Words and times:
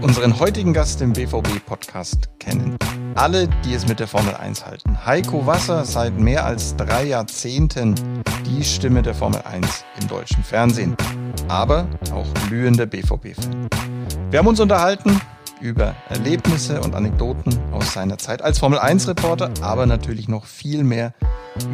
Unseren 0.00 0.38
heutigen 0.38 0.72
Gast 0.72 1.00
im 1.02 1.12
BVB-Podcast 1.12 2.28
kennen 2.38 2.76
alle, 3.14 3.48
die 3.64 3.74
es 3.74 3.88
mit 3.88 3.98
der 3.98 4.06
Formel 4.06 4.34
1 4.34 4.64
halten. 4.64 5.04
Heiko 5.04 5.46
Wasser 5.46 5.84
seit 5.84 6.18
mehr 6.18 6.44
als 6.44 6.76
drei 6.76 7.04
Jahrzehnten 7.04 7.94
die 8.46 8.62
Stimme 8.62 9.02
der 9.02 9.14
Formel 9.14 9.40
1 9.42 9.84
im 10.00 10.08
deutschen 10.08 10.44
Fernsehen, 10.44 10.96
aber 11.48 11.88
auch 12.12 12.26
glühender 12.46 12.86
BVB-Fan. 12.86 13.68
Wir 14.30 14.38
haben 14.38 14.46
uns 14.46 14.60
unterhalten 14.60 15.20
über 15.60 15.94
Erlebnisse 16.08 16.80
und 16.80 16.94
Anekdoten 16.94 17.58
aus 17.72 17.92
seiner 17.92 18.18
Zeit 18.18 18.42
als 18.42 18.58
Formel 18.58 18.78
1-Reporter, 18.78 19.50
aber 19.62 19.86
natürlich 19.86 20.28
noch 20.28 20.44
viel 20.44 20.84
mehr 20.84 21.14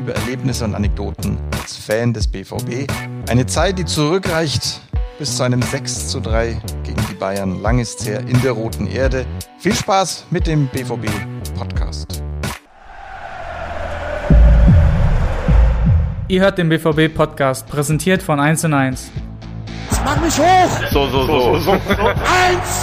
über 0.00 0.14
Erlebnisse 0.14 0.64
und 0.64 0.74
Anekdoten 0.74 1.38
als 1.60 1.76
Fan 1.76 2.12
des 2.12 2.28
BVB. 2.28 2.90
Eine 3.28 3.46
Zeit, 3.46 3.78
die 3.78 3.84
zurückreicht 3.84 4.80
bis 5.18 5.36
zu 5.36 5.42
einem 5.42 5.60
6 5.62 6.08
zu 6.08 6.20
3 6.20 6.60
gegen 6.84 7.06
die 7.08 7.14
Bayern. 7.14 7.60
Lang 7.62 7.78
ist's 7.78 8.04
her 8.06 8.20
in 8.20 8.40
der 8.42 8.52
roten 8.52 8.86
Erde. 8.86 9.26
Viel 9.58 9.74
Spaß 9.74 10.26
mit 10.30 10.46
dem 10.46 10.68
BVB 10.68 11.08
Podcast. 11.56 12.22
Ihr 16.28 16.40
hört 16.40 16.56
den 16.58 16.68
BVB 16.68 17.12
Podcast, 17.14 17.68
präsentiert 17.68 18.22
von 18.22 18.40
1 18.40 18.64
und 18.64 18.74
1. 18.74 19.10
Mach 20.04 20.20
mich 20.20 20.36
hoch! 20.38 20.70
So, 20.90 21.08
so, 21.10 21.26
so. 21.26 21.58
so. 21.58 21.72
1 21.72 21.80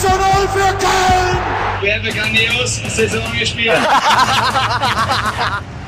zu 0.02 0.08
0 0.08 0.18
für 0.54 0.78
Köln! 0.78 1.38
Wir 1.82 1.96
haben 1.96 2.09
grandios 2.09 2.82
Saison 2.96 3.22
gespielt. 3.38 3.73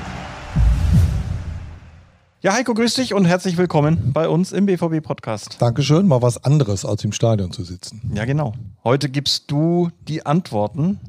Ja, 2.43 2.53
Heiko, 2.53 2.73
grüß 2.73 2.95
dich 2.95 3.13
und 3.13 3.25
herzlich 3.25 3.55
willkommen 3.57 4.13
bei 4.13 4.27
uns 4.27 4.51
im 4.51 4.65
BVB-Podcast. 4.65 5.57
Dankeschön, 5.59 6.07
mal 6.07 6.23
was 6.23 6.43
anderes 6.43 6.85
als 6.85 7.03
im 7.03 7.11
Stadion 7.11 7.51
zu 7.51 7.63
sitzen. 7.63 8.11
Ja, 8.15 8.25
genau. 8.25 8.53
Heute 8.83 9.09
gibst 9.09 9.51
du 9.51 9.91
die 10.07 10.25
Antworten, 10.25 10.99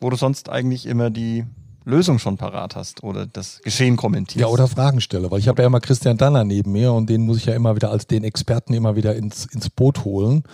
wo 0.00 0.08
du 0.08 0.14
sonst 0.14 0.48
eigentlich 0.50 0.86
immer 0.86 1.10
die 1.10 1.46
Lösung 1.84 2.18
schon 2.18 2.36
parat 2.36 2.76
hast 2.76 3.02
oder 3.02 3.26
das 3.26 3.60
Geschehen 3.62 3.96
kommentierst. 3.96 4.40
Ja, 4.40 4.46
oder 4.46 4.68
Fragen 4.68 5.00
stelle, 5.00 5.30
weil 5.30 5.38
ich 5.38 5.48
habe 5.48 5.62
ja 5.62 5.66
immer 5.66 5.80
Christian 5.80 6.16
Danner 6.16 6.44
neben 6.44 6.72
mir 6.72 6.92
und 6.92 7.08
den 7.08 7.22
muss 7.22 7.38
ich 7.38 7.46
ja 7.46 7.54
immer 7.54 7.74
wieder 7.74 7.90
als 7.90 8.06
den 8.06 8.24
Experten 8.24 8.74
immer 8.74 8.96
wieder 8.96 9.14
ins, 9.16 9.46
ins 9.46 9.70
Boot 9.70 10.04
holen, 10.04 10.44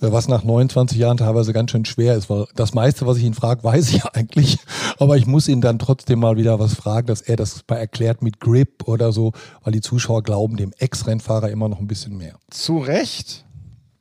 äh, 0.00 0.10
was 0.12 0.28
nach 0.28 0.44
29 0.44 0.96
Jahren 0.98 1.16
teilweise 1.16 1.52
ganz 1.52 1.70
schön 1.70 1.84
schwer 1.84 2.14
ist, 2.14 2.30
weil 2.30 2.46
das 2.54 2.74
meiste, 2.74 3.06
was 3.06 3.18
ich 3.18 3.24
ihn 3.24 3.34
frage, 3.34 3.64
weiß 3.64 3.92
ich 3.92 4.04
eigentlich, 4.14 4.58
aber 4.98 5.16
ich 5.16 5.26
muss 5.26 5.48
ihn 5.48 5.60
dann 5.60 5.78
trotzdem 5.78 6.20
mal 6.20 6.36
wieder 6.36 6.58
was 6.58 6.74
fragen, 6.74 7.06
dass 7.06 7.20
er 7.20 7.36
das 7.36 7.64
mal 7.68 7.76
erklärt 7.76 8.22
mit 8.22 8.40
Grip 8.40 8.86
oder 8.86 9.12
so, 9.12 9.32
weil 9.62 9.72
die 9.72 9.80
Zuschauer 9.80 10.22
glauben 10.22 10.56
dem 10.56 10.72
Ex-Rennfahrer 10.78 11.50
immer 11.50 11.68
noch 11.68 11.80
ein 11.80 11.86
bisschen 11.86 12.16
mehr. 12.16 12.36
Zu 12.50 12.78
Recht? 12.78 13.44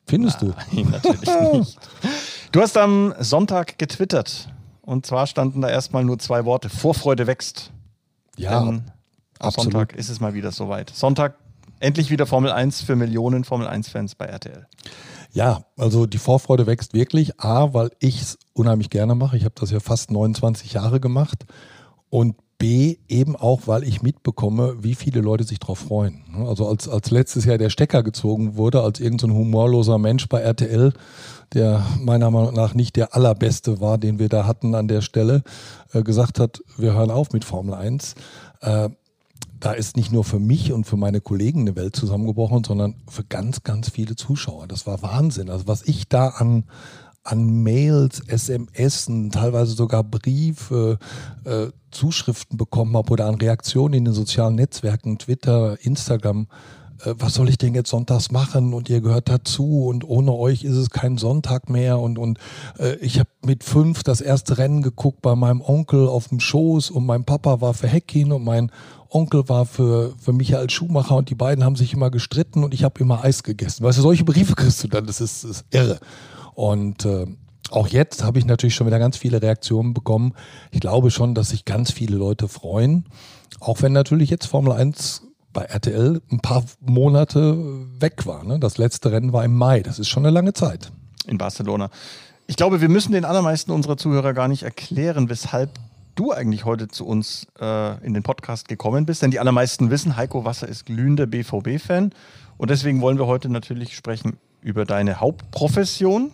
Findest 0.06 0.42
Nein, 0.42 0.54
du? 0.72 0.90
Natürlich 0.90 1.54
nicht. 1.54 1.80
Du 2.54 2.62
hast 2.62 2.78
am 2.78 3.14
Sonntag 3.20 3.78
getwittert. 3.78 4.48
Und 4.88 5.06
zwar 5.06 5.28
standen 5.28 5.60
da 5.60 5.70
erstmal 5.70 6.06
nur 6.06 6.18
zwei 6.18 6.46
Worte. 6.46 6.70
Vorfreude 6.70 7.28
wächst. 7.28 7.74
Ja. 8.38 8.64
Denn 8.64 8.90
am 9.38 9.52
Sonntag 9.52 9.94
ist 9.94 10.08
es 10.08 10.22
mal 10.22 10.34
wieder 10.34 10.54
soweit. 10.54 10.92
Sonntag 10.92 11.36
endlich 11.82 12.10
wieder 12.10 12.26
Formel 12.26 12.54
1 12.54 12.84
für 12.84 12.96
Millionen 12.96 13.44
Formel 13.44 13.68
1-Fans 13.68 14.16
bei 14.16 14.28
RTL. 14.28 14.66
Ja, 15.34 15.66
also 15.76 16.06
die 16.06 16.18
Vorfreude 16.18 16.68
wächst 16.68 16.94
wirklich. 16.94 17.38
A, 17.38 17.74
weil 17.74 17.90
ich 18.00 18.22
es 18.22 18.40
unheimlich 18.54 18.90
gerne 18.90 19.14
mache. 19.14 19.36
Ich 19.36 19.44
habe 19.44 19.56
das 19.60 19.72
ja 19.72 19.82
fast 19.82 20.10
29 20.10 20.72
Jahre 20.72 21.02
gemacht. 21.02 21.46
Und 22.10 22.38
B, 22.58 22.98
eben 23.08 23.36
auch, 23.36 23.62
weil 23.68 23.84
ich 23.84 24.02
mitbekomme, 24.02 24.78
wie 24.82 24.96
viele 24.96 25.22
Leute 25.22 25.44
sich 25.44 25.60
darauf 25.60 25.80
freuen. 25.80 26.24
Also 26.48 26.68
als, 26.68 26.90
als 26.90 27.12
letztes 27.12 27.46
Jahr 27.46 27.58
der 27.58 27.70
Stecker 27.70 28.02
gezogen 28.02 28.56
wurde, 28.56 28.82
als 28.82 29.00
irgendein 29.00 29.30
so 29.30 29.36
humorloser 29.36 29.98
Mensch 30.00 30.28
bei 30.28 30.42
RTL, 30.42 30.94
der 31.54 31.86
meiner 32.00 32.32
Meinung 32.32 32.56
nach 32.56 32.74
nicht 32.74 32.96
der 32.96 33.16
allerbeste 33.16 33.80
war, 33.80 33.98
den 33.98 34.18
wir 34.18 34.30
da 34.30 34.48
hatten 34.48 34.74
an 34.74 34.88
der 34.88 35.02
Stelle, 35.02 35.44
äh, 35.94 36.02
gesagt 36.02 36.40
hat, 36.40 36.62
wir 36.78 36.94
hören 36.94 37.12
auf 37.12 37.32
mit 37.32 37.46
Formel 37.46 37.76
1. 37.76 38.16
Äh, 38.62 38.90
da 39.60 39.72
ist 39.72 39.98
nicht 39.98 40.12
nur 40.12 40.24
für 40.24 40.40
mich 40.40 40.72
und 40.72 40.86
für 40.86 40.98
meine 40.98 41.22
Kollegen 41.22 41.62
eine 41.62 41.76
Welt 41.76 41.96
zusammengebrochen, 41.96 42.64
sondern 42.64 42.96
für 43.08 43.24
ganz, 43.24 43.64
ganz 43.64 43.90
viele 43.90 44.16
Zuschauer. 44.16 44.68
Das 44.68 44.86
war 44.86 45.02
Wahnsinn. 45.02 45.50
Also 45.50 45.68
was 45.68 45.84
ich 45.84 46.08
da 46.08 46.28
an, 46.28 46.66
an 47.28 47.64
Mails, 47.64 48.22
SMS, 48.28 49.10
teilweise 49.32 49.74
sogar 49.74 50.04
Briefe, 50.04 50.98
äh, 51.44 51.68
Zuschriften 51.92 52.58
bekommen 52.58 52.96
habe 52.96 53.12
oder 53.12 53.26
an 53.26 53.36
Reaktionen 53.36 53.96
in 53.96 54.06
den 54.06 54.14
sozialen 54.14 54.56
Netzwerken, 54.56 55.18
Twitter, 55.18 55.78
Instagram. 55.82 56.48
Äh, 57.04 57.16
was 57.18 57.34
soll 57.34 57.50
ich 57.50 57.58
denn 57.58 57.76
jetzt 57.76 57.90
sonntags 57.90 58.32
machen? 58.32 58.74
Und 58.74 58.90
ihr 58.90 59.02
gehört 59.02 59.28
dazu 59.28 59.88
und 59.88 60.08
ohne 60.08 60.34
euch 60.34 60.64
ist 60.64 60.78
es 60.78 60.90
kein 60.90 61.18
Sonntag 61.18 61.70
mehr. 61.70 62.00
Und, 62.00 62.18
und 62.18 62.40
äh, 62.80 62.96
ich 62.98 63.20
habe 63.20 63.30
mit 63.46 63.66
fünf 63.66 64.04
das 64.04 64.22
erste 64.22 64.58
Rennen 64.58 64.82
geguckt 64.82 65.22
bei 65.22 65.36
meinem 65.36 65.62
Onkel 65.62 66.08
auf 66.08 66.30
dem 66.30 66.40
Schoß 66.40 66.92
und 66.92 67.06
mein 67.06 67.26
Papa 67.26 67.60
war 67.60 67.74
für 67.74 67.88
Heckin 67.88 68.32
und 68.32 68.46
mein 68.46 68.72
Onkel 69.10 69.50
war 69.50 69.66
für, 69.66 70.14
für 70.18 70.32
Michael 70.32 70.70
Schumacher 70.70 71.16
und 71.16 71.30
die 71.30 71.36
beiden 71.36 71.64
haben 71.64 71.76
sich 71.76 71.94
immer 71.94 72.10
gestritten 72.10 72.64
und 72.64 72.74
ich 72.74 72.86
habe 72.86 73.00
immer 73.02 73.24
Eis 73.24 73.44
gegessen. 73.44 73.84
Weißt 73.84 73.98
du, 73.98 74.02
solche 74.02 74.24
Briefe 74.24 74.56
kriegst 74.56 74.84
du 74.84 74.88
dann, 74.88 75.06
das 75.06 75.20
ist, 75.20 75.44
das 75.44 75.52
ist 75.52 75.66
irre. 75.72 76.00
Und 76.58 77.06
äh, 77.06 77.28
auch 77.70 77.88
jetzt 77.88 78.24
habe 78.24 78.40
ich 78.40 78.46
natürlich 78.48 78.74
schon 78.74 78.88
wieder 78.88 78.98
ganz 78.98 79.16
viele 79.16 79.44
Reaktionen 79.44 79.94
bekommen. 79.94 80.34
Ich 80.72 80.80
glaube 80.80 81.12
schon, 81.12 81.36
dass 81.36 81.50
sich 81.50 81.66
ganz 81.66 81.92
viele 81.92 82.18
Leute 82.18 82.48
freuen. 82.48 83.06
Auch 83.60 83.84
wenn 83.84 83.94
natürlich 83.94 84.32
jetzt 84.32 84.48
Formel 84.48 84.74
1 84.74 85.22
bei 85.54 85.62
RTL 85.62 86.20
ein 86.32 86.40
paar 86.40 86.64
Monate 86.82 87.56
weg 88.00 88.26
war. 88.26 88.44
Ne? 88.44 88.58
Das 88.58 88.80
letzte 88.80 89.12
Rennen 89.12 89.34
war 89.34 89.46
im 89.46 89.56
Mai. 89.56 89.82
Das 89.82 90.00
ist 90.00 90.08
schon 90.08 90.26
eine 90.26 90.34
lange 90.34 90.54
Zeit. 90.54 90.92
In 91.28 91.38
Barcelona. 91.38 91.92
Ich 92.48 92.56
glaube, 92.56 92.82
wir 92.82 92.90
müssen 92.90 93.12
den 93.12 93.24
allermeisten 93.24 93.70
unserer 93.70 93.98
Zuhörer 93.98 94.34
gar 94.34 94.48
nicht 94.48 94.64
erklären, 94.64 95.30
weshalb 95.30 95.70
du 96.16 96.32
eigentlich 96.32 96.66
heute 96.66 96.88
zu 96.88 97.06
uns 97.06 97.46
äh, 97.62 98.04
in 98.04 98.16
den 98.16 98.24
Podcast 98.24 98.68
gekommen 98.68 99.06
bist. 99.06 99.22
Denn 99.22 99.30
die 99.30 99.40
allermeisten 99.40 99.92
wissen, 99.92 100.18
Heiko 100.18 100.44
Wasser 100.44 100.68
ist 100.68 100.88
glühender 100.88 101.28
BVB-Fan. 101.28 102.14
Und 102.58 102.72
deswegen 102.72 103.00
wollen 103.02 103.20
wir 103.20 103.28
heute 103.28 103.48
natürlich 103.48 103.96
sprechen 103.96 104.38
über 104.62 104.86
deine 104.86 105.20
Hauptprofession, 105.20 106.32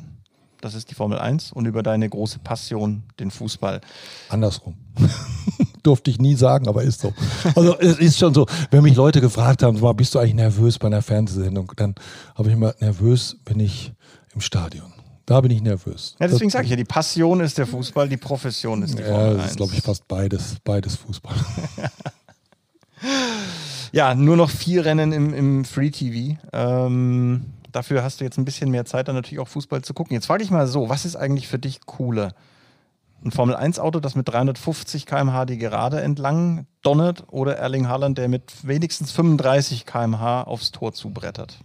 das 0.63 0.75
ist 0.75 0.89
die 0.89 0.95
Formel 0.95 1.19
1, 1.19 1.51
und 1.51 1.65
über 1.65 1.83
deine 1.83 2.09
große 2.09 2.39
Passion, 2.39 3.03
den 3.19 3.31
Fußball. 3.31 3.81
Andersrum. 4.29 4.75
Durfte 5.83 6.09
ich 6.09 6.19
nie 6.19 6.35
sagen, 6.35 6.69
aber 6.69 6.83
ist 6.83 7.01
so. 7.01 7.13
Also 7.55 7.77
es 7.79 7.99
ist 7.99 8.17
schon 8.17 8.33
so, 8.33 8.45
wenn 8.71 8.83
mich 8.83 8.95
Leute 8.95 9.19
gefragt 9.19 9.63
haben, 9.63 9.81
war, 9.81 9.93
bist 9.93 10.15
du 10.15 10.19
eigentlich 10.19 10.35
nervös 10.35 10.79
bei 10.79 10.87
einer 10.87 11.01
Fernsehsendung, 11.01 11.73
dann 11.75 11.95
habe 12.35 12.47
ich 12.47 12.53
immer 12.53 12.73
nervös, 12.79 13.35
bin 13.43 13.59
ich 13.59 13.91
im 14.33 14.39
Stadion. 14.39 14.93
Da 15.25 15.41
bin 15.41 15.51
ich 15.51 15.61
nervös. 15.61 16.15
Ja, 16.19 16.27
deswegen 16.27 16.49
sage 16.49 16.65
ich 16.65 16.71
ja, 16.71 16.77
die 16.77 16.85
Passion 16.85 17.41
ist 17.41 17.57
der 17.57 17.67
Fußball, 17.67 18.07
die 18.07 18.17
Profession 18.17 18.81
ist 18.83 18.97
die 18.97 19.03
Formel 19.03 19.19
1. 19.19 19.31
Ja, 19.31 19.37
das 19.37 19.51
ist, 19.51 19.57
glaube 19.57 19.73
ich, 19.73 19.81
fast 19.81 20.07
beides, 20.07 20.55
beides 20.63 20.95
Fußball. 20.95 21.35
ja, 23.91 24.15
nur 24.15 24.37
noch 24.37 24.49
vier 24.49 24.85
Rennen 24.85 25.11
im, 25.11 25.33
im 25.33 25.65
Free 25.65 25.91
TV. 25.91 26.37
Ähm, 26.53 27.45
dafür 27.75 28.03
hast 28.03 28.19
du 28.19 28.23
jetzt 28.23 28.37
ein 28.37 28.45
bisschen 28.45 28.71
mehr 28.71 28.85
Zeit, 28.85 29.07
dann 29.07 29.15
natürlich 29.15 29.39
auch 29.39 29.47
Fußball 29.47 29.81
zu 29.81 29.93
gucken. 29.93 30.13
Jetzt 30.13 30.27
frage 30.27 30.43
ich 30.43 30.51
mal 30.51 30.67
so, 30.67 30.89
was 30.89 31.05
ist 31.05 31.15
eigentlich 31.15 31.47
für 31.47 31.59
dich 31.59 31.85
cooler? 31.85 32.33
Ein 33.23 33.31
Formel-1-Auto, 33.31 33.99
das 33.99 34.15
mit 34.15 34.27
350 34.27 35.05
km/h 35.05 35.45
die 35.45 35.57
Gerade 35.57 36.01
entlang 36.01 36.67
donnert 36.81 37.25
oder 37.31 37.57
Erling 37.57 37.87
Haaland, 37.87 38.17
der 38.17 38.27
mit 38.27 38.67
wenigstens 38.67 39.11
35 39.11 39.85
km/h 39.85 40.43
aufs 40.43 40.71
Tor 40.71 40.93
zubrettert? 40.93 41.59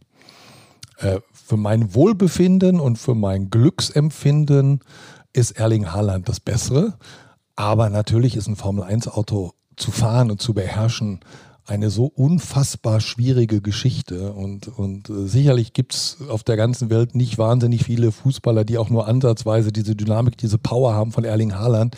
Äh, 0.98 1.20
für 1.32 1.56
mein 1.56 1.94
Wohlbefinden 1.94 2.78
und 2.80 2.96
für 2.96 3.14
mein 3.14 3.50
Glücksempfinden 3.50 4.80
ist 5.32 5.52
Erling 5.52 5.92
Haaland 5.92 6.28
das 6.28 6.40
Bessere. 6.40 6.94
Aber 7.56 7.90
natürlich 7.90 8.36
ist 8.36 8.46
ein 8.46 8.56
Formel-1-Auto 8.56 9.52
zu 9.76 9.90
fahren 9.90 10.30
und 10.30 10.40
zu 10.40 10.54
beherrschen 10.54 11.20
eine 11.68 11.90
so 11.90 12.06
unfassbar 12.06 13.00
schwierige 13.00 13.60
Geschichte. 13.60 14.32
Und, 14.32 14.68
und 14.68 15.10
äh, 15.10 15.26
sicherlich 15.26 15.72
gibt 15.72 15.94
es 15.94 16.18
auf 16.28 16.42
der 16.42 16.56
ganzen 16.56 16.90
Welt 16.90 17.14
nicht 17.14 17.38
wahnsinnig 17.38 17.84
viele 17.84 18.10
Fußballer, 18.10 18.64
die 18.64 18.78
auch 18.78 18.90
nur 18.90 19.06
ansatzweise 19.06 19.70
diese 19.70 19.94
Dynamik, 19.94 20.38
diese 20.38 20.58
Power 20.58 20.94
haben 20.94 21.12
von 21.12 21.24
Erling 21.24 21.54
Haaland. 21.54 21.96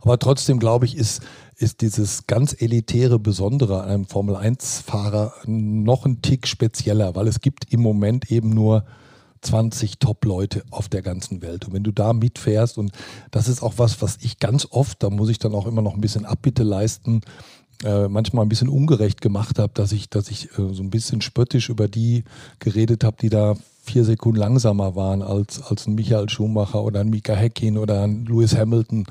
Aber 0.00 0.18
trotzdem, 0.18 0.58
glaube 0.58 0.86
ich, 0.86 0.96
ist, 0.96 1.22
ist 1.56 1.80
dieses 1.80 2.26
ganz 2.26 2.60
elitäre 2.60 3.20
Besondere 3.20 3.84
an 3.84 3.88
einem 3.88 4.04
Formel-1-Fahrer 4.06 5.32
noch 5.46 6.04
ein 6.04 6.20
Tick 6.22 6.48
spezieller, 6.48 7.14
weil 7.14 7.28
es 7.28 7.40
gibt 7.40 7.72
im 7.72 7.80
Moment 7.80 8.30
eben 8.32 8.50
nur 8.50 8.84
20 9.42 9.98
Top-Leute 10.00 10.64
auf 10.70 10.88
der 10.88 11.02
ganzen 11.02 11.42
Welt. 11.42 11.66
Und 11.66 11.74
wenn 11.74 11.84
du 11.84 11.92
da 11.92 12.12
mitfährst, 12.12 12.78
und 12.78 12.92
das 13.30 13.48
ist 13.48 13.62
auch 13.62 13.74
was, 13.76 14.02
was 14.02 14.18
ich 14.22 14.38
ganz 14.38 14.66
oft, 14.70 15.02
da 15.02 15.10
muss 15.10 15.28
ich 15.28 15.38
dann 15.38 15.54
auch 15.54 15.66
immer 15.66 15.82
noch 15.82 15.94
ein 15.94 16.00
bisschen 16.00 16.26
Abbitte 16.26 16.64
leisten, 16.64 17.20
äh, 17.84 18.08
manchmal 18.08 18.44
ein 18.44 18.48
bisschen 18.48 18.68
ungerecht 18.68 19.20
gemacht 19.20 19.58
habe, 19.58 19.72
dass 19.74 19.92
ich, 19.92 20.08
dass 20.08 20.30
ich 20.30 20.46
äh, 20.58 20.72
so 20.72 20.82
ein 20.82 20.90
bisschen 20.90 21.20
spöttisch 21.20 21.68
über 21.68 21.88
die 21.88 22.24
geredet 22.58 23.04
habe, 23.04 23.16
die 23.20 23.28
da 23.28 23.56
vier 23.84 24.04
Sekunden 24.04 24.38
langsamer 24.38 24.94
waren 24.94 25.22
als, 25.22 25.60
als 25.60 25.86
ein 25.86 25.96
Michael 25.96 26.28
Schumacher 26.28 26.84
oder 26.84 27.00
ein 27.00 27.10
Mika 27.10 27.34
Häkkinen 27.34 27.78
oder 27.78 28.02
ein 28.02 28.24
Lewis 28.26 28.56
Hamilton, 28.56 29.06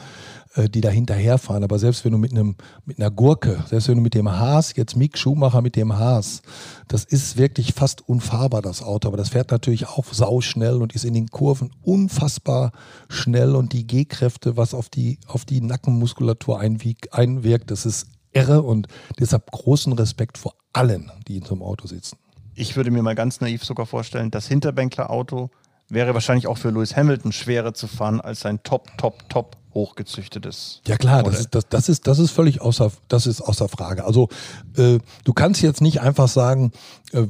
äh, 0.56 0.70
die 0.70 0.80
da 0.80 0.90
hinterherfahren. 0.90 1.66
Aber 1.66 1.78
selbst 1.78 2.06
wenn 2.06 2.14
du 2.14 2.18
mit 2.18 2.32
einem 2.32 2.56
mit 2.86 2.98
einer 2.98 3.12
Gurke, 3.12 3.64
selbst 3.70 3.90
wenn 3.90 3.98
du 3.98 4.02
mit 4.02 4.14
dem 4.14 4.32
Haas, 4.32 4.74
jetzt 4.78 4.96
Mick 4.96 5.18
Schumacher 5.18 5.62
mit 5.62 5.76
dem 5.76 5.98
Haas, 5.98 6.42
das 6.88 7.04
ist 7.04 7.38
wirklich 7.38 7.74
fast 7.74 8.08
unfahrbar, 8.08 8.62
das 8.62 8.82
Auto. 8.82 9.10
Aber 9.10 9.18
das 9.18 9.30
fährt 9.30 9.52
natürlich 9.52 9.88
auch 9.90 10.06
sauschnell 10.06 10.82
und 10.82 10.96
ist 10.96 11.04
in 11.04 11.14
den 11.14 11.28
Kurven 11.28 11.72
unfassbar 11.84 12.72
schnell 13.10 13.56
und 13.56 13.74
die 13.74 13.86
G-Kräfte, 13.86 14.56
was 14.56 14.74
auf 14.74 14.88
die, 14.88 15.20
auf 15.28 15.44
die 15.44 15.60
Nackenmuskulatur 15.60 16.60
einwirkt, 16.60 17.72
das 17.72 17.86
ist 17.86 18.08
irre 18.34 18.62
und 18.62 18.88
deshalb 19.20 19.52
großen 19.52 19.94
Respekt 19.94 20.38
vor 20.38 20.56
allen, 20.74 21.12
die 21.28 21.38
in 21.38 21.46
so 21.46 21.54
einem 21.54 21.64
Auto 21.64 21.88
sitzen. 21.88 22.18
Ich 22.56 22.76
würde 22.76 22.92
mir 22.92 23.02
mal 23.02 23.16
ganz 23.16 23.42
naiv 23.42 23.64
sogar 23.64 23.86
vorstellen, 23.86 24.32
das 24.32 24.48
Hinterbänkler-Auto 24.48 25.50
wäre 25.90 26.14
wahrscheinlich 26.14 26.48
auch 26.48 26.58
für 26.58 26.70
Lewis 26.70 26.96
Hamilton 26.96 27.32
schwerer 27.32 27.74
zu 27.74 27.88
fahren 27.88 28.22
als 28.22 28.42
sein 28.42 28.64
Top, 28.64 28.98
Top, 28.98 29.28
Top 29.30 29.58
hochgezüchtetes. 29.74 30.82
Ja 30.86 30.98
klar, 30.98 31.24
das 31.24 31.40
ist, 31.40 31.56
das, 31.56 31.68
das, 31.70 31.90
ist, 31.90 32.08
das 32.08 32.20
ist 32.20 32.32
völlig 32.32 32.62
außer, 32.62 32.92
das 33.08 33.26
ist 33.26 33.42
außer 33.42 33.70
Frage. 33.70 34.04
Also 34.04 34.30
äh, 34.76 35.00
du 35.24 35.34
kannst 35.34 35.62
jetzt 35.62 35.82
nicht 35.82 36.02
einfach 36.02 36.28
sagen, 36.28 36.72
äh, 37.14 37.24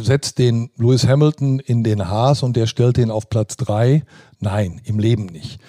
setz 0.00 0.34
den 0.34 0.70
Lewis 0.76 1.06
Hamilton 1.06 1.58
in 1.58 1.84
den 1.84 2.08
Haas 2.08 2.42
und 2.42 2.56
der 2.56 2.66
stellt 2.66 2.96
den 2.96 3.10
auf 3.10 3.28
Platz 3.28 3.56
drei. 3.56 4.04
Nein, 4.40 4.80
im 4.84 4.98
Leben 4.98 5.26
nicht. 5.26 5.60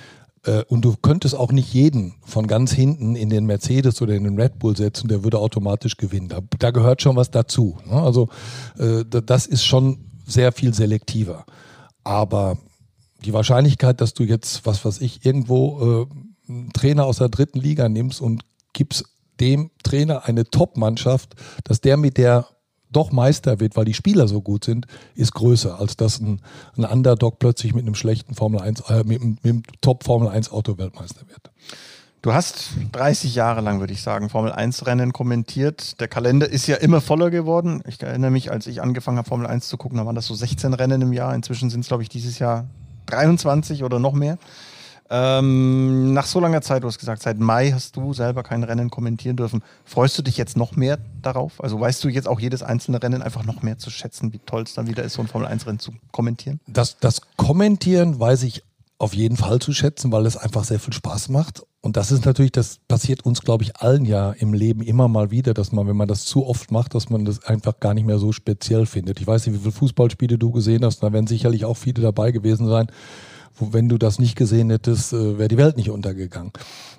Äh, 0.45 0.63
und 0.67 0.83
du 0.83 0.95
könntest 1.01 1.35
auch 1.35 1.51
nicht 1.51 1.73
jeden 1.73 2.15
von 2.25 2.47
ganz 2.47 2.71
hinten 2.71 3.15
in 3.15 3.29
den 3.29 3.45
Mercedes 3.45 4.01
oder 4.01 4.13
in 4.13 4.23
den 4.23 4.39
Red 4.39 4.59
Bull 4.59 4.75
setzen, 4.75 5.07
der 5.07 5.23
würde 5.23 5.39
automatisch 5.39 5.97
gewinnen. 5.97 6.29
Da, 6.29 6.39
da 6.59 6.71
gehört 6.71 7.01
schon 7.01 7.15
was 7.15 7.31
dazu. 7.31 7.77
Ne? 7.85 7.93
Also 7.93 8.29
äh, 8.77 9.03
das 9.05 9.45
ist 9.45 9.65
schon 9.65 10.05
sehr 10.25 10.51
viel 10.51 10.73
selektiver. 10.73 11.45
Aber 12.03 12.57
die 13.23 13.33
Wahrscheinlichkeit, 13.33 14.01
dass 14.01 14.13
du 14.13 14.23
jetzt, 14.23 14.65
was 14.65 14.83
weiß 14.83 15.01
ich, 15.01 15.25
irgendwo 15.25 16.07
äh, 16.47 16.51
einen 16.51 16.73
Trainer 16.73 17.05
aus 17.05 17.17
der 17.17 17.29
dritten 17.29 17.59
Liga 17.59 17.87
nimmst 17.87 18.21
und 18.21 18.43
gibst 18.73 19.05
dem 19.39 19.71
Trainer 19.83 20.25
eine 20.25 20.45
Top-Mannschaft, 20.45 21.35
dass 21.63 21.81
der 21.81 21.97
mit 21.97 22.17
der 22.17 22.47
doch 22.95 23.11
Meister 23.11 23.59
wird, 23.59 23.75
weil 23.75 23.85
die 23.85 23.93
Spieler 23.93 24.27
so 24.27 24.41
gut 24.41 24.63
sind, 24.65 24.87
ist 25.15 25.33
größer, 25.33 25.79
als 25.79 25.97
dass 25.97 26.19
ein, 26.19 26.41
ein 26.77 26.85
Underdog 26.85 27.39
plötzlich 27.39 27.73
mit 27.73 27.83
einem 27.83 27.95
schlechten 27.95 28.35
Formel 28.35 28.61
1, 28.61 28.81
äh, 28.89 29.03
mit, 29.03 29.23
mit 29.23 29.43
einem 29.43 29.63
Top 29.81 30.03
Formel 30.03 30.29
1 30.29 30.51
Auto 30.51 30.77
Weltmeister 30.77 31.21
wird. 31.27 31.51
Du 32.23 32.33
hast 32.33 32.69
30 32.93 33.35
Jahre 33.35 33.59
lang, 33.59 33.81
würde 33.81 33.91
ich 33.91 34.01
sagen, 34.01 34.29
Formel 34.29 34.53
1 34.53 34.85
Rennen 34.85 35.11
kommentiert. 35.11 35.99
Der 35.99 36.07
Kalender 36.07 36.49
ist 36.49 36.67
ja 36.67 36.77
immer 36.77 37.01
voller 37.01 37.29
geworden. 37.29 37.83
Ich 37.85 38.01
erinnere 38.01 38.31
mich, 38.31 38.49
als 38.49 38.65
ich 38.65 38.81
angefangen 38.81 39.17
habe, 39.17 39.27
Formel 39.27 39.45
1 39.45 39.67
zu 39.67 39.75
gucken, 39.75 39.97
da 39.97 40.05
waren 40.05 40.15
das 40.15 40.27
so 40.27 40.33
16 40.33 40.73
Rennen 40.73 41.01
im 41.01 41.11
Jahr. 41.11 41.35
Inzwischen 41.35 41.69
sind 41.69 41.81
es, 41.81 41.89
glaube 41.89 42.01
ich, 42.01 42.07
dieses 42.07 42.39
Jahr 42.39 42.67
23 43.07 43.83
oder 43.83 43.99
noch 43.99 44.13
mehr. 44.13 44.37
Ähm, 45.15 46.12
nach 46.13 46.25
so 46.25 46.39
langer 46.39 46.63
Zeit, 46.63 46.81
du 46.81 46.88
hast 46.88 46.98
gesagt, 46.98 47.21
seit 47.21 47.39
Mai 47.39 47.69
hast 47.71 47.95
du 47.95 48.13
selber 48.13 48.42
kein 48.42 48.63
Rennen 48.63 48.89
kommentieren 48.89 49.36
dürfen. 49.36 49.62
Freust 49.86 50.18
du 50.18 50.24
dich 50.24 50.38
jetzt 50.38 50.57
noch 50.57 50.75
mehr 50.75 50.98
darauf? 51.21 51.63
Also 51.63 51.80
weißt 51.80 52.04
du 52.04 52.10
jetzt 52.10 52.27
auch 52.27 52.39
jedes 52.39 52.63
einzelne 52.63 53.01
Rennen 53.04 53.21
einfach 53.21 53.45
noch 53.45 53.62
mehr 53.62 53.77
zu 53.77 53.92
schätzen, 53.92 54.33
wie 54.33 54.39
toll 54.39 54.63
es 54.63 54.74
dann 54.74 54.88
wieder 54.88 55.04
ist, 55.04 55.13
so 55.13 55.21
ein 55.21 55.27
Formel-1-Rennen 55.27 55.77
zu 55.77 55.92
kommentieren? 56.12 56.60
Das, 56.65 56.98
das 56.98 57.21
Kommentieren 57.38 58.19
weiß 58.19 58.42
ich 58.42 58.63
auf 58.98 59.13
jeden 59.13 59.38
Fall 59.38 59.60
zu 59.60 59.71
schätzen, 59.71 60.12
weil 60.12 60.25
es 60.25 60.36
einfach 60.36 60.63
sehr 60.63 60.80
viel 60.80 60.94
Spaß 60.94 61.30
macht. 61.30 61.62
Und 61.81 61.95
das 61.95 62.12
ist 62.12 62.25
natürlich, 62.25 62.51
das 62.54 62.80
passiert 62.88 63.24
uns, 63.24 63.42
glaube 63.42 63.63
ich, 63.63 63.75
allen 63.75 64.06
ja 64.06 64.31
im 64.31 64.54
Leben 64.54 64.81
immer 64.81 65.10
mal 65.10 65.30
wieder, 65.30 65.54
dass 65.54 65.71
man, 65.71 65.88
wenn 65.88 65.98
man 65.98 66.07
das 66.07 66.25
zu 66.25 66.48
oft 66.48 66.71
macht, 66.71 66.95
dass 66.95 67.12
man 67.12 67.24
das 67.24 67.44
einfach 67.44 67.80
gar 67.80 67.94
nicht 67.94 68.07
mehr 68.07 68.18
so 68.18 68.31
speziell 68.31 68.88
findet. 68.88 69.19
Ich 69.19 69.27
weiß 69.27 69.45
nicht, 69.45 69.56
wie 69.56 69.60
viele 69.60 69.74
Fußballspiele 69.74 70.39
du 70.39 70.50
gesehen 70.50 70.83
hast, 70.83 71.04
da 71.04 71.13
werden 71.13 71.27
sicherlich 71.27 71.65
auch 71.65 71.77
viele 71.77 72.01
dabei 72.01 72.31
gewesen 72.31 72.68
sein 72.68 72.88
wenn 73.59 73.89
du 73.89 73.97
das 73.97 74.19
nicht 74.19 74.35
gesehen 74.35 74.69
hättest, 74.69 75.13
äh, 75.13 75.38
wäre 75.38 75.47
die 75.47 75.57
Welt 75.57 75.77
nicht 75.77 75.89
untergegangen. 75.89 76.51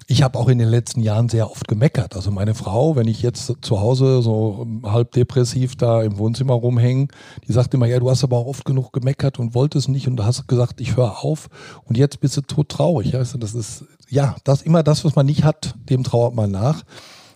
Ich 0.07 0.23
habe 0.23 0.39
auch 0.39 0.49
in 0.49 0.59
den 0.59 0.69
letzten 0.69 1.01
Jahren 1.01 1.29
sehr 1.29 1.51
oft 1.51 1.67
gemeckert. 1.67 2.15
Also 2.15 2.31
meine 2.31 2.55
Frau, 2.55 2.95
wenn 2.95 3.09
ich 3.09 3.23
jetzt 3.23 3.53
zu 3.63 3.81
Hause 3.81 4.21
so 4.23 4.67
halb 4.83 5.13
depressiv 5.13 5.77
da 5.77 6.03
im 6.03 6.19
Wohnzimmer 6.19 6.55
rumhänge, 6.55 7.09
die 7.49 7.53
sagt 7.53 7.73
immer, 7.73 7.87
ja, 7.87 7.99
du 7.99 8.11
hast 8.11 8.23
aber 8.23 8.37
auch 8.37 8.47
oft 8.47 8.65
genug 8.65 8.93
gemeckert 8.93 9.39
und 9.39 9.55
wolltest 9.55 9.89
nicht 9.89 10.07
und 10.07 10.23
hast 10.23 10.47
gesagt, 10.47 10.81
ich 10.81 10.97
höre 10.97 11.25
auf 11.25 11.49
und 11.85 11.97
jetzt 11.97 12.21
bist 12.21 12.37
du 12.37 12.43
tot 12.43 12.69
traurig. 12.69 13.13
Du, 13.13 13.39
das 13.39 13.55
ist, 13.55 13.85
ja, 14.11 14.37
das 14.45 14.63
immer 14.63 14.83
das, 14.83 15.05
was 15.05 15.17
man 15.17 15.27
nicht 15.27 15.45
hat, 15.45 15.75
dem 15.89 16.05
trauert 16.05 16.35
man 16.35 16.51
nach. 16.51 16.83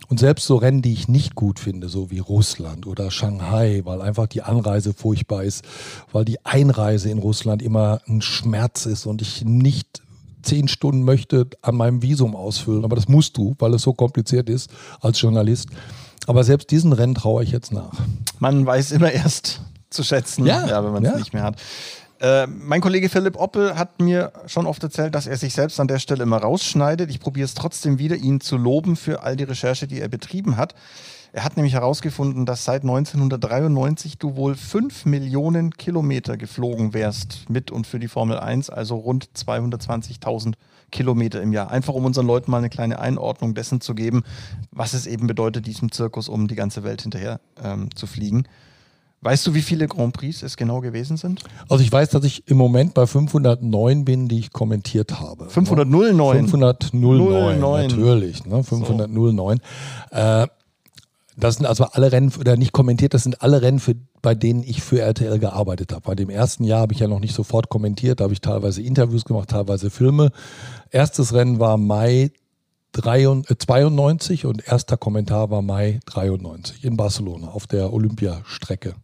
Und 0.08 0.18
selbst 0.18 0.46
so 0.46 0.56
Rennen, 0.56 0.80
die 0.80 0.92
ich 0.92 1.08
nicht 1.08 1.34
gut 1.34 1.58
finde, 1.58 1.88
so 1.88 2.10
wie 2.10 2.18
Russland 2.18 2.86
oder 2.86 3.10
Shanghai, 3.10 3.82
weil 3.84 4.00
einfach 4.00 4.26
die 4.26 4.42
Anreise 4.42 4.94
furchtbar 4.94 5.44
ist, 5.44 5.64
weil 6.12 6.24
die 6.24 6.44
Einreise 6.46 7.10
in 7.10 7.18
Russland 7.18 7.62
immer 7.62 8.00
ein 8.08 8.22
Schmerz 8.22 8.86
ist 8.86 9.04
und 9.04 9.20
ich 9.20 9.44
nicht 9.44 10.02
zehn 10.42 10.66
Stunden 10.68 11.02
möchte 11.02 11.46
an 11.60 11.76
meinem 11.76 12.02
Visum 12.02 12.34
ausfüllen. 12.34 12.84
Aber 12.84 12.96
das 12.96 13.08
musst 13.08 13.36
du, 13.36 13.54
weil 13.58 13.74
es 13.74 13.82
so 13.82 13.92
kompliziert 13.92 14.48
ist 14.48 14.70
als 15.00 15.20
Journalist. 15.20 15.68
Aber 16.26 16.42
selbst 16.42 16.70
diesen 16.70 16.92
Rennen 16.92 17.14
traue 17.14 17.42
ich 17.42 17.50
jetzt 17.50 17.72
nach. 17.72 17.92
Man 18.38 18.64
weiß 18.64 18.92
immer 18.92 19.12
erst 19.12 19.60
zu 19.90 20.02
schätzen, 20.02 20.46
ja, 20.46 20.66
ja 20.66 20.84
wenn 20.84 20.92
man 20.92 21.04
es 21.04 21.12
ja. 21.12 21.18
nicht 21.18 21.32
mehr 21.34 21.42
hat. 21.42 21.56
Äh, 22.20 22.48
mein 22.48 22.80
Kollege 22.80 23.08
Philipp 23.08 23.36
Oppel 23.36 23.78
hat 23.78 24.00
mir 24.00 24.32
schon 24.46 24.66
oft 24.66 24.82
erzählt, 24.82 25.14
dass 25.14 25.26
er 25.26 25.36
sich 25.36 25.54
selbst 25.54 25.78
an 25.78 25.86
der 25.86 26.00
Stelle 26.00 26.24
immer 26.24 26.38
rausschneidet. 26.38 27.10
Ich 27.10 27.20
probiere 27.20 27.44
es 27.44 27.54
trotzdem 27.54 27.98
wieder, 27.98 28.16
ihn 28.16 28.40
zu 28.40 28.56
loben 28.56 28.96
für 28.96 29.22
all 29.22 29.36
die 29.36 29.44
Recherche, 29.44 29.86
die 29.86 30.00
er 30.00 30.08
betrieben 30.08 30.56
hat. 30.56 30.74
Er 31.32 31.44
hat 31.44 31.56
nämlich 31.56 31.74
herausgefunden, 31.74 32.46
dass 32.46 32.64
seit 32.64 32.82
1993 32.82 34.18
du 34.18 34.34
wohl 34.34 34.56
5 34.56 35.04
Millionen 35.04 35.72
Kilometer 35.72 36.36
geflogen 36.36 36.94
wärst 36.94 37.50
mit 37.50 37.70
und 37.70 37.86
für 37.86 37.98
die 37.98 38.08
Formel 38.08 38.38
1, 38.38 38.70
also 38.70 38.96
rund 38.96 39.28
220.000 39.36 40.54
Kilometer 40.90 41.42
im 41.42 41.52
Jahr. 41.52 41.70
Einfach 41.70 41.92
um 41.92 42.06
unseren 42.06 42.26
Leuten 42.26 42.50
mal 42.50 42.58
eine 42.58 42.70
kleine 42.70 42.98
Einordnung 42.98 43.54
dessen 43.54 43.82
zu 43.82 43.94
geben, 43.94 44.24
was 44.72 44.94
es 44.94 45.06
eben 45.06 45.26
bedeutet, 45.26 45.66
diesem 45.66 45.92
Zirkus 45.92 46.30
um 46.30 46.48
die 46.48 46.54
ganze 46.54 46.82
Welt 46.82 47.02
hinterher 47.02 47.40
ähm, 47.62 47.94
zu 47.94 48.06
fliegen. 48.06 48.44
Weißt 49.20 49.46
du, 49.46 49.54
wie 49.54 49.62
viele 49.62 49.88
Grand 49.88 50.12
Prix 50.12 50.42
es 50.44 50.56
genau 50.56 50.80
gewesen 50.80 51.16
sind? 51.16 51.42
Also 51.68 51.82
ich 51.82 51.90
weiß, 51.90 52.10
dass 52.10 52.22
ich 52.24 52.48
im 52.48 52.56
Moment 52.56 52.94
bei 52.94 53.06
509 53.06 54.04
bin, 54.04 54.28
die 54.28 54.38
ich 54.38 54.52
kommentiert 54.52 55.18
habe. 55.18 55.50
509? 55.50 56.48
509, 56.48 57.60
natürlich. 57.60 58.44
Ne? 58.44 58.62
509. 58.62 59.60
So. 60.10 60.16
Äh, 60.16 60.46
das 61.36 61.56
sind 61.56 61.66
also 61.66 61.84
alle 61.84 62.10
Rennen, 62.10 62.32
oder 62.38 62.56
nicht 62.56 62.72
kommentiert, 62.72 63.14
das 63.14 63.22
sind 63.22 63.42
alle 63.42 63.62
Rennen, 63.62 63.78
für, 63.78 63.94
bei 64.22 64.34
denen 64.34 64.62
ich 64.62 64.82
für 64.82 65.00
RTL 65.00 65.38
gearbeitet 65.38 65.92
habe. 65.92 66.02
Bei 66.02 66.14
dem 66.14 66.30
ersten 66.30 66.64
Jahr 66.64 66.80
habe 66.80 66.92
ich 66.92 67.00
ja 67.00 67.08
noch 67.08 67.20
nicht 67.20 67.34
sofort 67.34 67.68
kommentiert, 67.68 68.20
da 68.20 68.24
habe 68.24 68.34
ich 68.34 68.40
teilweise 68.40 68.82
Interviews 68.82 69.24
gemacht, 69.24 69.50
teilweise 69.50 69.90
Filme. 69.90 70.30
Erstes 70.90 71.32
Rennen 71.34 71.60
war 71.60 71.76
Mai 71.76 72.32
92 72.92 74.46
und 74.46 74.66
erster 74.66 74.96
Kommentar 74.96 75.50
war 75.50 75.62
Mai 75.62 76.00
93 76.06 76.84
in 76.84 76.96
Barcelona 76.96 77.48
auf 77.48 77.66
der 77.66 77.92
Olympiastrecke. 77.92 78.94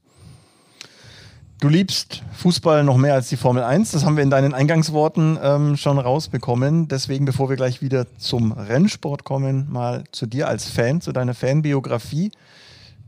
Du 1.64 1.70
liebst 1.70 2.22
Fußball 2.34 2.84
noch 2.84 2.98
mehr 2.98 3.14
als 3.14 3.30
die 3.30 3.38
Formel 3.38 3.62
1. 3.62 3.92
Das 3.92 4.04
haben 4.04 4.16
wir 4.16 4.22
in 4.22 4.28
deinen 4.28 4.52
Eingangsworten 4.52 5.38
ähm, 5.42 5.78
schon 5.78 5.98
rausbekommen. 5.98 6.88
Deswegen, 6.88 7.24
bevor 7.24 7.48
wir 7.48 7.56
gleich 7.56 7.80
wieder 7.80 8.06
zum 8.18 8.52
Rennsport 8.52 9.24
kommen, 9.24 9.72
mal 9.72 10.04
zu 10.12 10.26
dir 10.26 10.46
als 10.46 10.68
Fan, 10.68 11.00
zu 11.00 11.12
deiner 11.12 11.32
Fanbiografie. 11.32 12.32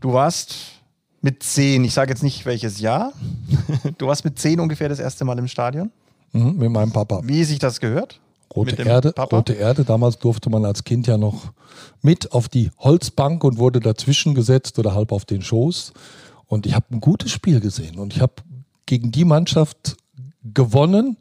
Du 0.00 0.14
warst 0.14 0.54
mit 1.20 1.42
zehn, 1.42 1.84
ich 1.84 1.92
sage 1.92 2.12
jetzt 2.12 2.22
nicht 2.22 2.46
welches 2.46 2.80
Jahr, 2.80 3.12
du 3.98 4.06
warst 4.06 4.25
mit 4.25 4.38
zehn 4.38 4.58
ungefähr 4.58 4.88
das 4.88 5.00
erste 5.00 5.26
Mal 5.26 5.38
im 5.38 5.48
Stadion. 5.48 5.90
Mhm, 6.32 6.56
mit 6.56 6.70
meinem 6.70 6.92
Papa. 6.92 7.20
Wie 7.25 7.44
sich 7.44 7.58
das 7.58 7.78
gehört? 7.78 8.20
Rote 8.56 8.82
Erde, 8.82 9.12
Papa? 9.12 9.36
Rote 9.36 9.52
Erde. 9.52 9.84
Damals 9.84 10.18
durfte 10.18 10.48
man 10.48 10.64
als 10.64 10.82
Kind 10.82 11.06
ja 11.06 11.18
noch 11.18 11.52
mit 12.00 12.32
auf 12.32 12.48
die 12.48 12.70
Holzbank 12.78 13.44
und 13.44 13.58
wurde 13.58 13.80
dazwischen 13.80 14.34
gesetzt 14.34 14.78
oder 14.78 14.94
halb 14.94 15.12
auf 15.12 15.26
den 15.26 15.42
Schoß. 15.42 15.92
Und 16.46 16.66
ich 16.66 16.74
habe 16.74 16.86
ein 16.90 17.00
gutes 17.00 17.30
Spiel 17.30 17.60
gesehen 17.60 17.98
und 17.98 18.14
ich 18.14 18.20
habe 18.20 18.34
gegen 18.86 19.10
die 19.10 19.24
Mannschaft 19.24 19.96
gewonnen, 20.42 21.16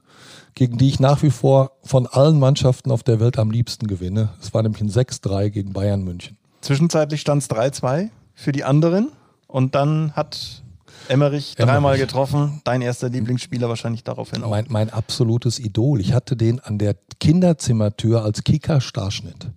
gegen 0.53 0.77
die 0.77 0.87
ich 0.87 0.99
nach 0.99 1.23
wie 1.23 1.31
vor 1.31 1.71
von 1.83 2.07
allen 2.07 2.39
Mannschaften 2.39 2.91
auf 2.91 3.03
der 3.03 3.19
Welt 3.19 3.37
am 3.37 3.51
liebsten 3.51 3.87
gewinne. 3.87 4.29
Es 4.41 4.53
war 4.53 4.63
nämlich 4.63 4.81
ein 4.81 4.89
6-3 4.89 5.49
gegen 5.49 5.73
Bayern 5.73 6.03
München. 6.03 6.37
Zwischenzeitlich 6.61 7.21
stand 7.21 7.41
es 7.41 7.49
3-2 7.49 8.09
für 8.33 8.51
die 8.51 8.63
anderen 8.63 9.11
und 9.47 9.75
dann 9.75 10.13
hat 10.15 10.63
Emmerich, 11.07 11.55
Emmerich 11.57 11.73
dreimal 11.73 11.97
getroffen. 11.97 12.61
Dein 12.63 12.81
erster 12.81 13.09
Lieblingsspieler 13.09 13.69
wahrscheinlich 13.69 14.03
daraufhin 14.03 14.43
auch. 14.43 14.49
Mein, 14.49 14.65
mein 14.69 14.89
absolutes 14.89 15.59
Idol. 15.59 15.99
Ich 16.01 16.13
hatte 16.13 16.35
den 16.35 16.59
an 16.59 16.77
der 16.77 16.95
Kinderzimmertür 17.19 18.23
als 18.23 18.43
Kicker-Starschnitt. 18.43 19.49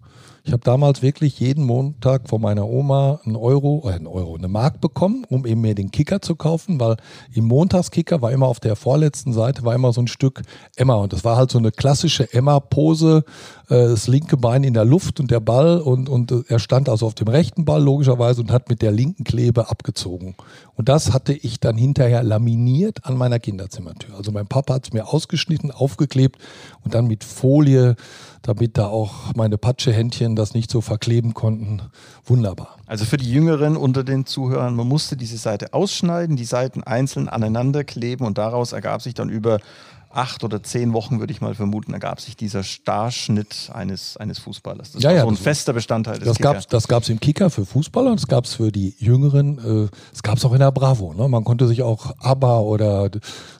Ich 0.49 0.52
habe 0.52 0.64
damals 0.64 1.02
wirklich 1.02 1.38
jeden 1.40 1.67
Montag 1.67 2.26
von 2.26 2.40
meiner 2.40 2.67
Oma 2.67 3.21
einen 3.23 3.37
Euro, 3.37 3.83
äh, 3.85 3.93
einen 3.93 4.07
Euro, 4.07 4.35
eine 4.35 4.49
Mark 4.49 4.81
bekommen, 4.81 5.26
um 5.28 5.45
eben 5.45 5.61
mir 5.61 5.75
den 5.75 5.90
Kicker 5.90 6.23
zu 6.23 6.37
kaufen, 6.37 6.81
weil 6.81 6.97
im 7.35 7.45
Montagskicker 7.45 8.23
war 8.23 8.33
immer 8.33 8.47
auf 8.47 8.59
der 8.59 8.75
vorletzten 8.75 9.35
Seite 9.35 9.62
war 9.64 9.75
immer 9.75 9.93
so 9.93 10.00
ein 10.00 10.07
Stück 10.07 10.40
Emma 10.75 10.95
und 10.95 11.12
das 11.12 11.23
war 11.23 11.37
halt 11.37 11.50
so 11.50 11.59
eine 11.59 11.71
klassische 11.71 12.33
Emma-Pose, 12.33 13.25
das 13.68 14.08
linke 14.08 14.37
Bein 14.37 14.64
in 14.64 14.75
der 14.75 14.84
Luft 14.84 15.20
und 15.20 15.30
der 15.30 15.40
Ball 15.40 15.80
und, 15.80 16.08
und 16.08 16.32
äh, 16.32 16.42
er 16.48 16.58
stand 16.58 16.88
also 16.88 17.06
auf 17.06 17.14
dem 17.14 17.28
rechten 17.28 17.64
Ball 17.64 17.82
logischerweise 17.82 18.40
und 18.40 18.50
hat 18.50 18.68
mit 18.68 18.82
der 18.82 18.92
linken 18.92 19.25
Klebe 19.25 19.70
abgezogen. 19.70 20.34
Und 20.75 20.88
das 20.88 21.12
hatte 21.12 21.32
ich 21.32 21.60
dann 21.60 21.76
hinterher 21.76 22.22
laminiert 22.22 23.04
an 23.04 23.16
meiner 23.16 23.38
Kinderzimmertür. 23.38 24.16
Also 24.16 24.32
mein 24.32 24.46
Papa 24.46 24.75
hat 24.75 24.87
es 24.87 24.92
mir 24.92 25.08
ausgeschnitten, 25.08 25.70
aufgeklebt 25.70 26.38
und 26.84 26.94
dann 26.94 27.06
mit 27.06 27.25
Folie 27.25 27.96
damit 28.42 28.78
da 28.78 28.87
auch 28.87 29.34
meine 29.34 29.58
Patschehändchen 29.58 30.37
das 30.37 30.54
nicht 30.54 30.70
so 30.70 30.80
verkleben 30.80 31.34
konnten. 31.34 31.82
Wunderbar. 32.25 32.78
Also 32.87 33.04
für 33.04 33.16
die 33.16 33.30
Jüngeren 33.30 33.76
unter 33.76 34.04
den 34.04 34.26
Zuhörern, 34.26 34.75
man 34.75 34.88
musste 34.88 35.16
diese 35.16 35.37
Seite 35.37 35.75
ausschneiden, 35.75 36.37
die 36.37 36.44
Seiten 36.44 36.82
einzeln 36.82 37.28
aneinander 37.28 37.84
kleben 37.84 38.25
und 38.25 38.38
daraus 38.38 38.72
ergab 38.72 39.02
sich 39.02 39.14
dann 39.14 39.28
über 39.28 39.58
acht 40.10 40.44
oder 40.44 40.62
zehn 40.62 40.92
Wochen, 40.92 41.20
würde 41.20 41.32
ich 41.32 41.40
mal 41.40 41.54
vermuten, 41.54 41.92
ergab 41.92 42.20
sich 42.20 42.36
dieser 42.36 42.62
Starschnitt 42.62 43.70
eines, 43.72 44.16
eines 44.16 44.38
Fußballers. 44.38 44.92
Das 44.92 45.02
ja, 45.02 45.10
war 45.10 45.16
ja, 45.16 45.22
so 45.22 45.28
ein 45.28 45.36
fester 45.36 45.72
Bestandteil 45.72 46.18
des 46.18 46.38
das 46.38 46.66
Das 46.66 46.88
gab 46.88 47.02
es 47.02 47.08
im 47.08 47.20
Kicker 47.20 47.50
für 47.50 47.66
Fußballer 47.66 48.10
und 48.10 48.20
das 48.20 48.26
gab 48.26 48.44
es 48.44 48.54
für 48.54 48.72
die 48.72 48.94
Jüngeren. 48.98 49.58
Äh, 49.86 49.88
es 50.12 50.22
gab 50.22 50.38
es 50.38 50.44
auch 50.44 50.52
in 50.52 50.60
der 50.60 50.72
Bravo. 50.72 51.12
Ne? 51.12 51.28
Man 51.28 51.44
konnte 51.44 51.66
sich 51.66 51.82
auch 51.82 52.14
ABBA 52.18 52.60
oder 52.60 53.10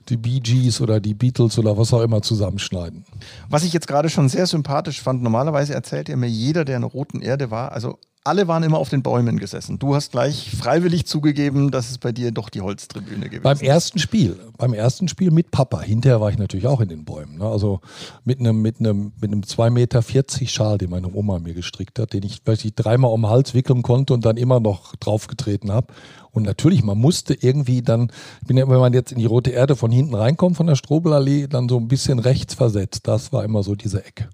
die 0.09 0.17
Bee 0.17 0.41
Gees 0.41 0.81
oder 0.81 1.01
die 1.01 1.15
Beatles 1.15 1.59
oder 1.59 1.77
was 1.77 1.93
auch 1.93 2.01
immer 2.01 2.23
zusammenschneiden. 2.23 3.05
Was 3.49 3.65
ich 3.65 3.73
jetzt 3.73 3.87
gerade 3.87 4.09
schon 4.09 4.29
sehr 4.29 4.47
sympathisch 4.47 5.03
fand, 5.03 5.23
normalerweise 5.23 5.75
erzählt 5.75 6.09
ihr 6.09 6.17
mir 6.17 6.29
jeder, 6.29 6.65
der 6.65 6.77
in 6.77 6.83
der 6.83 6.91
Roten 6.91 7.21
Erde 7.21 7.51
war, 7.51 7.73
also 7.73 7.99
alle 8.29 8.47
waren 8.47 8.63
immer 8.63 8.79
auf 8.79 8.91
den 8.91 9.03
Bäumen 9.03 9.39
gesessen. 9.39 9.79
Du 9.79 9.95
hast 9.95 10.13
gleich 10.13 10.51
freiwillig 10.51 11.07
zugegeben, 11.07 11.71
dass 11.71 11.91
es 11.91 11.97
bei 11.97 12.13
dir 12.13 12.31
doch 12.31 12.51
die 12.51 12.61
Holztribüne 12.61 13.27
gewesen 13.27 13.43
Beim 13.43 13.59
ersten 13.59 13.99
Spiel, 13.99 14.39
beim 14.59 14.75
ersten 14.75 15.09
Spiel 15.09 15.31
mit 15.31 15.51
Papa. 15.51 15.81
Hinterher 15.81 16.21
war 16.21 16.31
ich 16.31 16.37
natürlich 16.37 16.67
auch 16.67 16.81
in 16.81 16.91
den 16.91 17.07
Bäumen. 17.07 17.39
Ne? 17.39 17.47
Also 17.47 17.81
mit 18.25 18.39
einem 18.39 18.61
mit 18.61 18.81
einem 18.81 19.13
mit 19.19 19.33
einem 19.33 19.41
2,40 19.41 19.71
Meter 19.71 20.03
Schal, 20.47 20.77
den 20.77 20.91
meine 20.91 21.13
Oma 21.13 21.39
mir 21.39 21.55
gestrickt 21.55 21.99
hat, 21.99 22.13
den 22.13 22.23
ich, 22.23 22.43
weil 22.45 22.55
ich 22.55 22.75
dreimal 22.75 23.13
um 23.13 23.23
den 23.23 23.31
Hals 23.31 23.55
wickeln 23.55 23.81
konnte 23.81 24.13
und 24.13 24.27
dann 24.27 24.37
immer 24.37 24.61
noch 24.61 24.95
draufgetreten 24.97 25.73
habe. 25.73 25.87
Und 26.31 26.43
natürlich, 26.43 26.85
man 26.85 26.99
musste 26.99 27.33
irgendwie 27.35 27.81
dann, 27.81 28.13
wenn 28.47 28.69
man 28.69 28.93
jetzt 28.93 29.11
in 29.11 29.19
die 29.19 29.27
Rote 29.27 29.51
Erde 29.51 29.75
von 29.75 29.91
hinten 29.91 30.15
reinkommt, 30.15 30.57
von 30.57 30.67
der 30.67 30.77
Strobelallee, 30.77 31.47
dann 31.47 31.69
so 31.69 31.79
ein 31.79 31.89
bisschen 31.89 32.19
rechts 32.19 32.53
versetzt. 32.55 33.09
Das 33.09 33.33
war 33.33 33.43
immer 33.43 33.63
so 33.63 33.75
diese 33.75 34.05
Ecke. 34.05 34.29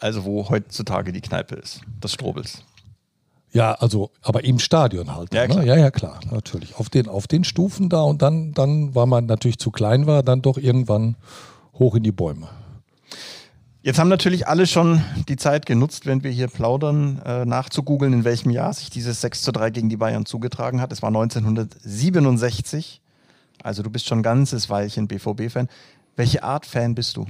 Also 0.00 0.24
wo 0.24 0.48
heutzutage 0.48 1.12
die 1.12 1.20
Kneipe 1.20 1.54
ist, 1.54 1.80
des 2.02 2.12
Strobels. 2.12 2.64
Ja, 3.52 3.72
also, 3.72 4.10
aber 4.22 4.44
im 4.44 4.58
Stadion 4.58 5.14
halt. 5.14 5.32
Ja, 5.32 5.42
ne? 5.42 5.48
klar. 5.48 5.64
ja, 5.64 5.76
ja, 5.76 5.90
klar, 5.90 6.20
natürlich. 6.30 6.76
Auf 6.76 6.90
den, 6.90 7.08
auf 7.08 7.26
den 7.26 7.44
Stufen 7.44 7.88
da 7.88 8.02
und 8.02 8.20
dann, 8.22 8.52
dann, 8.52 8.94
weil 8.94 9.06
man 9.06 9.26
natürlich 9.26 9.58
zu 9.58 9.70
klein 9.70 10.06
war, 10.06 10.22
dann 10.22 10.42
doch 10.42 10.58
irgendwann 10.58 11.16
hoch 11.78 11.94
in 11.94 12.02
die 12.02 12.12
Bäume. 12.12 12.48
Jetzt 13.80 13.98
haben 13.98 14.08
natürlich 14.08 14.46
alle 14.46 14.66
schon 14.66 15.02
die 15.28 15.36
Zeit 15.36 15.64
genutzt, 15.64 16.04
wenn 16.04 16.22
wir 16.22 16.30
hier 16.30 16.48
plaudern, 16.48 17.22
äh, 17.24 17.46
nachzugoogeln, 17.46 18.12
in 18.12 18.24
welchem 18.24 18.50
Jahr 18.50 18.72
sich 18.74 18.90
dieses 18.90 19.20
6 19.22 19.42
zu 19.42 19.52
3 19.52 19.70
gegen 19.70 19.88
die 19.88 19.96
Bayern 19.96 20.26
zugetragen 20.26 20.80
hat. 20.80 20.92
Es 20.92 21.00
war 21.00 21.08
1967. 21.08 23.00
Also 23.62 23.82
du 23.82 23.90
bist 23.90 24.06
schon 24.06 24.18
ein 24.18 24.22
ganzes 24.22 24.68
Weilchen 24.68 25.08
BVB-Fan. 25.08 25.68
Welche 26.16 26.42
Art 26.42 26.66
Fan 26.66 26.94
bist 26.94 27.16
du? 27.16 27.24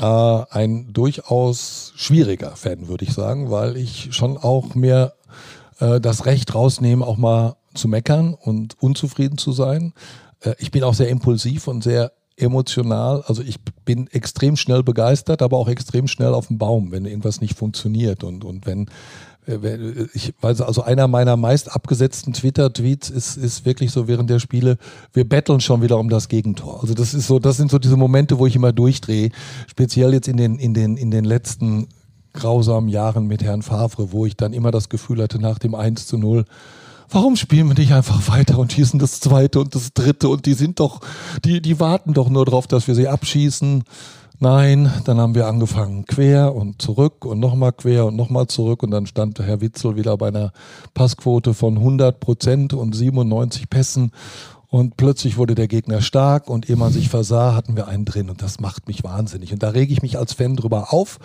Äh, 0.00 0.04
ein 0.50 0.92
durchaus 0.92 1.92
schwieriger 1.96 2.56
Fan, 2.56 2.88
würde 2.88 3.04
ich 3.04 3.12
sagen, 3.12 3.50
weil 3.50 3.76
ich 3.76 4.08
schon 4.14 4.36
auch 4.36 4.74
mir 4.74 5.12
äh, 5.78 6.00
das 6.00 6.26
Recht 6.26 6.54
rausnehme, 6.54 7.06
auch 7.06 7.16
mal 7.16 7.56
zu 7.74 7.88
meckern 7.88 8.34
und 8.34 8.80
unzufrieden 8.82 9.38
zu 9.38 9.52
sein. 9.52 9.92
Äh, 10.40 10.54
ich 10.58 10.70
bin 10.70 10.82
auch 10.84 10.94
sehr 10.94 11.08
impulsiv 11.08 11.68
und 11.68 11.82
sehr 11.82 12.12
emotional. 12.36 13.22
Also 13.26 13.42
ich 13.42 13.60
bin 13.84 14.08
extrem 14.08 14.56
schnell 14.56 14.82
begeistert, 14.82 15.42
aber 15.42 15.56
auch 15.56 15.68
extrem 15.68 16.08
schnell 16.08 16.34
auf 16.34 16.48
dem 16.48 16.58
Baum, 16.58 16.90
wenn 16.90 17.04
irgendwas 17.04 17.40
nicht 17.40 17.56
funktioniert 17.56 18.24
und, 18.24 18.44
und 18.44 18.66
wenn 18.66 18.90
ich 20.14 20.32
weiß, 20.40 20.62
also 20.62 20.82
einer 20.82 21.06
meiner 21.06 21.36
meist 21.36 21.74
abgesetzten 21.74 22.32
Twitter-Tweets 22.32 23.10
ist, 23.10 23.36
ist 23.36 23.66
wirklich 23.66 23.90
so 23.92 24.08
während 24.08 24.30
der 24.30 24.38
Spiele, 24.38 24.78
wir 25.12 25.28
betteln 25.28 25.60
schon 25.60 25.82
wieder 25.82 25.98
um 25.98 26.08
das 26.08 26.28
Gegentor. 26.28 26.80
Also 26.80 26.94
das 26.94 27.12
ist 27.12 27.26
so, 27.26 27.38
das 27.38 27.58
sind 27.58 27.70
so 27.70 27.78
diese 27.78 27.96
Momente, 27.96 28.38
wo 28.38 28.46
ich 28.46 28.56
immer 28.56 28.72
durchdrehe. 28.72 29.30
Speziell 29.66 30.14
jetzt 30.14 30.28
in 30.28 30.38
den, 30.38 30.58
in 30.58 30.72
den, 30.72 30.96
in 30.96 31.10
den 31.10 31.24
letzten 31.24 31.88
grausamen 32.32 32.88
Jahren 32.88 33.26
mit 33.26 33.42
Herrn 33.42 33.62
Favre, 33.62 34.12
wo 34.12 34.24
ich 34.24 34.36
dann 34.36 34.52
immer 34.54 34.70
das 34.70 34.88
Gefühl 34.88 35.22
hatte, 35.22 35.38
nach 35.38 35.58
dem 35.58 35.74
1 35.74 36.06
zu 36.06 36.16
0, 36.16 36.44
warum 37.10 37.36
spielen 37.36 37.68
wir 37.68 37.74
nicht 37.74 37.92
einfach 37.92 38.28
weiter 38.28 38.58
und 38.58 38.72
schießen 38.72 38.98
das 38.98 39.20
zweite 39.20 39.60
und 39.60 39.74
das 39.74 39.92
dritte 39.92 40.28
und 40.28 40.46
die 40.46 40.54
sind 40.54 40.80
doch, 40.80 41.00
die, 41.44 41.60
die 41.60 41.78
warten 41.80 42.14
doch 42.14 42.28
nur 42.28 42.44
darauf, 42.44 42.66
dass 42.66 42.88
wir 42.88 42.94
sie 42.94 43.08
abschießen. 43.08 43.84
Nein, 44.40 44.92
dann 45.04 45.18
haben 45.18 45.34
wir 45.34 45.46
angefangen 45.46 46.06
quer 46.06 46.54
und 46.54 46.82
zurück 46.82 47.24
und 47.24 47.38
nochmal 47.38 47.72
quer 47.72 48.06
und 48.06 48.16
nochmal 48.16 48.48
zurück. 48.48 48.82
Und 48.82 48.90
dann 48.90 49.06
stand 49.06 49.38
Herr 49.38 49.60
Witzel 49.60 49.96
wieder 49.96 50.16
bei 50.16 50.28
einer 50.28 50.52
Passquote 50.92 51.54
von 51.54 51.78
100 51.78 52.18
Prozent 52.18 52.74
und 52.74 52.94
97 52.94 53.70
Pässen. 53.70 54.10
Und 54.68 54.96
plötzlich 54.96 55.36
wurde 55.36 55.54
der 55.54 55.68
Gegner 55.68 56.02
stark. 56.02 56.50
Und 56.50 56.68
ehe 56.68 56.76
man 56.76 56.92
sich 56.92 57.08
versah, 57.08 57.54
hatten 57.54 57.76
wir 57.76 57.86
einen 57.86 58.04
drin. 58.04 58.28
Und 58.28 58.42
das 58.42 58.58
macht 58.58 58.88
mich 58.88 59.04
wahnsinnig. 59.04 59.52
Und 59.52 59.62
da 59.62 59.68
rege 59.68 59.92
ich 59.92 60.02
mich 60.02 60.18
als 60.18 60.32
Fan 60.32 60.56
drüber 60.56 60.92
auf 60.92 61.20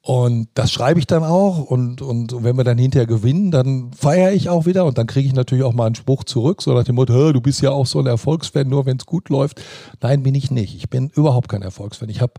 und 0.00 0.48
das 0.54 0.70
schreibe 0.70 1.00
ich 1.00 1.06
dann 1.06 1.24
auch 1.24 1.58
und, 1.64 2.00
und 2.02 2.44
wenn 2.44 2.56
wir 2.56 2.64
dann 2.64 2.78
hinterher 2.78 3.06
gewinnen, 3.06 3.50
dann 3.50 3.90
feiere 3.92 4.32
ich 4.32 4.48
auch 4.48 4.64
wieder 4.64 4.84
und 4.84 4.96
dann 4.96 5.06
kriege 5.06 5.26
ich 5.26 5.34
natürlich 5.34 5.64
auch 5.64 5.74
mal 5.74 5.86
einen 5.86 5.96
Spruch 5.96 6.24
zurück, 6.24 6.62
so 6.62 6.72
nach 6.72 6.84
dem 6.84 6.94
Motto, 6.94 7.32
du 7.32 7.40
bist 7.40 7.60
ja 7.62 7.72
auch 7.72 7.86
so 7.86 7.98
ein 7.98 8.06
Erfolgsfan, 8.06 8.68
nur 8.68 8.86
wenn 8.86 8.96
es 8.96 9.06
gut 9.06 9.28
läuft. 9.28 9.60
Nein, 10.00 10.22
bin 10.22 10.34
ich 10.34 10.50
nicht. 10.50 10.76
Ich 10.76 10.88
bin 10.88 11.10
überhaupt 11.10 11.48
kein 11.48 11.62
Erfolgsfan. 11.62 12.08
Ich 12.08 12.20
habe 12.20 12.34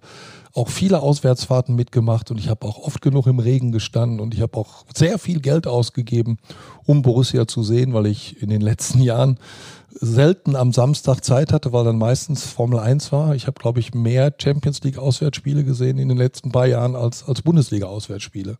auch 0.53 0.69
viele 0.69 1.01
Auswärtsfahrten 1.01 1.75
mitgemacht 1.75 2.31
und 2.31 2.39
ich 2.39 2.49
habe 2.49 2.65
auch 2.65 2.79
oft 2.79 3.01
genug 3.01 3.27
im 3.27 3.39
Regen 3.39 3.71
gestanden 3.71 4.19
und 4.19 4.33
ich 4.33 4.41
habe 4.41 4.57
auch 4.57 4.85
sehr 4.95 5.19
viel 5.19 5.41
Geld 5.41 5.67
ausgegeben, 5.67 6.37
um 6.85 7.01
Borussia 7.01 7.47
zu 7.47 7.61
sehen, 7.61 7.93
weil 7.93 8.07
ich 8.07 8.41
in 8.41 8.49
den 8.49 8.61
letzten 8.61 9.01
Jahren 9.01 9.37
selten 9.91 10.55
am 10.55 10.71
Samstag 10.71 11.23
Zeit 11.23 11.51
hatte, 11.51 11.73
weil 11.73 11.85
dann 11.85 11.97
meistens 11.97 12.43
Formel 12.43 12.79
1 12.79 13.11
war. 13.11 13.35
Ich 13.35 13.47
habe, 13.47 13.59
glaube 13.59 13.79
ich, 13.79 13.93
mehr 13.93 14.33
Champions 14.37 14.81
League 14.83 14.97
Auswärtsspiele 14.97 15.63
gesehen 15.63 15.97
in 15.97 16.09
den 16.09 16.17
letzten 16.17 16.51
paar 16.51 16.67
Jahren 16.67 16.95
als, 16.95 17.27
als 17.27 17.41
Bundesliga 17.41 17.87
Auswärtsspiele. 17.87 18.57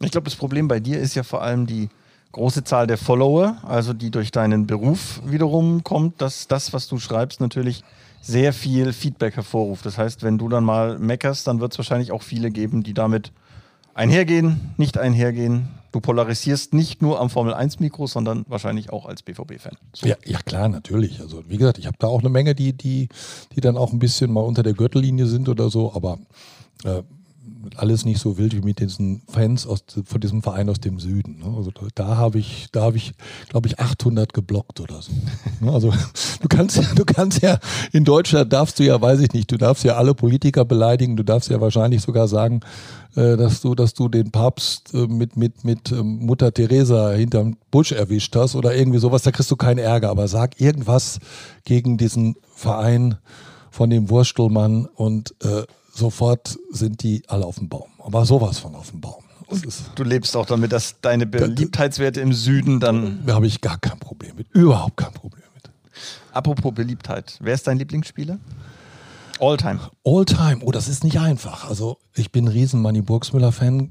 Ich 0.00 0.10
glaube, 0.10 0.26
das 0.26 0.36
Problem 0.36 0.68
bei 0.68 0.80
dir 0.80 1.00
ist 1.00 1.14
ja 1.14 1.22
vor 1.22 1.42
allem 1.42 1.66
die 1.66 1.88
große 2.32 2.64
Zahl 2.64 2.86
der 2.86 2.98
Follower, 2.98 3.56
also 3.66 3.94
die 3.94 4.10
durch 4.10 4.30
deinen 4.30 4.66
Beruf 4.66 5.20
wiederum 5.24 5.84
kommt, 5.84 6.20
dass 6.20 6.48
das, 6.48 6.72
was 6.72 6.86
du 6.86 6.98
schreibst, 6.98 7.40
natürlich 7.40 7.82
sehr 8.20 8.52
viel 8.52 8.92
Feedback 8.92 9.36
hervorruft. 9.36 9.86
Das 9.86 9.98
heißt, 9.98 10.22
wenn 10.22 10.36
du 10.36 10.48
dann 10.48 10.64
mal 10.64 10.98
meckerst, 10.98 11.46
dann 11.46 11.60
wird 11.60 11.72
es 11.72 11.78
wahrscheinlich 11.78 12.12
auch 12.12 12.22
viele 12.22 12.50
geben, 12.50 12.82
die 12.82 12.92
damit 12.92 13.32
einhergehen, 13.94 14.74
nicht 14.76 14.98
einhergehen. 14.98 15.68
Du 15.96 16.00
polarisierst 16.02 16.74
nicht 16.74 17.00
nur 17.00 17.18
am 17.22 17.30
Formel 17.30 17.54
1 17.54 17.80
Mikro, 17.80 18.06
sondern 18.06 18.44
wahrscheinlich 18.48 18.90
auch 18.90 19.06
als 19.06 19.22
BVB-Fan. 19.22 19.78
So. 19.94 20.06
Ja, 20.06 20.16
ja, 20.26 20.40
klar, 20.42 20.68
natürlich. 20.68 21.20
Also 21.22 21.42
wie 21.48 21.56
gesagt, 21.56 21.78
ich 21.78 21.86
habe 21.86 21.96
da 21.98 22.06
auch 22.06 22.20
eine 22.20 22.28
Menge, 22.28 22.54
die, 22.54 22.74
die, 22.74 23.08
die 23.54 23.62
dann 23.62 23.78
auch 23.78 23.94
ein 23.94 23.98
bisschen 23.98 24.30
mal 24.30 24.42
unter 24.42 24.62
der 24.62 24.74
Gürtellinie 24.74 25.24
sind 25.24 25.48
oder 25.48 25.70
so, 25.70 25.94
aber 25.94 26.18
äh, 26.84 27.02
alles 27.76 28.04
nicht 28.04 28.20
so 28.20 28.38
wild 28.38 28.54
wie 28.54 28.60
mit 28.60 28.80
diesen 28.80 29.22
Fans 29.28 29.66
aus, 29.66 29.84
von 30.04 30.20
diesem 30.20 30.42
Verein 30.42 30.68
aus 30.68 30.80
dem 30.80 30.98
Süden. 30.98 31.38
Ne? 31.38 31.54
Also 31.56 31.72
da 31.94 32.16
habe 32.16 32.38
ich, 32.38 32.68
da 32.72 32.82
habe 32.82 32.96
ich, 32.96 33.12
glaube 33.48 33.68
ich, 33.68 33.78
800 33.78 34.32
geblockt 34.32 34.80
oder 34.80 35.02
so. 35.02 35.12
Ne? 35.60 35.72
Also 35.72 35.92
du 36.40 36.48
kannst 36.48 36.76
ja, 36.76 36.84
du 36.94 37.04
kannst 37.04 37.42
ja 37.42 37.58
in 37.92 38.04
Deutschland 38.04 38.52
darfst 38.52 38.78
du 38.78 38.84
ja, 38.84 39.00
weiß 39.00 39.20
ich 39.20 39.32
nicht, 39.32 39.50
du 39.50 39.56
darfst 39.56 39.84
ja 39.84 39.96
alle 39.96 40.14
Politiker 40.14 40.64
beleidigen, 40.64 41.16
du 41.16 41.22
darfst 41.22 41.50
ja 41.50 41.60
wahrscheinlich 41.60 42.02
sogar 42.02 42.28
sagen, 42.28 42.60
äh, 43.16 43.36
dass 43.36 43.62
du, 43.62 43.74
dass 43.74 43.94
du 43.94 44.08
den 44.08 44.30
Papst 44.30 44.92
äh, 44.94 45.06
mit, 45.06 45.36
mit, 45.36 45.64
mit 45.64 45.90
ähm, 45.90 46.18
Mutter 46.18 46.52
Teresa 46.52 47.12
hinterm 47.12 47.56
Busch 47.70 47.92
erwischt 47.92 48.36
hast 48.36 48.54
oder 48.54 48.74
irgendwie 48.74 48.98
sowas, 48.98 49.22
da 49.22 49.30
kriegst 49.30 49.50
du 49.50 49.56
keinen 49.56 49.78
Ärger. 49.78 50.10
Aber 50.10 50.28
sag 50.28 50.60
irgendwas 50.60 51.18
gegen 51.64 51.96
diesen 51.96 52.36
Verein 52.54 53.16
von 53.70 53.90
dem 53.90 54.10
Wurstelmann 54.10 54.86
und 54.86 55.34
äh, 55.42 55.64
sofort 55.96 56.58
sind 56.70 57.02
die 57.02 57.22
alle 57.28 57.46
auf 57.46 57.56
dem 57.56 57.68
Baum. 57.68 57.88
Aber 57.98 58.24
sowas 58.24 58.58
von 58.58 58.74
auf 58.74 58.90
dem 58.90 59.00
Baum. 59.00 59.24
du 59.94 60.04
lebst 60.04 60.36
auch 60.36 60.46
damit, 60.46 60.72
dass 60.72 61.00
deine 61.00 61.26
Beliebtheitswerte 61.26 62.20
im 62.20 62.32
Süden 62.32 62.80
dann. 62.80 63.24
Da 63.26 63.34
habe 63.34 63.46
ich 63.46 63.60
gar 63.60 63.78
kein 63.78 63.98
Problem 63.98 64.36
mit. 64.36 64.48
Überhaupt 64.52 64.96
kein 64.96 65.12
Problem 65.12 65.44
mit. 65.54 65.70
Apropos 66.32 66.74
Beliebtheit. 66.74 67.38
Wer 67.40 67.54
ist 67.54 67.66
dein 67.66 67.78
Lieblingsspieler? 67.78 68.38
All-Time. 69.38 69.80
All-Time. 70.04 70.58
Oh, 70.62 70.70
das 70.70 70.88
ist 70.88 71.04
nicht 71.04 71.18
einfach. 71.18 71.68
Also, 71.68 71.98
ich 72.14 72.32
bin 72.32 72.46
ein 72.46 72.48
riesen 72.48 72.80
Manny 72.80 73.02
Burgsmüller-Fan 73.02 73.90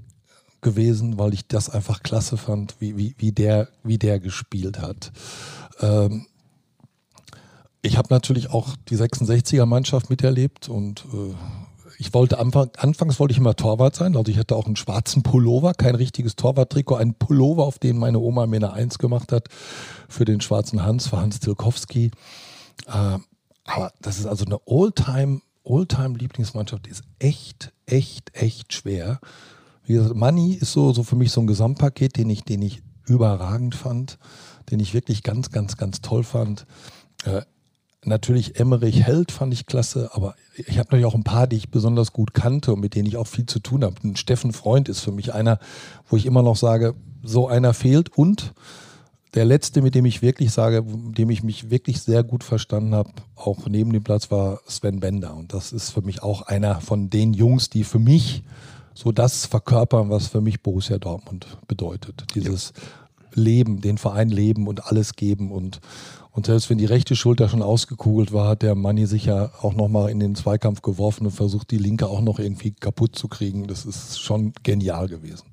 gewesen, 0.62 1.18
weil 1.20 1.34
ich 1.34 1.48
das 1.48 1.70
einfach 1.70 2.02
klasse 2.02 2.38
fand, 2.38 2.76
wie, 2.80 2.98
wie, 2.98 3.16
wie, 3.18 3.32
der, 3.32 3.70
wie 3.84 3.98
der 3.98 4.20
gespielt 4.20 4.80
hat. 4.80 5.12
Ähm, 5.80 6.26
ich 7.82 7.98
habe 7.98 8.08
natürlich 8.10 8.50
auch 8.50 8.76
die 8.90 8.98
66er-Mannschaft 8.98 10.10
miterlebt 10.10 10.70
und 10.70 11.06
äh, 11.14 11.36
ich 11.98 12.14
wollte 12.14 12.40
Anfang, 12.40 12.70
anfangs 12.78 13.20
wollte 13.20 13.32
ich 13.32 13.38
immer 13.38 13.56
Torwart 13.56 13.96
sein, 13.96 14.16
also 14.16 14.32
ich 14.32 14.38
hatte 14.38 14.56
auch 14.56 14.66
einen 14.66 14.76
schwarzen 14.76 15.24
Pullover, 15.24 15.74
kein 15.74 15.96
richtiges 15.96 16.36
Torwarttrikot, 16.36 16.96
einen 16.96 17.14
Pullover, 17.14 17.64
auf 17.64 17.80
den 17.80 17.98
meine 17.98 18.20
Oma 18.20 18.48
mir 18.48 18.58
eine 18.58 18.74
Eins 18.74 19.00
gemacht 19.00 19.32
hat 19.32 19.50
für 20.10 20.26
den 20.26 20.42
schwarzen 20.42 20.84
Hans, 20.84 21.08
für 21.08 21.18
Hans 21.18 21.40
Tilkowski. 21.40 22.12
Äh, 22.88 23.18
aber 23.66 23.92
das 24.02 24.20
ist 24.20 24.26
also 24.26 24.46
eine 24.46 24.60
Oldtime, 24.66 25.42
Oldtime 25.64 26.18
Lieblingsmannschaft, 26.18 26.86
die 26.86 26.92
ist 26.92 27.04
echt, 27.20 27.74
echt, 27.86 28.32
echt 28.34 28.74
schwer. 28.74 29.20
Wie 29.86 29.94
gesagt, 29.94 30.16
Money 30.16 30.54
ist 30.54 30.72
so, 30.72 30.94
so 30.94 31.04
für 31.04 31.16
mich 31.16 31.32
so 31.32 31.42
ein 31.42 31.48
Gesamtpaket, 31.48 32.18
den 32.18 32.30
ich, 32.30 32.44
den 32.44 32.62
ich 32.62 32.82
überragend 33.08 33.76
fand, 33.76 34.18
den 34.72 34.80
ich 34.80 34.94
wirklich 34.94 35.24
ganz, 35.24 35.52
ganz, 35.52 35.78
ganz 35.78 36.02
toll 36.02 36.24
fand. 36.24 36.66
Äh, 37.24 37.42
natürlich 38.08 38.60
Emmerich 38.60 39.04
Held 39.04 39.32
fand 39.32 39.54
ich 39.54 39.66
klasse, 39.66 40.10
aber 40.14 40.36
ich 40.56 40.78
habe 40.78 40.88
natürlich 40.88 41.06
auch 41.06 41.16
ein 41.16 41.24
paar, 41.24 41.48
die 41.48 41.58
ich 41.58 41.70
besonders 41.70 42.14
gut 42.14 42.34
kannte 42.34 42.74
und 42.74 42.80
mit 42.80 42.96
denen 42.96 43.08
ich 43.08 43.18
auch 43.18 43.28
viel 43.28 43.46
zu 43.46 43.60
tun 43.60 43.84
habe. 43.84 43.96
Steffen 44.16 44.54
Freund 44.54 44.90
ist 44.90 45.02
für 45.02 45.12
mich 45.12 45.34
einer, 45.34 45.60
wo 46.10 46.18
ich 46.18 46.26
immer 46.26 46.44
noch 46.44 46.56
sage, 46.56 46.96
so 47.24 47.48
einer 47.48 47.74
fehlt. 47.74 48.16
Und 48.18 48.54
der 49.34 49.46
letzte, 49.46 49.82
mit 49.82 49.96
dem 49.96 50.06
ich 50.06 50.22
wirklich 50.22 50.52
sage, 50.52 50.82
mit 50.82 51.18
dem 51.18 51.30
ich 51.30 51.44
mich 51.44 51.70
wirklich 51.70 52.02
sehr 52.02 52.24
gut 52.24 52.44
verstanden 52.44 52.96
habe, 52.96 53.12
auch 53.36 53.68
neben 53.68 53.92
dem 53.92 54.04
Platz, 54.04 54.32
war 54.32 54.62
Sven 54.68 55.02
Bender. 55.02 55.36
Und 55.36 55.54
das 55.54 55.74
ist 55.74 55.90
für 55.90 56.02
mich 56.02 56.24
auch 56.24 56.44
einer 56.44 56.80
von 56.82 57.10
den 57.10 57.34
Jungs, 57.34 57.70
die 57.70 57.84
für 57.84 58.00
mich 58.00 58.44
so 58.94 59.12
das 59.12 59.46
verkörpern, 59.46 60.10
was 60.10 60.28
für 60.28 60.40
mich 60.40 60.62
Borussia 60.62 60.98
Dortmund 60.98 61.58
bedeutet. 61.68 62.24
Dieses 62.34 62.74
ja. 62.76 62.82
Leben, 63.36 63.82
den 63.82 63.98
Verein 63.98 64.30
leben 64.30 64.68
und 64.68 64.86
alles 64.86 65.16
geben 65.16 65.52
und 65.52 65.80
und 66.32 66.48
selbst 66.48 66.70
wenn 66.70 66.78
die 66.78 66.86
rechte 66.86 67.16
Schulter 67.16 67.48
schon 67.48 67.62
ausgekugelt 67.62 68.34
war, 68.34 68.50
hat 68.50 68.62
der 68.62 68.76
Manni 68.76 69.06
sich 69.06 69.24
ja 69.24 69.52
auch 69.62 69.74
nochmal 69.74 70.10
in 70.10 70.20
den 70.20 70.36
Zweikampf 70.36 70.82
geworfen 70.82 71.28
und 71.28 71.32
versucht, 71.32 71.72
die 71.72 71.78
linke 71.78 72.08
auch 72.08 72.20
noch 72.20 72.40
irgendwie 72.40 72.72
kaputt 72.72 73.16
zu 73.16 73.30
kriegen. 73.30 73.68
Das 73.68 73.86
ist 73.86 74.20
schon 74.20 74.52
genial 74.62 75.08
gewesen. 75.08 75.46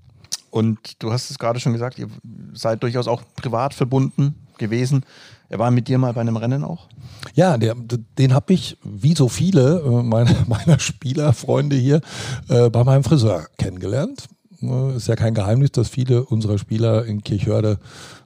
Und 0.51 1.01
du 1.01 1.13
hast 1.13 1.31
es 1.31 1.39
gerade 1.39 1.61
schon 1.61 1.73
gesagt, 1.73 2.01
ihr 2.01 2.09
seid 2.53 2.83
durchaus 2.83 3.07
auch 3.07 3.23
privat 3.37 3.75
verbunden 3.75 4.35
gewesen. 4.59 5.05
Er 5.49 5.61
war 5.61 5.71
mit 5.71 5.87
dir 5.87 5.99
mal 5.99 6.13
bei 6.15 6.21
einem 6.21 6.37
Rennen 6.37 6.65
auch? 6.65 6.89
Ja, 7.35 7.57
der, 7.59 7.77
den 8.19 8.35
habe 8.35 8.53
ich, 8.53 8.77
wie 8.83 9.15
so 9.15 9.29
viele 9.29 9.81
äh, 9.81 10.03
meiner, 10.03 10.35
meiner 10.49 10.81
Spielerfreunde 10.81 11.77
hier, 11.77 12.01
äh, 12.49 12.71
bei 12.71 12.83
meinem 12.83 13.05
Friseur 13.05 13.47
kennengelernt. 13.57 14.29
Äh, 14.63 14.97
ist 14.97 15.09
ja 15.09 15.17
kein 15.17 15.35
Geheimnis, 15.35 15.73
dass 15.73 15.89
viele 15.89 16.25
unserer 16.25 16.59
Spieler 16.59 17.05
in 17.05 17.23
Kirchhörde 17.23 17.79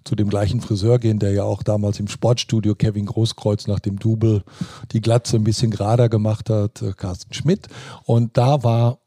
zu 0.05 0.15
dem 0.15 0.29
gleichen 0.29 0.61
Friseur 0.61 0.99
gehen, 0.99 1.19
der 1.19 1.33
ja 1.33 1.45
auch 1.45 1.63
damals 1.63 2.01
im 2.01 2.09
Sportstudio 2.09 2.75
Kevin 2.75 3.07
Großkreuz 3.07 3.67
nach 3.67 3.81
dem 3.81 3.99
Double 3.99 4.43
die 4.93 5.01
Glatze 5.01 5.37
ein 5.37 5.45
bisschen 5.45 5.71
gerader 5.71 6.09
gemacht 6.09 6.51
hat, 6.51 6.83
äh, 6.83 6.93
Carsten 6.93 7.33
Schmidt. 7.33 7.69
Und 8.05 8.37
da 8.37 8.63
war 8.63 8.99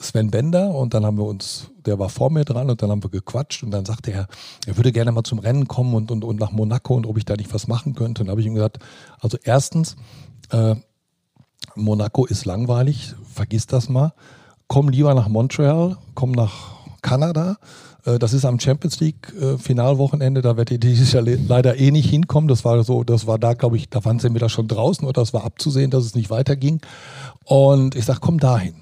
Sven 0.00 0.30
Bender 0.30 0.74
und 0.74 0.92
dann 0.92 1.06
haben 1.06 1.18
wir 1.18 1.24
uns, 1.24 1.70
der 1.86 1.98
war 1.98 2.08
vor 2.08 2.30
mir 2.30 2.44
dran 2.44 2.68
und 2.68 2.82
dann 2.82 2.90
haben 2.90 3.02
wir 3.02 3.10
gequatscht 3.10 3.62
und 3.62 3.70
dann 3.70 3.84
sagte 3.84 4.10
er, 4.10 4.26
er 4.66 4.76
würde 4.76 4.92
gerne 4.92 5.12
mal 5.12 5.22
zum 5.22 5.38
Rennen 5.38 5.68
kommen 5.68 5.94
und, 5.94 6.10
und, 6.10 6.24
und 6.24 6.40
nach 6.40 6.50
Monaco 6.50 6.94
und 6.94 7.06
ob 7.06 7.16
ich 7.16 7.24
da 7.24 7.36
nicht 7.36 7.54
was 7.54 7.68
machen 7.68 7.94
könnte. 7.94 8.22
Und 8.22 8.28
habe 8.28 8.40
ich 8.40 8.46
ihm 8.46 8.54
gesagt, 8.54 8.80
also 9.20 9.38
erstens, 9.42 9.96
äh, 10.50 10.74
Monaco 11.76 12.26
ist 12.26 12.44
langweilig, 12.44 13.14
vergiss 13.32 13.66
das 13.66 13.88
mal. 13.88 14.12
Komm 14.74 14.88
lieber 14.88 15.14
nach 15.14 15.28
Montreal, 15.28 15.98
komm 16.16 16.32
nach 16.32 16.72
Kanada. 17.00 17.58
Äh, 18.04 18.18
das 18.18 18.32
ist 18.32 18.44
am 18.44 18.58
Champions 18.58 18.98
League 18.98 19.32
äh, 19.40 19.56
Finalwochenende, 19.56 20.42
da 20.42 20.56
wird 20.56 20.72
ihr 20.72 20.78
dieses 20.78 21.12
Jahr 21.12 21.22
leider 21.22 21.78
eh 21.78 21.92
nicht 21.92 22.10
hinkommen. 22.10 22.48
Das 22.48 22.64
war 22.64 22.82
so, 22.82 23.04
das 23.04 23.28
war 23.28 23.38
da, 23.38 23.54
glaube 23.54 23.76
ich, 23.76 23.88
da 23.88 24.04
waren 24.04 24.18
sie 24.18 24.34
wieder 24.34 24.48
schon 24.48 24.66
draußen 24.66 25.06
oder 25.06 25.22
es 25.22 25.32
war 25.32 25.44
abzusehen, 25.44 25.92
dass 25.92 26.04
es 26.04 26.16
nicht 26.16 26.28
weiterging. 26.28 26.80
Und 27.44 27.94
ich 27.94 28.04
sage, 28.04 28.18
komm 28.20 28.40
dahin. 28.40 28.74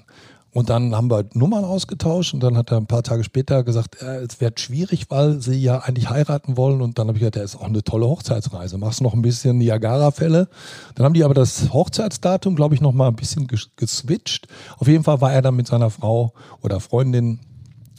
Und 0.53 0.69
dann 0.69 0.95
haben 0.95 1.09
wir 1.09 1.25
Nummern 1.33 1.65
ausgetauscht 1.65 2.35
und 2.35 2.41
dann 2.41 2.55
hat 2.55 2.71
er 2.71 2.77
ein 2.77 2.85
paar 2.85 3.01
Tage 3.01 3.23
später 3.23 3.63
gesagt, 3.63 4.01
äh, 4.03 4.19
es 4.19 4.39
wird 4.39 4.59
schwierig, 4.59 5.09
weil 5.09 5.41
sie 5.41 5.55
ja 5.55 5.79
eigentlich 5.79 6.11
heiraten 6.11 6.57
wollen. 6.57 6.81
Und 6.81 6.99
dann 6.99 7.07
habe 7.07 7.17
ich 7.17 7.21
gesagt, 7.21 7.37
ja, 7.37 7.43
ist 7.43 7.55
auch 7.55 7.63
eine 7.63 7.83
tolle 7.83 8.05
Hochzeitsreise. 8.05 8.77
Machst 8.77 9.01
noch 9.01 9.15
ein 9.15 9.23
bisschen 9.23 9.57
Niagara-Fälle. 9.57 10.47
Dann 10.93 11.05
haben 11.05 11.15
die 11.15 11.23
aber 11.23 11.33
das 11.33 11.73
Hochzeitsdatum, 11.73 12.55
glaube 12.55 12.75
ich, 12.75 12.81
noch 12.81 12.91
mal 12.91 13.07
ein 13.07 13.15
bisschen 13.15 13.47
geswitcht. 13.47 14.47
Auf 14.77 14.87
jeden 14.87 15.03
Fall 15.03 15.21
war 15.21 15.33
er 15.33 15.41
dann 15.41 15.55
mit 15.55 15.65
seiner 15.65 15.89
Frau 15.89 16.33
oder 16.61 16.79
Freundin 16.79 17.39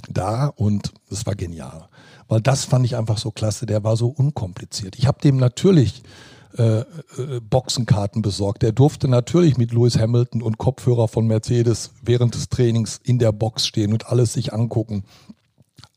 da 0.09 0.47
und 0.47 0.93
es 1.11 1.27
war 1.27 1.35
genial. 1.35 1.89
Weil 2.29 2.41
das 2.41 2.65
fand 2.65 2.87
ich 2.87 2.97
einfach 2.97 3.19
so 3.19 3.33
klasse. 3.33 3.67
Der 3.67 3.83
war 3.83 3.97
so 3.97 4.09
unkompliziert. 4.09 4.97
Ich 4.97 5.09
habe 5.09 5.21
dem 5.21 5.39
natürlich 5.39 6.05
äh, 6.57 6.81
äh, 6.81 6.85
Boxenkarten 7.41 8.23
besorgt. 8.23 8.63
Er 8.63 8.73
durfte 8.73 9.09
natürlich 9.09 9.57
mit 9.59 9.73
Lewis 9.73 9.99
Hamilton 9.99 10.43
und 10.43 10.59
Kopfhörer 10.59 11.09
von 11.09 11.27
Mercedes 11.27 11.91
während 12.03 12.35
des 12.35 12.49
Trainings 12.49 13.01
in 13.03 13.19
der 13.19 13.33
Box 13.33 13.67
stehen 13.67 13.93
und 13.93 14.07
alles 14.07 14.35
sich 14.35 14.53
angucken. 14.53 15.05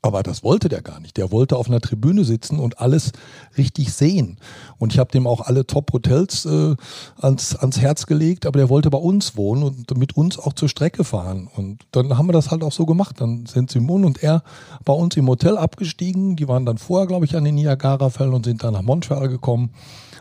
Aber 0.04 0.22
das 0.22 0.44
wollte 0.44 0.70
der 0.70 0.82
gar 0.82 1.00
nicht. 1.00 1.18
Der 1.18 1.32
wollte 1.32 1.58
auf 1.58 1.68
einer 1.68 1.82
Tribüne 1.82 2.24
sitzen 2.24 2.60
und 2.60 2.80
alles 2.80 3.12
richtig 3.58 3.92
sehen. 3.92 4.38
Und 4.77 4.94
ich 4.94 5.00
habe 5.00 5.12
dem 5.12 5.25
auch 5.25 5.42
alle 5.42 5.66
Top-Hotels 5.66 6.46
äh, 6.46 6.75
ans, 7.20 7.56
ans 7.56 7.80
Herz 7.80 8.06
gelegt, 8.06 8.46
aber 8.46 8.60
der 8.60 8.70
wollte 8.70 8.92
bei 8.92 9.00
uns 9.00 9.36
wohnen 9.36 9.63
und 9.63 9.98
mit 9.98 10.16
uns 10.16 10.38
auch 10.38 10.54
zur 10.54 10.70
Strecke 10.70 11.04
fahren. 11.04 11.50
Und 11.56 11.80
dann 11.92 12.16
haben 12.18 12.27
wir 12.27 12.34
das 12.34 12.51
halt 12.51 12.63
auch 12.63 12.72
so 12.72 12.86
gemacht. 12.86 13.20
Dann 13.20 13.48
sind 13.48 13.72
Simon 13.72 14.06
und 14.06 14.22
er 14.22 14.44
bei 14.86 14.94
uns 14.94 15.18
im 15.18 15.27
Hotel 15.27 15.57
abgestiegen. 15.57 16.36
Die 16.36 16.48
waren 16.48 16.66
dann 16.66 16.77
vorher, 16.77 17.07
glaube 17.07 17.25
ich, 17.25 17.36
an 17.36 17.44
den 17.44 17.55
Niagara-Fällen 17.55 18.33
und 18.33 18.46
sind 18.46 18.64
dann 18.64 18.74
nach 18.74 18.83
Montreal 18.83 19.27
gekommen. 19.29 19.72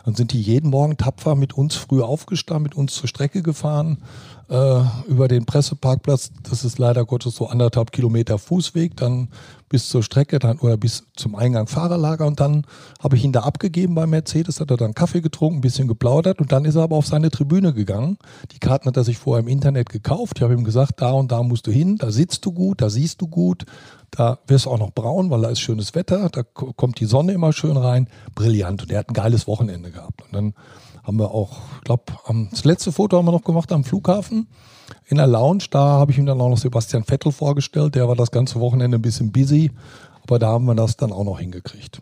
Dann 0.05 0.15
sind 0.15 0.31
die 0.31 0.41
jeden 0.41 0.69
Morgen 0.71 0.97
tapfer 0.97 1.35
mit 1.35 1.53
uns 1.53 1.75
früh 1.75 2.01
aufgestanden, 2.01 2.63
mit 2.63 2.75
uns 2.75 2.93
zur 2.93 3.09
Strecke 3.09 3.43
gefahren, 3.43 3.97
äh, 4.49 4.81
über 5.07 5.27
den 5.27 5.45
Presseparkplatz. 5.45 6.31
Das 6.49 6.63
ist 6.63 6.79
leider 6.79 7.05
Gottes 7.05 7.35
so 7.35 7.47
anderthalb 7.47 7.91
Kilometer 7.91 8.37
Fußweg, 8.37 8.95
dann 8.95 9.29
bis 9.69 9.89
zur 9.89 10.03
Strecke 10.03 10.39
dann, 10.39 10.59
oder 10.59 10.77
bis 10.77 11.03
zum 11.15 11.35
Eingang 11.35 11.67
Fahrerlager. 11.67 12.25
Und 12.25 12.39
dann 12.39 12.65
habe 13.01 13.17
ich 13.17 13.23
ihn 13.23 13.33
da 13.33 13.41
abgegeben 13.41 13.95
bei 13.95 14.07
Mercedes, 14.07 14.61
hat 14.61 14.71
er 14.71 14.77
dann 14.77 14.93
Kaffee 14.93 15.21
getrunken, 15.21 15.57
ein 15.57 15.61
bisschen 15.61 15.87
geplaudert 15.87 16.39
und 16.39 16.51
dann 16.51 16.65
ist 16.65 16.75
er 16.75 16.83
aber 16.83 16.95
auf 16.95 17.07
seine 17.07 17.29
Tribüne 17.29 17.73
gegangen. 17.73 18.17
Die 18.51 18.59
Karten 18.59 18.87
hat 18.87 18.97
er 18.97 19.03
sich 19.03 19.17
vorher 19.17 19.43
im 19.43 19.49
Internet 19.49 19.89
gekauft. 19.89 20.37
Ich 20.37 20.43
habe 20.43 20.53
ihm 20.53 20.63
gesagt, 20.63 21.01
da 21.01 21.11
und 21.11 21.31
da 21.31 21.43
musst 21.43 21.67
du 21.67 21.71
hin, 21.71 21.97
da 21.97 22.11
sitzt 22.11 22.45
du 22.45 22.53
gut, 22.53 22.81
da 22.81 22.89
siehst 22.89 23.21
du 23.21 23.27
gut. 23.27 23.65
Da 24.11 24.39
wirst 24.47 24.65
du 24.65 24.71
auch 24.71 24.79
noch 24.79 24.91
braun, 24.91 25.29
weil 25.29 25.41
da 25.41 25.49
ist 25.49 25.59
schönes 25.59 25.93
Wetter, 25.93 26.29
da 26.29 26.43
kommt 26.43 27.01
die 27.01 27.05
Sonne 27.05 27.33
immer 27.33 27.51
schön 27.51 27.75
rein. 27.75 28.07
Brillant. 28.35 28.83
Und 28.83 28.91
er 28.91 28.99
hat 28.99 29.09
ein 29.09 29.13
geiles 29.13 29.47
Wochenende 29.47 29.91
gehabt. 29.91 30.21
Und 30.21 30.33
dann 30.33 30.53
haben 31.07 31.17
wir 31.17 31.31
auch, 31.31 31.57
ich 31.77 31.83
glaube, 31.85 32.03
das 32.51 32.65
letzte 32.65 32.91
Foto 32.91 33.17
haben 33.17 33.25
wir 33.25 33.31
noch 33.31 33.43
gemacht 33.43 33.71
am 33.71 33.85
Flughafen 33.85 34.47
in 35.05 35.17
der 35.17 35.27
Lounge. 35.27 35.63
Da 35.71 35.79
habe 35.79 36.11
ich 36.11 36.17
ihm 36.17 36.25
dann 36.25 36.41
auch 36.41 36.49
noch 36.49 36.57
Sebastian 36.57 37.05
Vettel 37.05 37.31
vorgestellt. 37.31 37.95
Der 37.95 38.09
war 38.09 38.15
das 38.15 38.29
ganze 38.29 38.59
Wochenende 38.59 38.97
ein 38.97 39.01
bisschen 39.01 39.31
busy, 39.31 39.71
aber 40.23 40.37
da 40.37 40.49
haben 40.49 40.65
wir 40.65 40.75
das 40.75 40.97
dann 40.97 41.13
auch 41.13 41.23
noch 41.23 41.39
hingekriegt. 41.39 42.01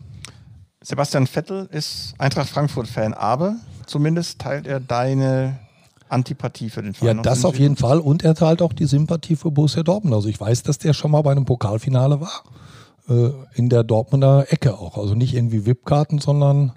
Sebastian 0.82 1.26
Vettel 1.28 1.68
ist 1.70 2.14
Eintracht 2.18 2.48
Frankfurt-Fan, 2.48 3.14
aber 3.14 3.56
zumindest 3.86 4.40
teilt 4.40 4.66
er 4.66 4.80
deine 4.80 5.60
Antipathie 6.08 6.70
für 6.70 6.82
den 6.82 6.94
Verein. 6.94 7.16
Ja, 7.18 7.22
das 7.22 7.44
auf 7.44 7.58
jeden 7.58 7.76
Fall. 7.76 8.00
Und 8.00 8.24
er 8.24 8.34
teilt 8.34 8.60
auch 8.60 8.72
die 8.72 8.86
Sympathie 8.86 9.36
für 9.36 9.50
Borussia 9.50 9.82
Dortmund. 9.82 10.14
Also 10.14 10.28
ich 10.28 10.40
weiß, 10.40 10.64
dass 10.64 10.78
der 10.78 10.92
schon 10.94 11.12
mal 11.12 11.22
bei 11.22 11.32
einem 11.32 11.44
Pokalfinale 11.44 12.20
war. 12.20 12.42
Äh, 13.08 13.30
in 13.54 13.68
der 13.68 13.84
Dortmunder 13.84 14.46
Ecke 14.52 14.78
auch. 14.78 14.98
Also 14.98 15.14
nicht 15.14 15.34
irgendwie 15.34 15.64
VIP-Karten, 15.64 16.18
sondern 16.18 16.72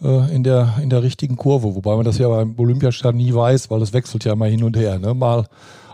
in, 0.00 0.42
der, 0.42 0.74
in 0.82 0.90
der 0.90 1.02
richtigen 1.02 1.36
Kurve. 1.36 1.74
Wobei 1.74 1.94
man 1.96 2.04
das 2.04 2.18
ja 2.18 2.28
beim 2.28 2.54
Olympiastadion 2.56 3.16
nie 3.16 3.34
weiß, 3.34 3.70
weil 3.70 3.80
das 3.80 3.92
wechselt 3.92 4.24
ja 4.24 4.32
immer 4.32 4.46
hin 4.46 4.62
und 4.62 4.76
her. 4.76 4.98
Ne? 4.98 5.14
Mal 5.14 5.46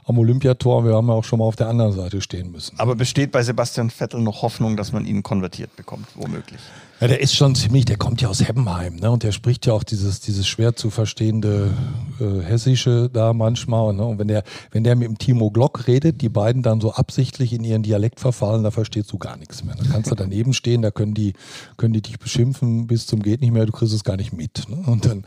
am 0.04 0.18
Olympiator. 0.18 0.84
Wir 0.84 0.94
haben 0.94 1.08
ja 1.08 1.14
auch 1.14 1.24
schon 1.24 1.38
mal 1.38 1.44
auf 1.44 1.56
der 1.56 1.68
anderen 1.68 1.92
Seite 1.92 2.20
stehen 2.20 2.50
müssen. 2.50 2.78
Aber 2.78 2.94
besteht 2.94 3.32
bei 3.32 3.42
Sebastian 3.42 3.90
Vettel 3.90 4.20
noch 4.20 4.42
Hoffnung, 4.42 4.76
dass 4.76 4.92
man 4.92 5.06
ihn 5.06 5.22
konvertiert 5.22 5.76
bekommt, 5.76 6.06
womöglich? 6.14 6.60
Ja, 7.02 7.08
der 7.08 7.20
ist 7.20 7.34
schon 7.34 7.56
ziemlich, 7.56 7.84
der 7.84 7.96
kommt 7.96 8.22
ja 8.22 8.28
aus 8.28 8.46
Heppenheim, 8.46 8.94
ne? 8.94 9.10
Und 9.10 9.24
der 9.24 9.32
spricht 9.32 9.66
ja 9.66 9.72
auch 9.72 9.82
dieses, 9.82 10.20
dieses 10.20 10.46
schwer 10.46 10.76
zu 10.76 10.88
verstehende 10.88 11.72
äh, 12.20 12.44
Hessische 12.44 13.10
da 13.12 13.32
manchmal. 13.32 13.92
Ne? 13.92 14.04
Und 14.04 14.20
wenn 14.20 14.28
der, 14.28 14.44
wenn 14.70 14.84
der 14.84 14.94
mit 14.94 15.08
dem 15.08 15.18
Timo 15.18 15.50
Glock 15.50 15.88
redet, 15.88 16.20
die 16.20 16.28
beiden 16.28 16.62
dann 16.62 16.80
so 16.80 16.92
absichtlich 16.92 17.54
in 17.54 17.64
ihren 17.64 17.82
Dialekt 17.82 18.20
verfallen, 18.20 18.62
da 18.62 18.70
verstehst 18.70 19.12
du 19.12 19.18
gar 19.18 19.36
nichts 19.36 19.64
mehr. 19.64 19.74
Da 19.74 19.82
kannst 19.90 20.12
du 20.12 20.14
daneben 20.14 20.52
stehen, 20.54 20.80
da 20.80 20.92
können 20.92 21.12
die, 21.12 21.32
können 21.76 21.92
die 21.92 22.02
dich 22.02 22.20
beschimpfen 22.20 22.86
bis 22.86 23.08
zum 23.08 23.20
Geht 23.20 23.40
nicht 23.40 23.52
mehr, 23.52 23.66
du 23.66 23.72
kriegst 23.72 23.92
es 23.92 24.04
gar 24.04 24.16
nicht 24.16 24.32
mit. 24.32 24.68
Ne? 24.68 24.84
Und 24.86 25.04
dann, 25.04 25.24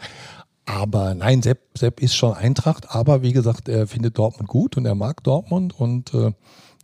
aber 0.65 1.13
nein, 1.13 1.41
Sepp, 1.41 1.59
Sepp 1.77 2.01
ist 2.01 2.15
schon 2.15 2.35
Eintracht, 2.35 2.95
aber 2.95 3.21
wie 3.21 3.33
gesagt, 3.33 3.67
er 3.67 3.85
findet 3.85 4.17
Dortmund 4.17 4.47
gut 4.47 4.77
und 4.77 4.85
er 4.85 4.95
mag 4.95 5.25
Dortmund 5.25 5.77
und 5.77 6.13
äh, 6.13 6.31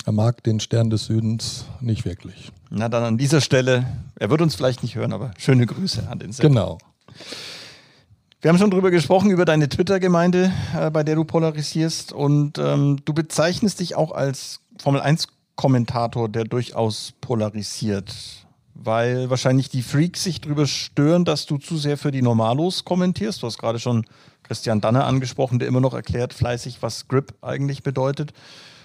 er 0.06 0.12
mag 0.12 0.44
den 0.44 0.60
Stern 0.60 0.90
des 0.90 1.06
Südens 1.06 1.66
nicht 1.80 2.06
wirklich. 2.06 2.52
Na 2.70 2.90
dann 2.90 3.04
an 3.04 3.18
dieser 3.18 3.42
Stelle, 3.42 3.86
er 4.20 4.30
wird 4.30 4.42
uns 4.42 4.56
vielleicht 4.56 4.82
nicht 4.84 4.96
hören, 4.96 5.14
aber 5.14 5.32
schöne 5.38 5.66
Grüße 5.66 6.08
an 6.10 6.20
den 6.20 6.32
Sepp. 6.32 6.46
Genau. 6.46 6.78
Wir 8.42 8.50
haben 8.50 8.58
schon 8.58 8.72
drüber 8.72 8.90
gesprochen, 8.90 9.30
über 9.30 9.46
deine 9.46 9.70
Twitter-Gemeinde, 9.70 10.52
äh, 10.76 10.90
bei 10.90 11.04
der 11.04 11.16
du 11.16 11.26
polarisierst. 11.26 12.12
Und 12.12 12.58
ähm, 12.58 12.98
du 13.06 13.14
bezeichnest 13.14 13.80
dich 13.80 13.96
auch 13.96 14.12
als 14.12 14.62
Formel-1-Kommentator, 14.80 16.28
der 16.30 16.46
durchaus 16.46 17.14
polarisiert. 17.22 18.12
weil 18.74 19.30
wahrscheinlich 19.30 19.70
die 19.70 19.84
Freaks 19.84 20.24
sich 20.24 20.42
darüber 20.42 20.66
stören, 20.66 21.26
dass 21.26 21.46
du 21.46 21.58
zu 21.58 21.78
sehr 21.78 21.98
für 21.98 22.12
die 22.12 22.22
Normalos 22.22 22.84
kommentierst. 22.84 23.42
Du 23.44 23.48
hast 23.48 23.58
gerade 23.58 23.80
schon 23.80 24.06
Christian 24.44 24.82
Danner 24.82 25.06
angesprochen, 25.06 25.60
der 25.60 25.68
immer 25.68 25.82
noch 25.82 25.94
erklärt 25.94 26.34
fleißig, 26.34 26.82
was 26.82 27.08
Grip 27.08 27.34
eigentlich 27.42 27.84
bedeutet. 27.84 28.34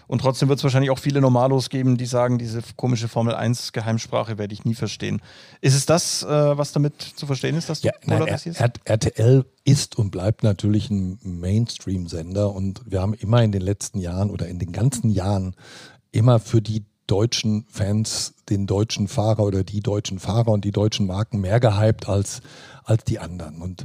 Und 0.08 0.20
trotzdem 0.20 0.48
wird 0.48 0.58
es 0.58 0.64
wahrscheinlich 0.64 0.90
auch 0.90 0.98
viele 0.98 1.20
Normalos 1.20 1.68
geben, 1.68 1.96
die 1.96 2.06
sagen, 2.06 2.38
diese 2.38 2.62
komische 2.76 3.08
Formel 3.08 3.34
1 3.34 3.72
Geheimsprache 3.72 4.38
werde 4.38 4.54
ich 4.54 4.64
nie 4.64 4.74
verstehen. 4.74 5.20
Ist 5.60 5.74
es 5.74 5.86
das, 5.86 6.22
äh, 6.22 6.28
was 6.28 6.72
damit 6.72 7.00
zu 7.00 7.26
verstehen 7.26 7.56
ist, 7.56 7.68
dass 7.68 7.80
du 7.80 7.88
ja, 7.88 7.94
nein, 8.04 8.26
R 8.26 8.72
RTL 8.84 9.44
ist 9.64 9.98
und 9.98 10.10
bleibt 10.10 10.42
natürlich 10.42 10.90
ein 10.90 11.18
Mainstream-Sender 11.22 12.52
und 12.52 12.82
wir 12.86 13.00
haben 13.00 13.14
immer 13.14 13.42
in 13.42 13.52
den 13.52 13.62
letzten 13.62 13.98
Jahren 13.98 14.30
oder 14.30 14.46
in 14.48 14.58
den 14.58 14.72
ganzen 14.72 15.10
Jahren 15.10 15.56
immer 16.12 16.38
für 16.38 16.62
die 16.62 16.84
deutschen 17.06 17.66
Fans 17.68 18.34
den 18.48 18.66
deutschen 18.66 19.08
Fahrer 19.08 19.44
oder 19.44 19.64
die 19.64 19.80
deutschen 19.80 20.18
Fahrer 20.18 20.48
und 20.48 20.64
die 20.64 20.72
deutschen 20.72 21.06
Marken 21.06 21.40
mehr 21.40 21.60
gehypt 21.60 22.08
als, 22.08 22.42
als 22.84 23.04
die 23.04 23.18
anderen. 23.18 23.62
Und 23.62 23.84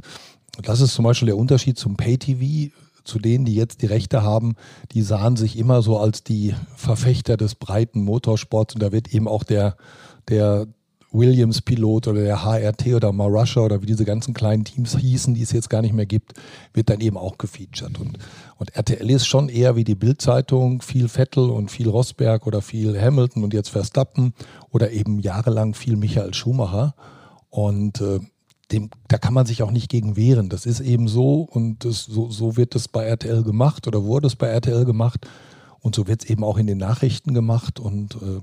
das 0.60 0.80
ist 0.80 0.94
zum 0.94 1.04
Beispiel 1.04 1.26
der 1.26 1.36
Unterschied 1.36 1.78
zum 1.78 1.96
Pay-TV 1.96 2.72
zu 3.04 3.18
denen, 3.18 3.44
die 3.44 3.54
jetzt 3.54 3.82
die 3.82 3.86
Rechte 3.86 4.22
haben, 4.22 4.54
die 4.92 5.02
sahen 5.02 5.36
sich 5.36 5.58
immer 5.58 5.82
so 5.82 5.98
als 5.98 6.22
die 6.24 6.54
Verfechter 6.76 7.36
des 7.36 7.54
breiten 7.54 8.02
Motorsports 8.04 8.74
und 8.74 8.82
da 8.82 8.92
wird 8.92 9.14
eben 9.14 9.28
auch 9.28 9.44
der, 9.44 9.76
der 10.28 10.66
Williams-Pilot 11.12 12.08
oder 12.08 12.22
der 12.22 12.44
HRT 12.44 12.94
oder 12.94 13.12
Marussia 13.12 13.62
oder 13.62 13.82
wie 13.82 13.86
diese 13.86 14.04
ganzen 14.04 14.34
kleinen 14.34 14.64
Teams 14.64 14.96
hießen, 14.96 15.34
die 15.34 15.42
es 15.42 15.52
jetzt 15.52 15.70
gar 15.70 15.82
nicht 15.82 15.92
mehr 15.92 16.06
gibt, 16.06 16.32
wird 16.72 16.88
dann 16.90 17.00
eben 17.00 17.16
auch 17.16 17.38
gefeatured. 17.38 18.00
Und, 18.00 18.18
und 18.56 18.74
RTL 18.74 19.10
ist 19.10 19.26
schon 19.26 19.48
eher 19.48 19.76
wie 19.76 19.84
die 19.84 19.94
Bild-Zeitung, 19.94 20.80
viel 20.80 21.08
Vettel 21.08 21.50
und 21.50 21.70
viel 21.70 21.88
Rosberg 21.88 22.46
oder 22.46 22.62
viel 22.62 22.98
Hamilton 22.98 23.44
und 23.44 23.54
jetzt 23.54 23.68
Verstappen 23.68 24.32
oder 24.70 24.90
eben 24.90 25.20
jahrelang 25.20 25.74
viel 25.74 25.96
Michael 25.96 26.34
Schumacher. 26.34 26.94
Und 27.50 28.00
äh, 28.00 28.20
dem, 28.72 28.90
da 29.08 29.18
kann 29.18 29.34
man 29.34 29.46
sich 29.46 29.62
auch 29.62 29.70
nicht 29.70 29.88
gegen 29.88 30.16
wehren. 30.16 30.48
Das 30.48 30.66
ist 30.66 30.80
eben 30.80 31.08
so 31.08 31.42
und 31.42 31.84
das, 31.84 32.04
so, 32.04 32.30
so 32.30 32.56
wird 32.56 32.74
es 32.74 32.88
bei 32.88 33.04
RTL 33.04 33.42
gemacht 33.42 33.86
oder 33.86 34.04
wurde 34.04 34.26
es 34.26 34.36
bei 34.36 34.48
RTL 34.48 34.84
gemacht 34.84 35.26
und 35.80 35.94
so 35.94 36.06
wird 36.06 36.24
es 36.24 36.30
eben 36.30 36.44
auch 36.44 36.58
in 36.58 36.66
den 36.66 36.78
Nachrichten 36.78 37.34
gemacht 37.34 37.78
und 37.78 38.14
äh, 38.16 38.40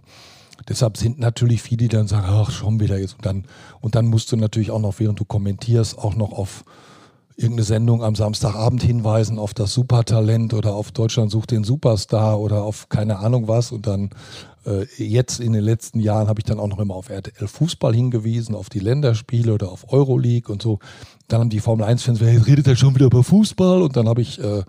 deshalb 0.67 0.97
sind 0.97 1.19
natürlich 1.19 1.61
viele, 1.61 1.77
die 1.77 1.87
dann 1.87 2.07
sagen, 2.07 2.27
ach, 2.29 2.51
schon 2.51 2.79
wieder 2.79 2.97
jetzt 2.97 3.15
und 3.15 3.25
dann, 3.25 3.45
und 3.81 3.95
dann 3.95 4.07
musst 4.07 4.31
du 4.31 4.37
natürlich 4.37 4.71
auch 4.71 4.81
noch, 4.81 4.99
während 4.99 5.19
du 5.19 5.25
kommentierst, 5.25 5.97
auch 5.97 6.15
noch 6.15 6.31
auf 6.31 6.63
irgendeine 7.39 7.63
Sendung 7.63 8.03
am 8.03 8.15
Samstagabend 8.15 8.83
hinweisen 8.83 9.39
auf 9.39 9.53
das 9.53 9.73
Supertalent 9.73 10.53
oder 10.53 10.75
auf 10.75 10.91
Deutschland 10.91 11.31
sucht 11.31 11.51
den 11.51 11.63
Superstar 11.63 12.37
oder 12.39 12.63
auf 12.63 12.89
keine 12.89 13.19
Ahnung 13.19 13.47
was 13.47 13.71
und 13.71 13.87
dann 13.87 14.09
äh, 14.65 14.85
jetzt 14.97 15.39
in 15.39 15.53
den 15.53 15.63
letzten 15.63 16.01
Jahren 16.01 16.27
habe 16.27 16.41
ich 16.41 16.43
dann 16.43 16.59
auch 16.59 16.67
noch 16.67 16.79
immer 16.79 16.95
auf 16.95 17.09
RTL 17.09 17.47
Fußball 17.47 17.95
hingewiesen, 17.95 18.55
auf 18.55 18.69
die 18.69 18.79
Länderspiele 18.79 19.53
oder 19.53 19.71
auf 19.71 19.91
Euroleague 19.91 20.51
und 20.51 20.61
so. 20.61 20.79
Dann 21.29 21.39
haben 21.39 21.49
die 21.49 21.61
Formel 21.61 21.85
1-Fans, 21.85 22.19
wer 22.19 22.45
redet 22.45 22.67
ja 22.67 22.75
schon 22.75 22.93
wieder 22.95 23.05
über 23.05 23.23
Fußball? 23.23 23.83
Und 23.83 23.95
dann 23.95 24.09
habe 24.09 24.21
ich 24.21 24.37
äh, 24.43 24.63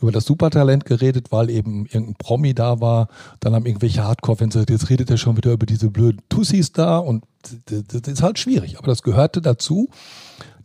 über 0.00 0.12
das 0.12 0.24
Supertalent 0.24 0.86
geredet, 0.86 1.30
weil 1.30 1.50
eben 1.50 1.84
irgendein 1.86 2.14
Promi 2.14 2.54
da 2.54 2.80
war. 2.80 3.08
Dann 3.40 3.54
haben 3.54 3.66
irgendwelche 3.66 4.04
Hardcore-Fans 4.04 4.54
gesagt, 4.54 4.70
jetzt 4.70 4.88
redet 4.88 5.10
er 5.10 5.18
schon 5.18 5.36
wieder 5.36 5.52
über 5.52 5.66
diese 5.66 5.90
blöden 5.90 6.22
Tussis 6.30 6.72
da. 6.72 6.98
Und 6.98 7.24
das 7.66 8.08
ist 8.08 8.22
halt 8.22 8.38
schwierig. 8.38 8.78
Aber 8.78 8.86
das 8.86 9.02
gehörte 9.02 9.42
dazu. 9.42 9.88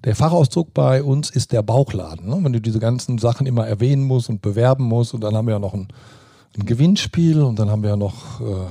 Der 0.04 0.16
Fachausdruck 0.16 0.74
bei 0.74 1.02
uns 1.02 1.30
ist 1.30 1.52
der 1.52 1.62
Bauchladen. 1.62 2.28
Ne? 2.28 2.40
Wenn 2.42 2.54
du 2.54 2.60
diese 2.60 2.80
ganzen 2.80 3.18
Sachen 3.18 3.48
immer 3.48 3.66
erwähnen 3.66 4.04
musst 4.04 4.30
und 4.30 4.42
bewerben 4.42 4.84
musst. 4.84 5.14
Und 5.14 5.22
dann 5.22 5.36
haben 5.36 5.48
wir 5.48 5.54
ja 5.54 5.60
noch 5.60 5.74
ein 5.74 5.88
ein 6.58 6.66
Gewinnspiel 6.66 7.42
und 7.42 7.58
dann 7.58 7.70
haben 7.70 7.84
wir 7.84 7.92
ja 7.92 7.98
noch 7.98 8.42
äh, 8.42 8.68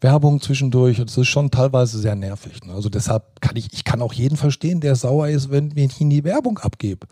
Werbung 0.00 0.40
zwischendurch. 0.40 0.98
Das 0.98 1.16
ist 1.16 1.28
schon 1.28 1.50
teilweise 1.50 1.98
sehr 1.98 2.14
nervig. 2.14 2.64
Ne? 2.64 2.72
Also 2.72 2.88
deshalb 2.88 3.40
kann 3.40 3.56
ich, 3.56 3.72
ich 3.72 3.84
kann 3.84 4.02
auch 4.02 4.12
jeden 4.12 4.36
verstehen, 4.36 4.80
der 4.80 4.94
sauer 4.94 5.28
ist, 5.28 5.50
wenn, 5.50 5.74
wenn 5.74 5.86
ich 5.86 6.00
ihm 6.00 6.10
die 6.10 6.24
Werbung 6.24 6.58
abgebe. 6.58 7.06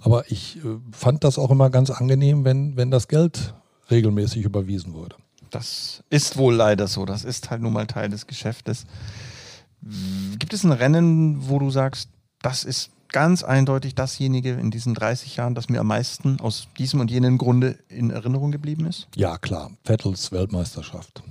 Aber 0.00 0.30
ich 0.30 0.58
äh, 0.58 0.78
fand 0.92 1.24
das 1.24 1.38
auch 1.38 1.50
immer 1.50 1.70
ganz 1.70 1.90
angenehm, 1.90 2.44
wenn, 2.44 2.76
wenn 2.76 2.90
das 2.90 3.08
Geld 3.08 3.54
regelmäßig 3.90 4.44
überwiesen 4.44 4.94
wurde. 4.94 5.16
Das 5.50 6.04
ist 6.10 6.36
wohl 6.36 6.54
leider 6.54 6.86
so. 6.86 7.04
Das 7.04 7.24
ist 7.24 7.50
halt 7.50 7.60
nun 7.60 7.72
mal 7.72 7.86
Teil 7.86 8.08
des 8.08 8.28
Geschäftes. 8.28 8.86
Gibt 10.38 10.52
es 10.52 10.62
ein 10.62 10.70
Rennen, 10.70 11.48
wo 11.48 11.58
du 11.58 11.70
sagst, 11.70 12.10
das 12.42 12.64
ist 12.64 12.90
ganz 13.08 13.42
eindeutig 13.42 13.94
dasjenige 13.94 14.52
in 14.52 14.70
diesen 14.70 14.94
30 14.94 15.36
Jahren, 15.36 15.54
das 15.54 15.68
mir 15.68 15.80
am 15.80 15.88
meisten 15.88 16.40
aus 16.40 16.68
diesem 16.78 17.00
und 17.00 17.10
jenem 17.10 17.38
Grunde 17.38 17.78
in 17.88 18.10
Erinnerung 18.10 18.52
geblieben 18.52 18.86
ist? 18.86 19.08
Ja, 19.16 19.38
klar. 19.38 19.72
Vettels 19.84 20.32
Weltmeisterschaft. 20.32 21.22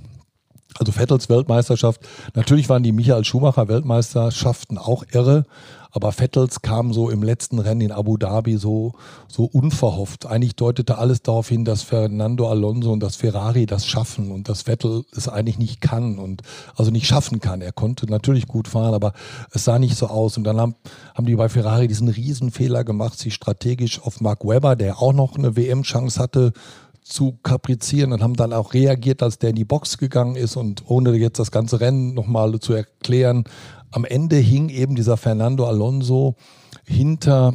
Also 0.78 0.92
Vettels 0.92 1.28
Weltmeisterschaft, 1.28 2.00
natürlich 2.34 2.68
waren 2.68 2.82
die 2.82 2.92
Michael 2.92 3.24
Schumacher 3.24 3.68
Weltmeisterschaften 3.68 4.78
auch 4.78 5.04
irre, 5.10 5.44
aber 5.92 6.12
Vettels 6.12 6.62
kam 6.62 6.92
so 6.92 7.10
im 7.10 7.22
letzten 7.22 7.58
Rennen 7.58 7.80
in 7.80 7.92
Abu 7.92 8.16
Dhabi 8.16 8.56
so, 8.56 8.92
so 9.28 9.44
unverhofft. 9.44 10.26
Eigentlich 10.26 10.56
deutete 10.56 10.98
alles 10.98 11.22
darauf 11.22 11.48
hin, 11.48 11.64
dass 11.64 11.82
Fernando 11.82 12.48
Alonso 12.48 12.92
und 12.92 13.00
das 13.00 13.16
Ferrari 13.16 13.66
das 13.66 13.86
schaffen 13.86 14.30
und 14.30 14.48
dass 14.48 14.62
Vettel 14.62 15.04
es 15.16 15.28
eigentlich 15.28 15.58
nicht 15.58 15.80
kann 15.80 16.18
und 16.18 16.42
also 16.76 16.90
nicht 16.90 17.06
schaffen 17.06 17.40
kann. 17.40 17.60
Er 17.60 17.72
konnte 17.72 18.06
natürlich 18.06 18.46
gut 18.46 18.68
fahren, 18.68 18.94
aber 18.94 19.12
es 19.52 19.64
sah 19.64 19.78
nicht 19.78 19.96
so 19.96 20.06
aus. 20.06 20.36
Und 20.36 20.44
dann 20.44 20.60
haben, 20.60 20.74
haben 21.14 21.26
die 21.26 21.36
bei 21.36 21.48
Ferrari 21.48 21.88
diesen 21.88 22.08
Riesenfehler 22.08 22.84
gemacht, 22.84 23.18
sich 23.18 23.34
strategisch 23.34 24.00
auf 24.02 24.20
Mark 24.20 24.44
Webber, 24.44 24.76
der 24.76 25.00
auch 25.00 25.12
noch 25.12 25.36
eine 25.36 25.56
WM-Chance 25.56 26.20
hatte, 26.20 26.52
zu 27.02 27.38
kaprizieren 27.42 28.12
und 28.12 28.22
haben 28.22 28.36
dann 28.36 28.52
auch 28.52 28.72
reagiert, 28.72 29.22
als 29.22 29.38
der 29.38 29.50
in 29.50 29.56
die 29.56 29.64
Box 29.64 29.98
gegangen 29.98 30.36
ist 30.36 30.56
und 30.56 30.84
ohne 30.86 31.12
jetzt 31.16 31.38
das 31.38 31.50
ganze 31.50 31.80
Rennen 31.80 32.14
nochmal 32.14 32.58
zu 32.60 32.72
erklären, 32.72 33.44
am 33.90 34.04
Ende 34.04 34.36
hing 34.36 34.68
eben 34.68 34.94
dieser 34.94 35.16
Fernando 35.16 35.66
Alonso 35.66 36.36
hinter 36.84 37.54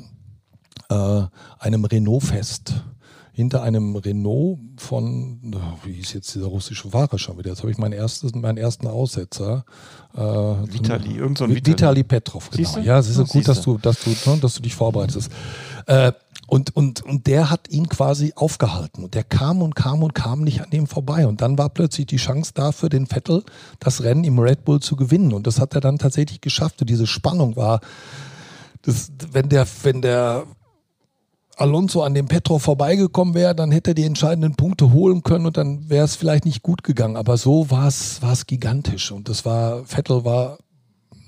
äh, 0.89 1.21
einem 1.59 1.85
Renault 1.85 2.23
fest. 2.23 2.83
Hinter 3.31 3.63
einem 3.63 3.97
Renault 3.97 4.59
von, 4.77 5.53
wie 5.83 5.91
hieß 5.91 6.13
jetzt 6.13 6.33
dieser 6.33 6.45
russische 6.45 6.89
Fahrer 6.89 7.19
schon 7.19 7.37
wieder? 7.37 7.49
Jetzt 7.49 7.63
habe 7.63 7.71
ich 7.71 7.77
meinen, 7.77 7.91
erstes, 7.91 8.33
meinen 8.33 8.57
ersten 8.57 8.87
Aussetzer. 8.87 9.65
Äh, 10.13 10.21
Vitali, 10.21 11.17
irgend 11.17 11.39
so 11.39 11.43
ein 11.43 11.49
Vitali. 11.49 11.73
Vitali 11.73 12.03
Petrov, 12.05 12.49
genau. 12.49 12.79
Ja, 12.79 12.97
es 12.97 13.09
ist 13.09 13.15
so 13.15 13.25
gut, 13.25 13.45
dass 13.45 13.61
du, 13.61 13.77
dass, 13.77 14.01
du, 14.05 14.11
ne, 14.11 14.37
dass 14.37 14.53
du 14.53 14.61
dich 14.61 14.73
vorbereitest. 14.73 15.29
Äh, 15.85 16.13
und, 16.47 16.75
und, 16.75 17.01
und 17.03 17.27
der 17.27 17.49
hat 17.49 17.69
ihn 17.69 17.89
quasi 17.89 18.33
aufgehalten. 18.35 19.03
Und 19.03 19.15
der 19.15 19.23
kam 19.23 19.61
und 19.61 19.75
kam 19.75 20.03
und 20.03 20.13
kam 20.13 20.41
nicht 20.41 20.61
an 20.61 20.69
dem 20.69 20.87
vorbei. 20.87 21.25
Und 21.25 21.41
dann 21.41 21.57
war 21.57 21.69
plötzlich 21.69 22.05
die 22.05 22.17
Chance 22.17 22.51
da 22.53 22.71
für 22.71 22.89
den 22.89 23.07
Vettel, 23.07 23.43
das 23.79 24.03
Rennen 24.03 24.23
im 24.23 24.37
Red 24.37 24.63
Bull 24.63 24.79
zu 24.79 24.95
gewinnen. 24.95 25.33
Und 25.33 25.47
das 25.47 25.59
hat 25.59 25.73
er 25.73 25.81
dann 25.81 25.97
tatsächlich 25.97 26.41
geschafft. 26.41 26.81
Und 26.81 26.89
diese 26.89 27.07
Spannung 27.07 27.55
war, 27.55 27.79
das, 28.83 29.11
wenn 29.31 29.49
der, 29.49 29.65
wenn 29.83 30.01
der 30.01 30.45
Alonso 31.57 32.03
an 32.03 32.13
dem 32.13 32.27
Petro 32.27 32.59
vorbeigekommen 32.59 33.33
wäre, 33.33 33.55
dann 33.55 33.71
hätte 33.71 33.91
er 33.91 33.95
die 33.95 34.03
entscheidenden 34.03 34.55
Punkte 34.55 34.91
holen 34.91 35.23
können 35.23 35.45
und 35.45 35.57
dann 35.57 35.89
wäre 35.89 36.05
es 36.05 36.15
vielleicht 36.15 36.45
nicht 36.45 36.61
gut 36.61 36.83
gegangen. 36.83 37.15
Aber 37.15 37.37
so 37.37 37.71
war 37.71 37.87
es, 37.87 38.19
gigantisch. 38.45 39.11
Und 39.11 39.29
das 39.29 39.45
war, 39.45 39.85
Vettel 39.85 40.25
war 40.25 40.57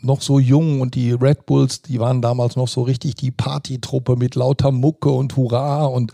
noch 0.02 0.22
so 0.22 0.40
jung 0.40 0.82
und 0.82 0.96
die 0.96 1.12
Red 1.12 1.46
Bulls, 1.46 1.82
die 1.82 2.00
waren 2.00 2.22
damals 2.22 2.56
noch 2.56 2.68
so 2.68 2.84
richtig 2.84 3.16
die 3.16 3.32
Partytruppe 3.32 4.16
mit 4.16 4.36
lauter 4.36 4.72
Mucke 4.72 5.10
und 5.10 5.36
Hurra 5.36 5.86
und 5.86 6.12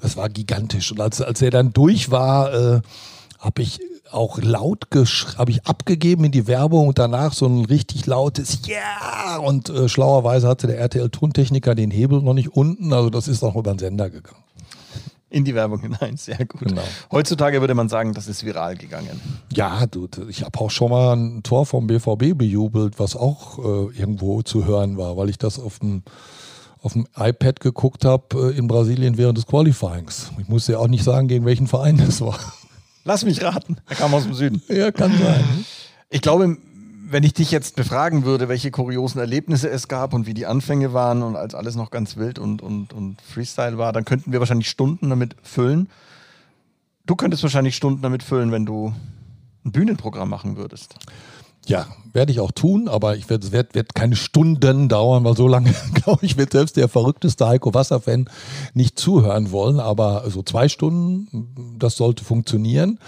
es 0.00 0.16
war 0.16 0.28
gigantisch. 0.28 0.92
Und 0.92 1.00
als, 1.00 1.20
als 1.20 1.42
er 1.42 1.50
dann 1.50 1.72
durch 1.72 2.10
war, 2.10 2.52
äh, 2.52 2.80
habe 3.38 3.62
ich 3.62 3.80
auch 4.10 4.38
laut 4.40 4.86
habe 5.36 5.50
ich 5.50 5.66
abgegeben 5.66 6.24
in 6.24 6.32
die 6.32 6.46
Werbung 6.46 6.88
und 6.88 6.98
danach 6.98 7.34
so 7.34 7.46
ein 7.46 7.64
richtig 7.66 8.06
lautes 8.06 8.60
Ja 8.66 8.76
yeah! 8.76 9.36
und 9.38 9.68
äh, 9.68 9.88
schlauerweise 9.88 10.48
hatte 10.48 10.66
der 10.66 10.78
RTL-Tontechniker 10.78 11.74
den 11.74 11.90
Hebel 11.90 12.22
noch 12.22 12.34
nicht 12.34 12.48
unten, 12.56 12.92
also 12.92 13.10
das 13.10 13.28
ist 13.28 13.42
auch 13.42 13.54
über 13.54 13.72
den 13.72 13.78
Sender 13.78 14.08
gegangen. 14.08 14.42
In 15.30 15.44
die 15.44 15.54
Werbung 15.54 15.80
hinein, 15.80 16.16
sehr 16.16 16.44
gut. 16.46 16.60
Genau. 16.60 16.82
Heutzutage 17.12 17.60
würde 17.60 17.74
man 17.74 17.88
sagen, 17.88 18.14
das 18.14 18.28
ist 18.28 18.44
viral 18.44 18.76
gegangen. 18.76 19.20
Ja, 19.52 19.86
du, 19.86 20.08
ich 20.28 20.42
habe 20.42 20.58
auch 20.58 20.70
schon 20.70 20.90
mal 20.90 21.14
ein 21.14 21.42
Tor 21.42 21.66
vom 21.66 21.86
BVB 21.86 22.36
bejubelt, 22.36 22.98
was 22.98 23.14
auch 23.14 23.58
äh, 23.58 23.98
irgendwo 23.98 24.42
zu 24.42 24.64
hören 24.64 24.96
war, 24.96 25.16
weil 25.16 25.28
ich 25.28 25.38
das 25.38 25.58
auf 25.58 25.80
dem 25.80 26.02
auf 26.80 26.92
dem 26.92 27.08
iPad 27.16 27.58
geguckt 27.58 28.04
habe 28.04 28.52
äh, 28.52 28.56
in 28.56 28.68
Brasilien 28.68 29.18
während 29.18 29.36
des 29.36 29.46
Qualifyings. 29.46 30.30
Ich 30.38 30.48
musste 30.48 30.72
ja 30.72 30.78
auch 30.78 30.86
nicht 30.86 31.02
sagen, 31.02 31.26
gegen 31.28 31.44
welchen 31.44 31.66
Verein 31.66 31.96
das 31.98 32.20
war. 32.20 32.38
Lass 33.04 33.24
mich 33.24 33.42
raten. 33.42 33.78
Er 33.88 33.96
kam 33.96 34.14
aus 34.14 34.24
dem 34.24 34.34
Süden. 34.34 34.62
Ja, 34.68 34.92
kann 34.92 35.16
sein. 35.18 35.44
Ich 36.10 36.20
glaube, 36.20 36.56
wenn 37.10 37.22
ich 37.22 37.32
dich 37.32 37.50
jetzt 37.50 37.76
befragen 37.76 38.24
würde, 38.24 38.48
welche 38.48 38.70
kuriosen 38.70 39.20
Erlebnisse 39.20 39.70
es 39.70 39.88
gab 39.88 40.12
und 40.12 40.26
wie 40.26 40.34
die 40.34 40.46
Anfänge 40.46 40.92
waren 40.92 41.22
und 41.22 41.36
als 41.36 41.54
alles 41.54 41.74
noch 41.74 41.90
ganz 41.90 42.16
wild 42.16 42.38
und, 42.38 42.60
und, 42.60 42.92
und 42.92 43.20
Freestyle 43.22 43.78
war, 43.78 43.92
dann 43.92 44.04
könnten 44.04 44.32
wir 44.32 44.40
wahrscheinlich 44.40 44.68
Stunden 44.68 45.08
damit 45.08 45.34
füllen. 45.42 45.88
Du 47.06 47.16
könntest 47.16 47.42
wahrscheinlich 47.42 47.76
Stunden 47.76 48.02
damit 48.02 48.22
füllen, 48.22 48.52
wenn 48.52 48.66
du 48.66 48.92
ein 49.64 49.72
Bühnenprogramm 49.72 50.28
machen 50.28 50.56
würdest. 50.56 50.96
Ja, 51.66 51.86
werde 52.12 52.32
ich 52.32 52.40
auch 52.40 52.52
tun, 52.52 52.88
aber 52.88 53.16
ich 53.16 53.28
werde, 53.28 53.46
es 53.46 53.52
wird, 53.52 53.74
wird 53.74 53.94
keine 53.94 54.16
Stunden 54.16 54.88
dauern, 54.88 55.24
weil 55.24 55.36
so 55.36 55.48
lange, 55.48 55.74
glaube 55.94 56.24
ich, 56.24 56.36
wird 56.36 56.52
selbst 56.52 56.76
der 56.76 56.88
verrückteste 56.88 57.46
Heiko 57.46 57.72
Wasser-Fan 57.74 58.28
nicht 58.74 58.98
zuhören 58.98 59.50
wollen. 59.50 59.80
Aber 59.80 60.24
so 60.30 60.42
zwei 60.42 60.68
Stunden, 60.68 61.76
das 61.78 61.96
sollte 61.96 62.24
funktionieren. 62.24 62.98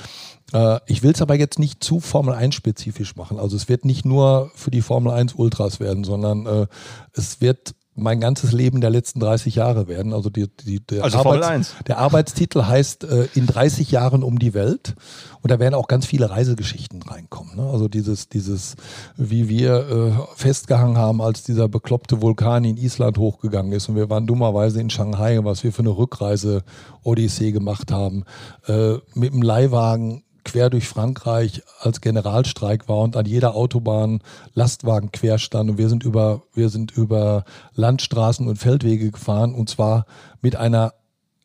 Äh, 0.52 0.80
ich 0.86 1.02
will 1.02 1.12
es 1.12 1.22
aber 1.22 1.34
jetzt 1.34 1.58
nicht 1.58 1.82
zu 1.82 2.00
Formel 2.00 2.34
1 2.34 2.54
spezifisch 2.54 3.16
machen. 3.16 3.38
Also 3.38 3.56
es 3.56 3.68
wird 3.68 3.84
nicht 3.84 4.04
nur 4.04 4.50
für 4.54 4.70
die 4.70 4.82
Formel 4.82 5.12
1 5.12 5.34
Ultras 5.34 5.80
werden, 5.80 6.04
sondern 6.04 6.46
äh, 6.46 6.66
es 7.12 7.40
wird 7.40 7.74
mein 8.00 8.20
ganzes 8.20 8.52
Leben 8.52 8.80
der 8.80 8.90
letzten 8.90 9.20
30 9.20 9.56
Jahre 9.56 9.88
werden. 9.88 10.12
Also, 10.12 10.30
die, 10.30 10.46
die, 10.48 10.80
der, 10.80 11.04
Also 11.04 11.18
Formel 11.18 11.42
1. 11.42 11.74
der 11.86 11.98
Arbeitstitel 11.98 12.62
heißt 12.62 13.04
äh, 13.04 13.28
in 13.34 13.46
30 13.46 13.90
Jahren 13.90 14.22
um 14.22 14.38
die 14.38 14.54
Welt. 14.54 14.94
Und 15.42 15.50
da 15.50 15.58
werden 15.58 15.74
auch 15.74 15.88
ganz 15.88 16.06
viele 16.06 16.30
Reisegeschichten 16.30 17.02
reinkommen. 17.02 17.56
Ne? 17.56 17.62
Also 17.62 17.88
dieses, 17.88 18.28
dieses, 18.28 18.76
wie 19.16 19.48
wir 19.48 19.88
äh, 19.88 20.12
festgehangen 20.36 20.98
haben, 20.98 21.20
als 21.20 21.42
dieser 21.42 21.68
bekloppte 21.68 22.22
Vulkan 22.22 22.64
in 22.64 22.76
Island 22.76 23.18
hochgegangen 23.18 23.72
ist 23.72 23.88
und 23.88 23.96
wir 23.96 24.10
waren 24.10 24.26
dummerweise 24.26 24.80
in 24.80 24.90
Shanghai, 24.90 25.38
was 25.42 25.64
wir 25.64 25.72
für 25.72 25.80
eine 25.80 25.96
Rückreise 25.96 26.62
Odyssee 27.02 27.52
gemacht 27.52 27.90
haben, 27.90 28.24
äh, 28.66 28.94
mit 29.14 29.32
dem 29.32 29.42
Leihwagen 29.42 30.22
quer 30.44 30.70
durch 30.70 30.88
Frankreich 30.88 31.62
als 31.80 32.00
Generalstreik 32.00 32.88
war 32.88 32.98
und 32.98 33.16
an 33.16 33.26
jeder 33.26 33.54
Autobahn 33.54 34.20
Lastwagen 34.54 35.12
quer 35.12 35.38
stand 35.38 35.70
und 35.70 35.78
wir 35.78 35.88
sind 35.88 36.04
über, 36.04 36.42
wir 36.54 36.68
sind 36.68 36.90
über 36.92 37.44
Landstraßen 37.74 38.46
und 38.48 38.56
Feldwege 38.56 39.10
gefahren 39.10 39.54
und 39.54 39.68
zwar 39.68 40.06
mit 40.40 40.56
einer 40.56 40.94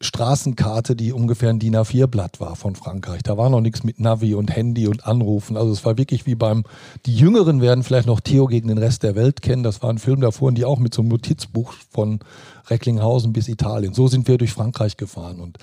Straßenkarte, 0.02 0.96
die 0.96 1.14
ungefähr 1.14 1.50
ein 1.50 1.60
DIN 1.60 1.76
A4-Blatt 1.76 2.40
war 2.40 2.56
von 2.56 2.76
Frankreich. 2.76 3.24
Da 3.24 3.38
war 3.38 3.50
noch 3.50 3.62
nichts 3.62 3.84
mit 3.84 4.00
Navi 4.00 4.36
und 4.36 4.54
Handy 4.54 4.88
und 4.88 5.06
Anrufen. 5.06 5.56
Also 5.56 5.72
es 5.72 5.86
war 5.86 5.98
wirklich 5.98 6.26
wie 6.26 6.36
beim, 6.36 6.64
die 7.06 7.16
Jüngeren 7.16 7.62
werden 7.62 7.84
vielleicht 7.84 8.08
noch 8.08 8.20
Theo 8.20 8.46
gegen 8.48 8.68
den 8.68 8.78
Rest 8.78 9.04
der 9.04 9.16
Welt 9.16 9.42
kennen. 9.42 9.64
Das 9.64 9.82
war 9.82 9.90
ein 9.90 9.98
Film, 9.98 10.20
da 10.20 10.32
fuhren 10.32 10.56
die 10.56 10.66
auch 10.66 10.80
mit 10.80 10.94
so 10.94 11.02
einem 11.02 11.10
Notizbuch 11.10 11.74
von 11.92 12.20
Recklinghausen 12.68 13.32
bis 13.32 13.48
Italien. 13.48 13.94
So 13.94 14.08
sind 14.08 14.28
wir 14.28 14.38
durch 14.38 14.52
Frankreich 14.52 14.98
gefahren 14.98 15.40
und 15.40 15.58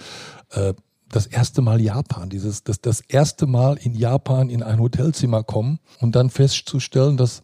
äh, 0.50 0.72
das 1.12 1.26
erste 1.26 1.62
Mal 1.62 1.80
Japan, 1.80 2.28
dieses, 2.28 2.64
das, 2.64 2.80
das 2.80 3.00
erste 3.00 3.46
Mal 3.46 3.76
in 3.76 3.94
Japan 3.94 4.48
in 4.48 4.62
ein 4.62 4.80
Hotelzimmer 4.80 5.44
kommen 5.44 5.78
und 6.00 6.16
dann 6.16 6.30
festzustellen, 6.30 7.16
dass 7.16 7.42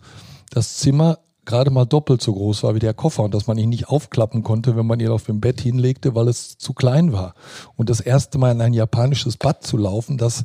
das 0.51 0.79
Zimmer 0.79 1.19
gerade 1.45 1.71
mal 1.71 1.85
doppelt 1.85 2.21
so 2.21 2.33
groß 2.33 2.63
war 2.63 2.75
wie 2.75 2.81
der 2.81 2.95
Koffer 2.95 3.23
und 3.23 3.33
dass 3.33 3.47
man 3.47 3.57
ihn 3.57 3.69
nicht 3.69 3.89
aufklappen 3.89 4.43
konnte, 4.43 4.77
wenn 4.77 4.87
man 4.87 5.01
ihn 5.01 5.09
auf 5.09 5.25
dem 5.25 5.41
Bett 5.41 5.61
hinlegte, 5.61 6.15
weil 6.15 6.29
es 6.29 6.59
zu 6.59 6.73
klein 6.75 7.13
war. 7.13 7.35
Und 7.77 7.89
das 7.89 8.01
erste 8.01 8.39
Mal 8.39 8.53
in 8.53 8.61
ein 8.61 8.75
japanisches 8.75 9.37
Bad 9.37 9.63
zu 9.63 9.77
laufen, 9.77 10.19
das, 10.19 10.45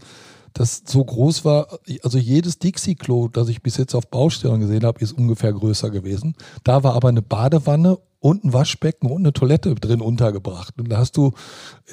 das 0.54 0.84
so 0.86 1.04
groß 1.04 1.46
war, 1.46 1.80
also 2.04 2.18
jedes 2.18 2.60
Dixie-Klo, 2.60 3.28
das 3.28 3.50
ich 3.50 3.64
bis 3.64 3.78
jetzt 3.78 3.96
auf 3.96 4.08
Baustellen 4.08 4.60
gesehen 4.60 4.86
habe, 4.86 5.00
ist 5.00 5.12
ungefähr 5.14 5.52
größer 5.52 5.90
gewesen. 5.90 6.36
Da 6.64 6.84
war 6.84 6.94
aber 6.94 7.10
eine 7.10 7.22
Badewanne 7.22 7.98
und 8.24 8.46
ein 8.46 8.54
Waschbecken 8.54 9.12
und 9.12 9.18
eine 9.18 9.34
Toilette 9.34 9.76
drin 9.76 10.00
untergebracht. 10.00 10.76
Und 10.80 10.88
da 10.88 10.98
hast 10.98 11.18
du, 11.18 11.34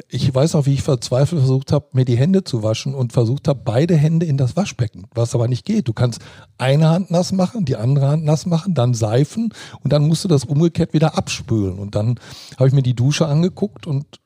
ich 0.08 0.32
weiß 0.32 0.52
noch, 0.52 0.64
wie 0.64 0.74
ich 0.74 0.82
verzweifelt 0.82 1.40
versucht 1.40 1.72
habe, 1.72 1.88
mir 1.92 2.04
die 2.04 2.16
Hände 2.16 2.44
zu 2.44 2.62
waschen 2.62 2.94
und 2.94 3.12
versucht 3.12 3.48
habe, 3.48 3.62
beide 3.64 3.96
Hände 3.96 4.26
in 4.26 4.36
das 4.36 4.54
Waschbecken, 4.54 5.06
was 5.12 5.34
aber 5.34 5.48
nicht 5.48 5.64
geht. 5.64 5.88
Du 5.88 5.92
kannst 5.92 6.20
eine 6.56 6.88
Hand 6.88 7.10
nass 7.10 7.32
machen, 7.32 7.64
die 7.64 7.74
andere 7.74 8.06
Hand 8.06 8.24
nass 8.24 8.46
machen, 8.46 8.74
dann 8.74 8.94
seifen 8.94 9.52
und 9.82 9.92
dann 9.92 10.06
musst 10.06 10.22
du 10.22 10.28
das 10.28 10.44
umgekehrt 10.44 10.92
wieder 10.92 11.18
abspülen. 11.18 11.80
Und 11.80 11.96
dann 11.96 12.20
habe 12.56 12.68
ich 12.68 12.74
mir 12.74 12.84
die 12.84 12.94
Dusche 12.94 13.26
angeguckt 13.26 13.88
und, 13.88 14.20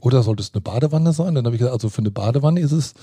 oder 0.00 0.24
sollte 0.24 0.42
es 0.42 0.52
eine 0.54 0.60
Badewanne 0.60 1.12
sein? 1.12 1.36
Dann 1.36 1.44
habe 1.44 1.54
ich 1.54 1.60
gesagt, 1.60 1.74
also 1.74 1.88
für 1.88 2.00
eine 2.00 2.10
Badewanne 2.10 2.58
ist 2.58 2.72
es 2.72 2.94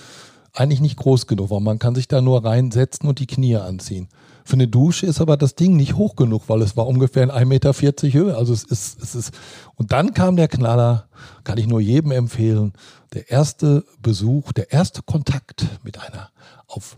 eigentlich 0.54 0.82
nicht 0.82 0.98
groß 0.98 1.28
genug, 1.28 1.50
weil 1.50 1.60
man 1.60 1.80
kann 1.80 1.96
sich 1.96 2.08
da 2.08 2.22
nur 2.22 2.44
reinsetzen 2.44 3.08
und 3.08 3.20
die 3.20 3.28
Knie 3.28 3.58
anziehen. 3.58 4.08
Für 4.44 4.54
eine 4.54 4.68
Dusche 4.68 5.06
ist 5.06 5.22
aber 5.22 5.38
das 5.38 5.54
Ding 5.56 5.76
nicht 5.76 5.96
hoch 5.96 6.16
genug, 6.16 6.44
weil 6.48 6.64
es 6.64 6.76
war 6.76 6.88
ungefähr 6.88 7.24
in 7.24 7.32
1,40 7.32 7.46
Meter 7.46 7.74
Höhe. 7.74 8.36
Also 8.36 8.54
es 8.54 8.64
ist, 8.64 9.02
es 9.02 9.14
ist. 9.14 9.34
Und 9.76 9.92
dann 9.92 10.14
kam 10.14 10.38
der 10.38 10.48
Knaller, 10.48 11.08
kann 11.44 11.60
ich 11.60 11.68
nur 11.68 11.80
jedem 11.80 12.12
empfehlen, 12.12 12.74
der 13.14 13.30
erste 13.30 13.86
Besuch, 14.02 14.52
der 14.54 14.72
erste 14.72 15.04
Kontakt 15.04 15.68
mit 15.84 16.00
einer 16.00 16.32
auf 16.68 16.98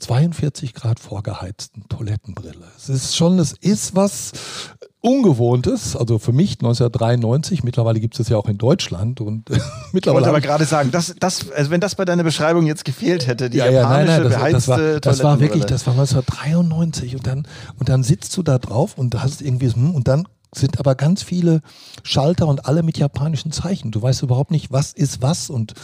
42 0.00 0.74
Grad 0.74 1.00
vorgeheizten 1.00 1.88
Toilettenbrille. 1.88 2.66
Es 2.76 2.88
ist 2.88 3.16
schon, 3.16 3.38
es 3.38 3.52
ist 3.52 3.94
was 3.94 4.32
Ungewohntes, 5.02 5.96
also 5.96 6.18
für 6.18 6.32
mich 6.32 6.52
1993, 6.58 7.64
mittlerweile 7.64 8.00
gibt 8.00 8.20
es 8.20 8.28
ja 8.28 8.36
auch 8.36 8.48
in 8.48 8.58
Deutschland 8.58 9.22
und 9.22 9.48
mittlerweile. 9.92 9.92
Ich 9.92 10.04
wollte 10.04 10.28
aber 10.28 10.40
gerade 10.42 10.64
sagen, 10.66 10.90
das, 10.90 11.14
das, 11.18 11.50
also 11.52 11.70
wenn 11.70 11.80
das 11.80 11.94
bei 11.94 12.04
deiner 12.04 12.22
Beschreibung 12.22 12.66
jetzt 12.66 12.84
gefehlt 12.84 13.26
hätte, 13.26 13.48
die 13.48 13.58
ja, 13.58 13.70
ja, 13.70 13.88
nein, 13.88 14.06
japanische 14.06 14.12
nein, 14.12 14.22
das, 14.22 14.32
beheizte 14.34 14.52
das, 14.52 14.68
war, 14.68 15.00
das 15.00 15.22
war 15.22 15.40
wirklich, 15.40 15.64
das 15.64 15.86
war 15.86 15.94
1993 15.94 17.16
und 17.16 17.26
dann, 17.26 17.48
und 17.78 17.88
dann 17.88 18.02
sitzt 18.02 18.36
du 18.36 18.42
da 18.42 18.58
drauf 18.58 18.98
und 18.98 19.14
hast 19.22 19.40
irgendwie, 19.40 19.68
so, 19.68 19.76
hm, 19.76 19.94
und 19.94 20.06
dann 20.06 20.28
sind 20.54 20.78
aber 20.78 20.94
ganz 20.94 21.22
viele 21.22 21.62
Schalter 22.02 22.46
und 22.46 22.66
alle 22.66 22.82
mit 22.82 22.98
japanischen 22.98 23.52
Zeichen. 23.52 23.92
Du 23.92 24.02
weißt 24.02 24.22
überhaupt 24.22 24.50
nicht, 24.50 24.72
was 24.72 24.92
ist 24.92 25.22
was 25.22 25.48
und 25.48 25.74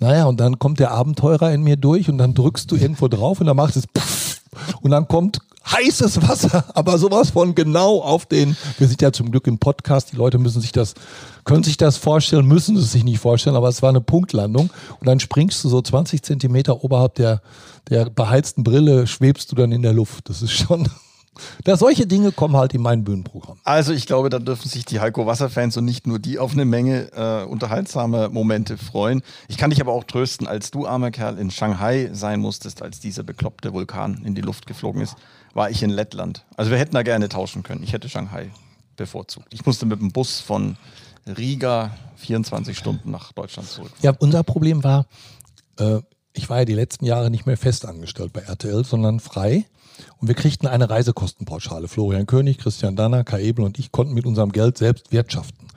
naja, 0.00 0.24
und 0.24 0.40
dann 0.40 0.58
kommt 0.58 0.80
der 0.80 0.90
Abenteurer 0.90 1.52
in 1.52 1.62
mir 1.62 1.76
durch 1.76 2.08
und 2.08 2.18
dann 2.18 2.34
drückst 2.34 2.70
du 2.70 2.76
irgendwo 2.76 3.06
drauf 3.08 3.40
und 3.40 3.46
dann 3.46 3.56
macht 3.56 3.76
es 3.76 3.86
puff, 3.86 4.40
und 4.80 4.90
dann 4.90 5.06
kommt 5.06 5.38
heißes 5.70 6.26
Wasser, 6.26 6.64
aber 6.74 6.98
sowas 6.98 7.30
von 7.30 7.54
genau 7.54 8.00
auf 8.00 8.26
den, 8.26 8.56
wir 8.78 8.88
sind 8.88 9.02
ja 9.02 9.12
zum 9.12 9.30
Glück 9.30 9.46
im 9.46 9.58
Podcast, 9.58 10.12
die 10.12 10.16
Leute 10.16 10.38
müssen 10.38 10.60
sich 10.60 10.72
das, 10.72 10.94
können 11.44 11.62
sich 11.62 11.76
das 11.76 11.96
vorstellen, 11.96 12.46
müssen 12.46 12.76
es 12.76 12.92
sich 12.92 13.04
nicht 13.04 13.20
vorstellen, 13.20 13.56
aber 13.56 13.68
es 13.68 13.82
war 13.82 13.90
eine 13.90 14.00
Punktlandung 14.00 14.70
und 14.98 15.06
dann 15.06 15.20
springst 15.20 15.62
du 15.64 15.68
so 15.68 15.80
20 15.80 16.22
Zentimeter 16.22 16.82
oberhalb 16.82 17.14
der, 17.16 17.42
der 17.88 18.06
beheizten 18.06 18.64
Brille, 18.64 19.06
schwebst 19.06 19.52
du 19.52 19.56
dann 19.56 19.72
in 19.72 19.82
der 19.82 19.92
Luft. 19.92 20.28
Das 20.28 20.42
ist 20.42 20.52
schon, 20.52 20.88
da 21.64 21.76
solche 21.76 22.06
Dinge 22.06 22.32
kommen 22.32 22.56
halt 22.56 22.74
in 22.74 22.82
mein 22.82 23.04
Bühnenprogramm. 23.04 23.58
Also 23.64 23.92
ich 23.92 24.06
glaube, 24.06 24.30
da 24.30 24.38
dürfen 24.38 24.68
sich 24.68 24.84
die 24.84 25.00
Heiko 25.00 25.26
Wasser-Fans 25.26 25.76
und 25.76 25.84
nicht 25.84 26.06
nur 26.06 26.18
die 26.18 26.38
auf 26.38 26.52
eine 26.52 26.64
Menge 26.64 27.12
äh, 27.12 27.44
unterhaltsame 27.44 28.28
Momente 28.28 28.76
freuen. 28.76 29.22
Ich 29.48 29.56
kann 29.56 29.70
dich 29.70 29.80
aber 29.80 29.92
auch 29.92 30.04
trösten, 30.04 30.46
als 30.46 30.70
du, 30.70 30.86
armer 30.86 31.10
Kerl, 31.10 31.38
in 31.38 31.50
Shanghai 31.50 32.10
sein 32.12 32.40
musstest, 32.40 32.82
als 32.82 33.00
dieser 33.00 33.22
bekloppte 33.22 33.72
Vulkan 33.72 34.22
in 34.24 34.34
die 34.34 34.42
Luft 34.42 34.66
geflogen 34.66 35.02
ist, 35.02 35.16
war 35.54 35.70
ich 35.70 35.82
in 35.82 35.90
Lettland. 35.90 36.44
Also 36.56 36.70
wir 36.70 36.78
hätten 36.78 36.94
da 36.94 37.02
gerne 37.02 37.28
tauschen 37.28 37.62
können. 37.62 37.82
Ich 37.82 37.92
hätte 37.92 38.08
Shanghai 38.08 38.50
bevorzugt. 38.96 39.52
Ich 39.52 39.64
musste 39.64 39.86
mit 39.86 40.00
dem 40.00 40.12
Bus 40.12 40.40
von 40.40 40.76
Riga 41.26 41.90
24 42.16 42.76
Stunden 42.76 43.10
nach 43.10 43.32
Deutschland 43.32 43.68
zurück. 43.68 43.92
Ja, 44.02 44.12
unser 44.18 44.42
Problem 44.42 44.84
war, 44.84 45.06
äh, 45.78 46.00
ich 46.32 46.48
war 46.48 46.60
ja 46.60 46.64
die 46.64 46.74
letzten 46.74 47.04
Jahre 47.04 47.30
nicht 47.30 47.46
mehr 47.46 47.56
fest 47.56 47.86
angestellt 47.86 48.32
bei 48.32 48.40
RTL, 48.40 48.84
sondern 48.84 49.20
frei. 49.20 49.66
Und 50.18 50.28
wir 50.28 50.34
kriegten 50.34 50.66
eine 50.66 50.90
Reisekostenpauschale. 50.90 51.88
Florian 51.88 52.26
König, 52.26 52.58
Christian 52.58 52.96
Danner, 52.96 53.24
Kai 53.24 53.42
Ebel 53.42 53.64
und 53.64 53.78
ich 53.78 53.92
konnten 53.92 54.14
mit 54.14 54.26
unserem 54.26 54.52
Geld 54.52 54.78
selbst 54.78 55.12
wirtschaften. 55.12 55.68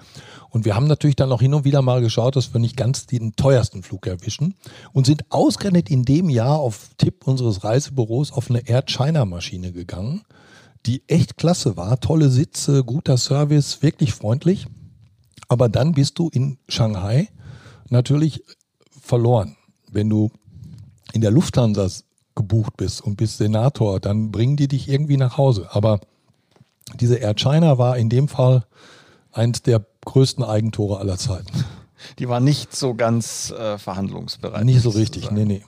Und 0.53 0.65
wir 0.65 0.75
haben 0.75 0.85
natürlich 0.85 1.15
dann 1.15 1.31
auch 1.31 1.41
hin 1.41 1.55
und 1.55 1.65
wieder 1.65 1.81
mal 1.81 2.01
geschaut, 2.01 2.35
dass 2.35 2.53
wir 2.53 2.59
nicht 2.59 2.77
ganz 2.77 3.07
den 3.07 3.35
teuersten 3.35 3.81
Flug 3.81 4.05
erwischen 4.05 4.53
und 4.91 5.07
sind 5.07 5.25
ausgerechnet 5.29 5.89
in 5.89 6.05
dem 6.05 6.29
Jahr 6.29 6.59
auf 6.59 6.91
Tipp 6.97 7.27
unseres 7.27 7.63
Reisebüros 7.63 8.31
auf 8.31 8.51
eine 8.51 8.67
Air 8.67 8.83
China 8.83 9.25
Maschine 9.25 9.71
gegangen, 9.71 10.21
die 10.85 11.01
echt 11.07 11.37
klasse 11.37 11.75
war. 11.75 11.99
Tolle 11.99 12.29
Sitze, 12.29 12.83
guter 12.83 13.17
Service, 13.17 13.81
wirklich 13.81 14.13
freundlich. 14.13 14.67
Aber 15.47 15.69
dann 15.69 15.93
bist 15.93 16.19
du 16.19 16.29
in 16.29 16.59
Shanghai 16.67 17.29
natürlich 17.89 18.43
verloren. 19.01 19.55
Wenn 19.91 20.09
du 20.09 20.29
in 21.13 21.21
der 21.21 21.31
Lufthansa 21.31 21.89
gebucht 22.43 22.77
bist 22.77 23.01
und 23.01 23.15
bist 23.15 23.37
Senator, 23.37 23.99
dann 23.99 24.31
bringen 24.31 24.57
die 24.57 24.67
dich 24.67 24.89
irgendwie 24.89 25.17
nach 25.17 25.37
Hause. 25.37 25.69
Aber 25.71 25.99
diese 26.99 27.15
Air 27.15 27.33
China 27.35 27.77
war 27.77 27.97
in 27.97 28.09
dem 28.09 28.27
Fall 28.27 28.65
eins 29.31 29.61
der 29.61 29.85
größten 30.05 30.43
Eigentore 30.43 30.99
aller 30.99 31.17
Zeiten. 31.17 31.65
Die 32.19 32.27
war 32.27 32.41
nicht 32.41 32.75
so 32.75 32.95
ganz 32.95 33.51
äh, 33.51 33.77
verhandlungsbereit. 33.77 34.65
Nicht 34.65 34.81
so 34.81 34.89
richtig, 34.89 35.31
nee, 35.31 35.45
nee. 35.45 35.63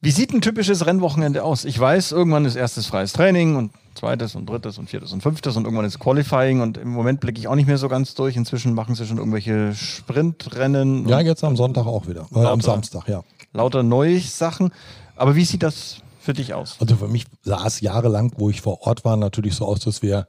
Wie 0.00 0.12
sieht 0.12 0.32
ein 0.32 0.40
typisches 0.40 0.86
Rennwochenende 0.86 1.42
aus? 1.42 1.64
Ich 1.64 1.78
weiß, 1.78 2.12
irgendwann 2.12 2.44
ist 2.44 2.54
erstes 2.54 2.86
freies 2.86 3.12
Training 3.12 3.56
und 3.56 3.72
zweites 3.96 4.36
und 4.36 4.48
drittes 4.48 4.78
und 4.78 4.88
viertes 4.88 5.12
und 5.12 5.24
fünftes 5.24 5.56
und 5.56 5.64
irgendwann 5.64 5.86
ist 5.86 5.98
Qualifying 5.98 6.60
und 6.60 6.78
im 6.78 6.90
Moment 6.90 7.18
blicke 7.18 7.40
ich 7.40 7.48
auch 7.48 7.56
nicht 7.56 7.66
mehr 7.66 7.78
so 7.78 7.88
ganz 7.88 8.14
durch. 8.14 8.36
Inzwischen 8.36 8.74
machen 8.74 8.94
sie 8.94 9.04
schon 9.06 9.18
irgendwelche 9.18 9.74
Sprintrennen. 9.74 11.08
Ja, 11.08 11.18
jetzt 11.18 11.42
am 11.42 11.56
Sonntag 11.56 11.86
auch 11.86 12.06
wieder. 12.06 12.28
Äh, 12.32 12.36
am 12.36 12.42
Lauter. 12.44 12.62
Samstag, 12.62 13.08
ja. 13.08 13.24
lauter 13.52 13.82
neue 13.82 14.20
Sachen. 14.20 14.70
Aber 15.18 15.36
wie 15.36 15.44
sieht 15.44 15.62
das 15.62 15.96
für 16.20 16.32
dich 16.32 16.54
aus? 16.54 16.76
Also 16.80 16.96
für 16.96 17.08
mich 17.08 17.26
sah 17.42 17.66
es 17.66 17.80
jahrelang, 17.80 18.32
wo 18.36 18.50
ich 18.50 18.60
vor 18.60 18.82
Ort 18.86 19.04
war, 19.04 19.16
natürlich 19.16 19.54
so 19.54 19.66
aus, 19.66 19.80
dass 19.80 20.02
wir 20.02 20.26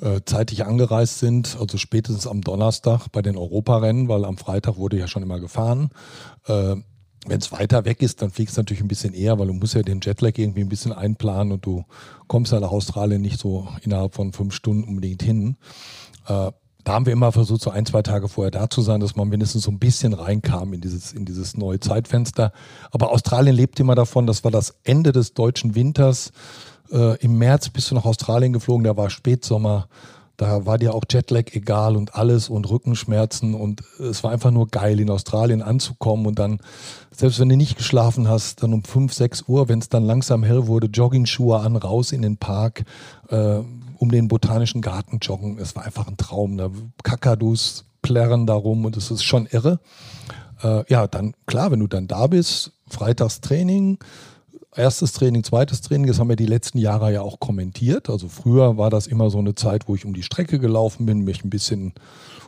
äh, 0.00 0.20
zeitig 0.24 0.64
angereist 0.66 1.20
sind, 1.20 1.56
also 1.60 1.78
spätestens 1.78 2.26
am 2.26 2.40
Donnerstag 2.40 3.08
bei 3.12 3.22
den 3.22 3.36
Europarennen, 3.36 4.08
weil 4.08 4.24
am 4.24 4.36
Freitag 4.36 4.76
wurde 4.76 4.98
ja 4.98 5.06
schon 5.06 5.22
immer 5.22 5.38
gefahren. 5.38 5.90
Äh, 6.46 6.76
Wenn 7.26 7.40
es 7.40 7.52
weiter 7.52 7.84
weg 7.84 8.02
ist, 8.02 8.20
dann 8.20 8.30
fliegst 8.30 8.56
du 8.56 8.60
natürlich 8.60 8.82
ein 8.82 8.88
bisschen 8.88 9.14
eher, 9.14 9.38
weil 9.38 9.46
du 9.46 9.54
musst 9.54 9.74
ja 9.74 9.82
den 9.82 10.00
Jetlag 10.02 10.36
irgendwie 10.36 10.62
ein 10.62 10.68
bisschen 10.68 10.92
einplanen 10.92 11.52
und 11.52 11.64
du 11.64 11.84
kommst 12.26 12.52
ja 12.52 12.60
nach 12.60 12.72
Australien 12.72 13.22
nicht 13.22 13.38
so 13.38 13.68
innerhalb 13.82 14.14
von 14.14 14.32
fünf 14.32 14.52
Stunden 14.52 14.84
unbedingt 14.84 15.22
hin. 15.22 15.56
Äh, 16.26 16.50
da 16.84 16.92
haben 16.92 17.06
wir 17.06 17.12
immer 17.12 17.32
versucht, 17.32 17.62
so 17.62 17.70
ein, 17.70 17.86
zwei 17.86 18.02
Tage 18.02 18.28
vorher 18.28 18.50
da 18.50 18.68
zu 18.68 18.82
sein, 18.82 19.00
dass 19.00 19.16
man 19.16 19.28
mindestens 19.28 19.64
so 19.64 19.70
ein 19.70 19.78
bisschen 19.78 20.12
reinkam 20.12 20.74
in 20.74 20.80
dieses, 20.80 21.12
in 21.12 21.24
dieses 21.24 21.56
neue 21.56 21.80
Zeitfenster. 21.80 22.52
Aber 22.90 23.10
Australien 23.10 23.56
lebt 23.56 23.80
immer 23.80 23.94
davon, 23.94 24.26
das 24.26 24.44
war 24.44 24.50
das 24.50 24.74
Ende 24.84 25.12
des 25.12 25.32
deutschen 25.32 25.74
Winters. 25.74 26.32
Äh, 26.92 27.18
Im 27.22 27.38
März 27.38 27.70
bist 27.70 27.90
du 27.90 27.94
nach 27.94 28.04
Australien 28.04 28.52
geflogen, 28.52 28.84
da 28.84 28.96
war 28.96 29.08
Spätsommer. 29.08 29.88
Da 30.36 30.66
war 30.66 30.78
dir 30.78 30.94
auch 30.94 31.04
Jetlag 31.08 31.52
egal 31.52 31.96
und 31.96 32.16
alles 32.16 32.48
und 32.48 32.68
Rückenschmerzen 32.68 33.54
und 33.54 33.84
es 34.00 34.24
war 34.24 34.32
einfach 34.32 34.50
nur 34.50 34.66
geil, 34.66 34.98
in 34.98 35.08
Australien 35.08 35.62
anzukommen 35.62 36.26
und 36.26 36.40
dann, 36.40 36.58
selbst 37.12 37.38
wenn 37.38 37.48
du 37.48 37.56
nicht 37.56 37.76
geschlafen 37.76 38.26
hast, 38.28 38.64
dann 38.64 38.74
um 38.74 38.82
5, 38.82 39.12
6 39.12 39.44
Uhr, 39.46 39.68
wenn 39.68 39.78
es 39.78 39.88
dann 39.88 40.04
langsam 40.04 40.42
hell 40.42 40.66
wurde, 40.66 40.88
Jogging-Schuhe 40.88 41.60
an, 41.60 41.76
raus 41.76 42.10
in 42.10 42.22
den 42.22 42.36
Park, 42.36 42.84
äh, 43.28 43.60
um 43.98 44.10
den 44.10 44.28
botanischen 44.28 44.80
Garten 44.80 45.18
joggen. 45.20 45.58
Es 45.58 45.76
war 45.76 45.84
einfach 45.84 46.06
ein 46.06 46.16
Traum. 46.16 46.56
Da 46.56 46.70
Kakadus 47.02 47.84
plärren 48.02 48.46
darum 48.46 48.84
und 48.84 48.96
es 48.96 49.10
ist 49.10 49.24
schon 49.24 49.46
irre. 49.46 49.80
Äh, 50.62 50.84
ja, 50.88 51.06
dann 51.06 51.34
klar, 51.46 51.70
wenn 51.70 51.80
du 51.80 51.86
dann 51.86 52.06
da 52.06 52.26
bist, 52.26 52.72
Freitags 52.88 53.40
Training, 53.40 53.98
erstes 54.76 55.12
Training, 55.12 55.44
zweites 55.44 55.80
Training, 55.80 56.06
das 56.06 56.18
haben 56.18 56.28
wir 56.28 56.36
die 56.36 56.46
letzten 56.46 56.78
Jahre 56.78 57.12
ja 57.12 57.22
auch 57.22 57.40
kommentiert. 57.40 58.10
Also 58.10 58.28
früher 58.28 58.76
war 58.76 58.90
das 58.90 59.06
immer 59.06 59.30
so 59.30 59.38
eine 59.38 59.54
Zeit, 59.54 59.88
wo 59.88 59.94
ich 59.94 60.04
um 60.04 60.14
die 60.14 60.22
Strecke 60.22 60.58
gelaufen 60.58 61.06
bin, 61.06 61.20
mich 61.20 61.44
ein 61.44 61.50
bisschen 61.50 61.94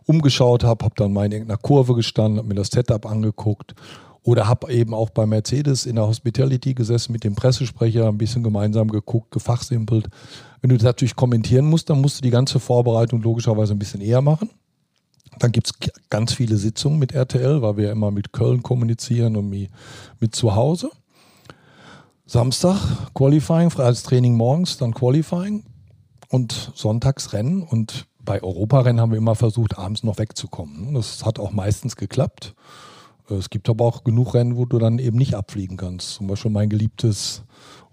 umgeschaut 0.05 0.63
habe, 0.63 0.85
habe 0.85 0.95
dann 0.97 1.13
mal 1.13 1.27
in 1.27 1.33
irgendeiner 1.33 1.59
Kurve 1.59 1.95
gestanden, 1.95 2.39
habe 2.39 2.49
mir 2.49 2.55
das 2.55 2.69
Setup 2.69 3.07
angeguckt 3.07 3.75
oder 4.27 4.49
habe 4.49 4.73
eben 4.73 4.93
auch 4.93 5.11
bei 5.11 5.25
Mercedes 5.25 5.87
in 5.87 5.95
der 5.95 6.09
Hospitality 6.09 6.75
gesessen 6.75 7.13
mit 7.13 7.23
dem 7.23 7.37
Pressesprecher, 7.37 8.09
ein 8.09 8.19
bisschen 8.19 8.43
gemeinsam 8.43 8.89
geguckt, 8.89 9.31
gefachsimpelt. 9.31 10.09
Wenn 10.61 10.71
du 10.71 10.77
das 10.77 10.83
natürlich 10.83 11.15
kommentieren 11.15 11.67
musst, 11.67 11.89
dann 11.91 12.01
musst 12.01 12.19
du 12.19 12.23
die 12.23 12.31
ganze 12.31 12.59
Vorbereitung 12.59 13.23
logischerweise 13.23 13.73
ein 13.73 13.79
bisschen 13.79 14.01
eher 14.01 14.23
machen. 14.23 14.51
Dann 15.39 15.53
gibt 15.53 15.69
es 15.69 15.91
ganz 16.11 16.33
viele 16.33 16.57
Sitzungen 16.57 16.99
mit 16.99 17.13
RTL, 17.13 17.63
weil 17.63 17.77
wir 17.77 17.85
ja 17.85 17.93
immer 17.93 18.11
mit 18.11 18.33
Köln 18.33 18.65
kommunizieren 18.65 19.37
und 19.37 19.49
mit 19.49 20.35
zu 20.35 20.57
Hause. 20.57 20.91
Samstag 22.27 22.79
Qualifying, 23.15 23.71
als 23.77 24.03
Training 24.03 24.35
morgens, 24.35 24.77
dann 24.77 24.93
Qualifying 24.93 25.63
und 26.31 26.73
sonntags 26.75 27.33
Rennen. 27.33 27.63
Und 27.63 28.07
bei 28.19 28.43
Europarennen 28.43 29.01
haben 29.01 29.13
wir 29.13 29.19
immer 29.19 29.37
versucht, 29.37 29.79
abends 29.79 30.03
noch 30.03 30.19
wegzukommen. 30.19 30.95
Das 30.95 31.25
hat 31.25 31.39
auch 31.39 31.53
meistens 31.53 31.95
geklappt. 31.95 32.57
Es 33.29 33.51
gibt 33.51 33.69
aber 33.69 33.85
auch 33.85 34.05
genug 34.05 34.35
Rennen, 34.35 34.57
wo 34.57 34.65
du 34.67 34.79
dann 34.79 34.99
eben 34.99 35.19
nicht 35.19 35.35
abfliegen 35.35 35.77
kannst. 35.77 36.15
Zum 36.15 36.29
Beispiel 36.29 36.51
mein 36.51 36.69
geliebtes 36.69 37.43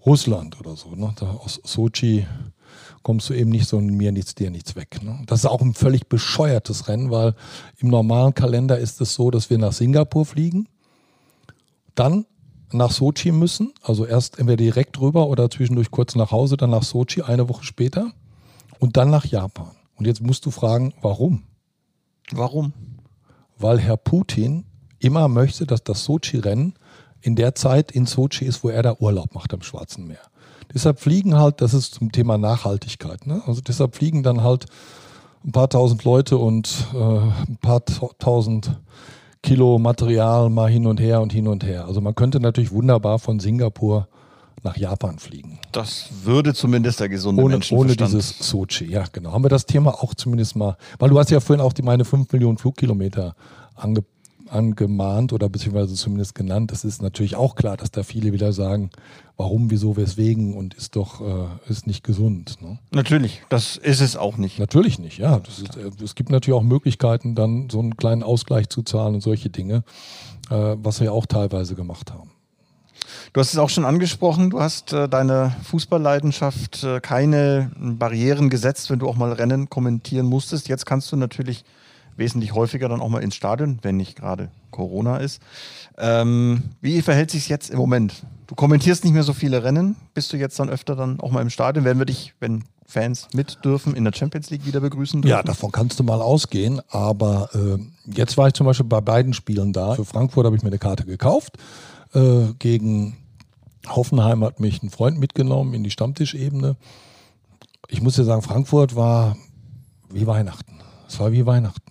Russland 0.06 0.60
oder 0.60 0.76
so. 0.76 0.94
Ne? 0.94 1.12
Da 1.16 1.30
aus 1.30 1.60
Sochi 1.64 2.26
kommst 3.02 3.30
du 3.30 3.34
eben 3.34 3.50
nicht 3.50 3.68
so 3.68 3.80
mir 3.80 4.12
nichts, 4.12 4.34
dir 4.34 4.50
nichts 4.50 4.76
weg. 4.76 5.02
Ne? 5.02 5.22
Das 5.26 5.40
ist 5.40 5.46
auch 5.46 5.60
ein 5.60 5.74
völlig 5.74 6.08
bescheuertes 6.08 6.88
Rennen, 6.88 7.10
weil 7.10 7.34
im 7.78 7.88
normalen 7.88 8.34
Kalender 8.34 8.78
ist 8.78 9.00
es 9.00 9.14
so, 9.14 9.30
dass 9.30 9.50
wir 9.50 9.58
nach 9.58 9.72
Singapur 9.72 10.24
fliegen, 10.24 10.68
dann 11.94 12.26
nach 12.72 12.90
Sochi 12.90 13.30
müssen, 13.30 13.72
also 13.82 14.04
erst 14.04 14.38
entweder 14.38 14.56
direkt 14.56 15.00
rüber 15.00 15.28
oder 15.28 15.50
zwischendurch 15.50 15.90
kurz 15.90 16.14
nach 16.16 16.32
Hause, 16.32 16.56
dann 16.56 16.70
nach 16.70 16.82
Sochi 16.82 17.22
eine 17.22 17.48
Woche 17.48 17.64
später 17.64 18.12
und 18.78 18.96
dann 18.96 19.10
nach 19.10 19.24
Japan. 19.24 19.70
Und 19.96 20.06
jetzt 20.06 20.20
musst 20.20 20.44
du 20.46 20.50
fragen, 20.50 20.92
warum? 21.00 21.44
Warum? 22.32 22.72
Weil 23.58 23.78
Herr 23.78 23.96
Putin 23.96 24.64
immer 25.04 25.28
möchte, 25.28 25.66
dass 25.66 25.84
das 25.84 26.04
Sochi-Rennen 26.04 26.74
in 27.20 27.36
der 27.36 27.54
Zeit 27.54 27.92
in 27.92 28.06
Sochi 28.06 28.44
ist, 28.44 28.64
wo 28.64 28.68
er 28.68 28.82
da 28.82 28.96
Urlaub 28.98 29.34
macht 29.34 29.54
am 29.54 29.62
Schwarzen 29.62 30.06
Meer. 30.06 30.18
Deshalb 30.72 30.98
fliegen 30.98 31.36
halt, 31.36 31.60
das 31.60 31.74
ist 31.74 31.94
zum 31.94 32.10
Thema 32.10 32.38
Nachhaltigkeit, 32.38 33.26
ne? 33.26 33.42
also 33.46 33.60
deshalb 33.60 33.94
fliegen 33.94 34.22
dann 34.22 34.42
halt 34.42 34.66
ein 35.44 35.52
paar 35.52 35.68
tausend 35.68 36.04
Leute 36.04 36.38
und 36.38 36.86
äh, 36.94 36.96
ein 36.98 37.58
paar 37.60 37.84
tausend 38.18 38.78
Kilo 39.42 39.78
Material 39.78 40.48
mal 40.48 40.70
hin 40.70 40.86
und 40.86 41.00
her 41.00 41.20
und 41.20 41.32
hin 41.32 41.48
und 41.48 41.64
her. 41.64 41.84
Also 41.86 42.00
man 42.00 42.14
könnte 42.14 42.40
natürlich 42.40 42.72
wunderbar 42.72 43.18
von 43.18 43.40
Singapur 43.40 44.08
nach 44.62 44.76
Japan 44.78 45.18
fliegen. 45.18 45.58
Das 45.72 46.08
würde 46.22 46.54
zumindest 46.54 47.00
der 47.00 47.10
gesunde 47.10 47.42
ohne, 47.42 47.56
Menschenverstand. 47.56 48.00
Ohne 48.00 48.20
dieses 48.20 48.38
Sochi, 48.38 48.86
ja 48.86 49.04
genau. 49.12 49.32
Haben 49.32 49.44
wir 49.44 49.50
das 49.50 49.66
Thema 49.66 50.02
auch 50.02 50.14
zumindest 50.14 50.56
mal, 50.56 50.78
weil 50.98 51.10
du 51.10 51.18
hast 51.18 51.30
ja 51.30 51.40
vorhin 51.40 51.62
auch 51.62 51.74
die 51.74 51.82
meine 51.82 52.06
5 52.06 52.32
Millionen 52.32 52.56
Flugkilometer 52.56 53.34
ange, 53.74 54.02
angemahnt 54.54 55.32
oder 55.32 55.48
beziehungsweise 55.48 55.94
zumindest 55.94 56.34
genannt. 56.34 56.72
Es 56.72 56.84
ist 56.84 57.02
natürlich 57.02 57.36
auch 57.36 57.56
klar, 57.56 57.76
dass 57.76 57.90
da 57.90 58.02
viele 58.02 58.32
wieder 58.32 58.52
sagen, 58.52 58.90
warum, 59.36 59.70
wieso, 59.70 59.96
weswegen 59.96 60.54
und 60.54 60.74
ist 60.74 60.96
doch 60.96 61.20
äh, 61.20 61.70
ist 61.70 61.86
nicht 61.86 62.04
gesund. 62.04 62.62
Ne? 62.62 62.78
Natürlich, 62.92 63.42
das 63.48 63.76
ist 63.76 64.00
es 64.00 64.16
auch 64.16 64.36
nicht. 64.36 64.58
Natürlich 64.58 64.98
nicht, 64.98 65.18
ja. 65.18 65.40
Ist, 65.48 65.76
äh, 65.76 65.90
es 66.02 66.14
gibt 66.14 66.30
natürlich 66.30 66.58
auch 66.58 66.62
Möglichkeiten, 66.62 67.34
dann 67.34 67.68
so 67.70 67.80
einen 67.80 67.96
kleinen 67.96 68.22
Ausgleich 68.22 68.68
zu 68.68 68.82
zahlen 68.82 69.14
und 69.14 69.20
solche 69.20 69.50
Dinge, 69.50 69.84
äh, 70.50 70.76
was 70.78 71.00
wir 71.00 71.12
auch 71.12 71.26
teilweise 71.26 71.74
gemacht 71.74 72.12
haben. 72.12 72.30
Du 73.32 73.40
hast 73.40 73.52
es 73.52 73.58
auch 73.58 73.70
schon 73.70 73.84
angesprochen, 73.84 74.50
du 74.50 74.60
hast 74.60 74.92
äh, 74.92 75.08
deine 75.08 75.54
Fußballleidenschaft 75.64 76.84
äh, 76.84 77.00
keine 77.00 77.70
Barrieren 77.76 78.50
gesetzt, 78.50 78.90
wenn 78.90 78.98
du 78.98 79.08
auch 79.08 79.16
mal 79.16 79.32
Rennen 79.32 79.68
kommentieren 79.68 80.26
musstest. 80.26 80.68
Jetzt 80.68 80.86
kannst 80.86 81.10
du 81.12 81.16
natürlich 81.16 81.64
wesentlich 82.16 82.54
häufiger 82.54 82.88
dann 82.88 83.00
auch 83.00 83.08
mal 83.08 83.22
ins 83.22 83.34
Stadion, 83.34 83.78
wenn 83.82 83.96
nicht 83.96 84.16
gerade 84.16 84.50
Corona 84.70 85.18
ist. 85.18 85.40
Ähm, 85.98 86.62
wie 86.80 87.02
verhält 87.02 87.30
sich 87.30 87.48
jetzt 87.48 87.70
im 87.70 87.78
Moment? 87.78 88.24
Du 88.46 88.54
kommentierst 88.54 89.04
nicht 89.04 89.12
mehr 89.12 89.22
so 89.22 89.32
viele 89.32 89.64
Rennen. 89.64 89.96
Bist 90.12 90.32
du 90.32 90.36
jetzt 90.36 90.58
dann 90.58 90.68
öfter 90.68 90.96
dann 90.96 91.20
auch 91.20 91.30
mal 91.30 91.40
im 91.40 91.50
Stadion? 91.50 91.84
Werden 91.84 91.98
wir 91.98 92.06
dich, 92.06 92.34
wenn 92.40 92.64
Fans 92.86 93.28
mit 93.34 93.64
dürfen, 93.64 93.94
in 93.94 94.04
der 94.04 94.12
Champions 94.12 94.50
League 94.50 94.66
wieder 94.66 94.80
begrüßen 94.80 95.22
dürfen? 95.22 95.30
Ja, 95.30 95.42
davon 95.42 95.72
kannst 95.72 95.98
du 95.98 96.04
mal 96.04 96.20
ausgehen. 96.20 96.80
Aber 96.88 97.48
äh, 97.54 97.78
jetzt 98.06 98.36
war 98.36 98.48
ich 98.48 98.54
zum 98.54 98.66
Beispiel 98.66 98.86
bei 98.86 99.00
beiden 99.00 99.32
Spielen 99.32 99.72
da. 99.72 99.94
Für 99.94 100.04
Frankfurt 100.04 100.46
habe 100.46 100.56
ich 100.56 100.62
mir 100.62 100.68
eine 100.68 100.78
Karte 100.78 101.04
gekauft. 101.04 101.56
Äh, 102.12 102.52
gegen 102.58 103.16
Hoffenheim 103.88 104.44
hat 104.44 104.60
mich 104.60 104.82
ein 104.82 104.90
Freund 104.90 105.18
mitgenommen 105.18 105.74
in 105.74 105.84
die 105.84 105.90
Stammtischebene. 105.90 106.76
Ich 107.88 108.02
muss 108.02 108.16
dir 108.16 108.24
sagen, 108.24 108.42
Frankfurt 108.42 108.96
war 108.96 109.36
wie 110.10 110.26
Weihnachten. 110.26 110.80
Es 111.08 111.18
war 111.20 111.32
wie 111.32 111.46
Weihnachten. 111.46 111.83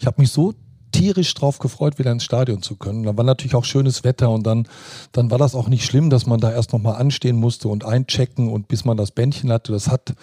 Ich 0.00 0.06
habe 0.06 0.20
mich 0.20 0.30
so 0.30 0.54
tierisch 0.92 1.34
drauf 1.34 1.58
gefreut, 1.58 1.98
wieder 1.98 2.12
ins 2.12 2.24
Stadion 2.24 2.62
zu 2.62 2.76
können. 2.76 3.04
Da 3.04 3.16
war 3.16 3.24
natürlich 3.24 3.54
auch 3.54 3.64
schönes 3.64 4.04
Wetter 4.04 4.30
und 4.30 4.46
dann, 4.46 4.66
dann 5.12 5.30
war 5.30 5.38
das 5.38 5.54
auch 5.54 5.68
nicht 5.68 5.84
schlimm, 5.84 6.10
dass 6.10 6.26
man 6.26 6.40
da 6.40 6.50
erst 6.50 6.72
nochmal 6.72 6.96
anstehen 6.96 7.36
musste 7.36 7.68
und 7.68 7.84
einchecken 7.84 8.48
und 8.48 8.68
bis 8.68 8.84
man 8.84 8.96
das 8.96 9.10
Bändchen 9.10 9.52
hatte. 9.52 9.72
Das 9.72 9.88
hat, 9.88 10.14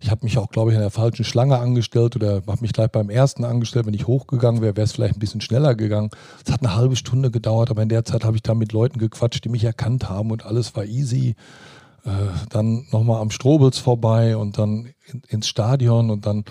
ich 0.00 0.10
habe 0.10 0.24
mich 0.24 0.36
auch, 0.36 0.50
glaube 0.50 0.70
ich, 0.70 0.74
in 0.74 0.82
der 0.82 0.90
falschen 0.90 1.24
Schlange 1.24 1.58
angestellt 1.58 2.14
oder 2.14 2.42
habe 2.46 2.60
mich 2.60 2.72
gleich 2.72 2.90
beim 2.90 3.08
ersten 3.08 3.44
angestellt. 3.44 3.86
Wenn 3.86 3.94
ich 3.94 4.06
hochgegangen 4.06 4.60
wäre, 4.60 4.76
wäre 4.76 4.84
es 4.84 4.92
vielleicht 4.92 5.16
ein 5.16 5.20
bisschen 5.20 5.40
schneller 5.40 5.74
gegangen. 5.74 6.10
Es 6.44 6.52
hat 6.52 6.60
eine 6.62 6.76
halbe 6.76 6.96
Stunde 6.96 7.30
gedauert, 7.30 7.70
aber 7.70 7.82
in 7.82 7.88
der 7.88 8.04
Zeit 8.04 8.24
habe 8.24 8.36
ich 8.36 8.42
da 8.42 8.54
mit 8.54 8.72
Leuten 8.72 8.98
gequatscht, 8.98 9.44
die 9.44 9.48
mich 9.48 9.64
erkannt 9.64 10.10
haben 10.10 10.30
und 10.30 10.44
alles 10.44 10.76
war 10.76 10.84
easy. 10.84 11.36
Äh, 12.04 12.10
dann 12.50 12.86
nochmal 12.90 13.20
am 13.20 13.30
Strobels 13.30 13.78
vorbei 13.78 14.36
und 14.36 14.58
dann 14.58 14.90
in, 15.06 15.22
ins 15.28 15.48
Stadion 15.48 16.10
und 16.10 16.26
dann 16.26 16.44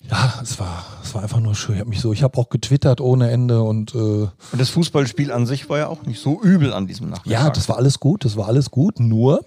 ja, 0.00 0.40
es 0.42 0.58
war, 0.58 0.84
es 1.02 1.14
war 1.14 1.22
einfach 1.22 1.40
nur 1.40 1.54
schön. 1.54 1.74
Ich 1.74 1.80
habe 1.80 1.90
mich 1.90 2.00
so, 2.00 2.12
ich 2.12 2.22
habe 2.22 2.38
auch 2.38 2.48
getwittert 2.48 3.00
ohne 3.00 3.30
Ende 3.30 3.62
und 3.62 3.94
äh, 3.94 3.98
und 3.98 4.30
das 4.56 4.70
Fußballspiel 4.70 5.32
an 5.32 5.46
sich 5.46 5.68
war 5.68 5.78
ja 5.78 5.88
auch 5.88 6.02
nicht 6.04 6.20
so 6.20 6.40
übel 6.40 6.72
an 6.72 6.86
diesem 6.86 7.10
Nachmittag. 7.10 7.30
Ja, 7.30 7.50
das 7.50 7.68
war 7.68 7.76
alles 7.76 8.00
gut, 8.00 8.24
das 8.24 8.36
war 8.36 8.46
alles 8.46 8.70
gut. 8.70 9.00
Nur 9.00 9.44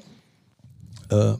äh, 1.09 1.33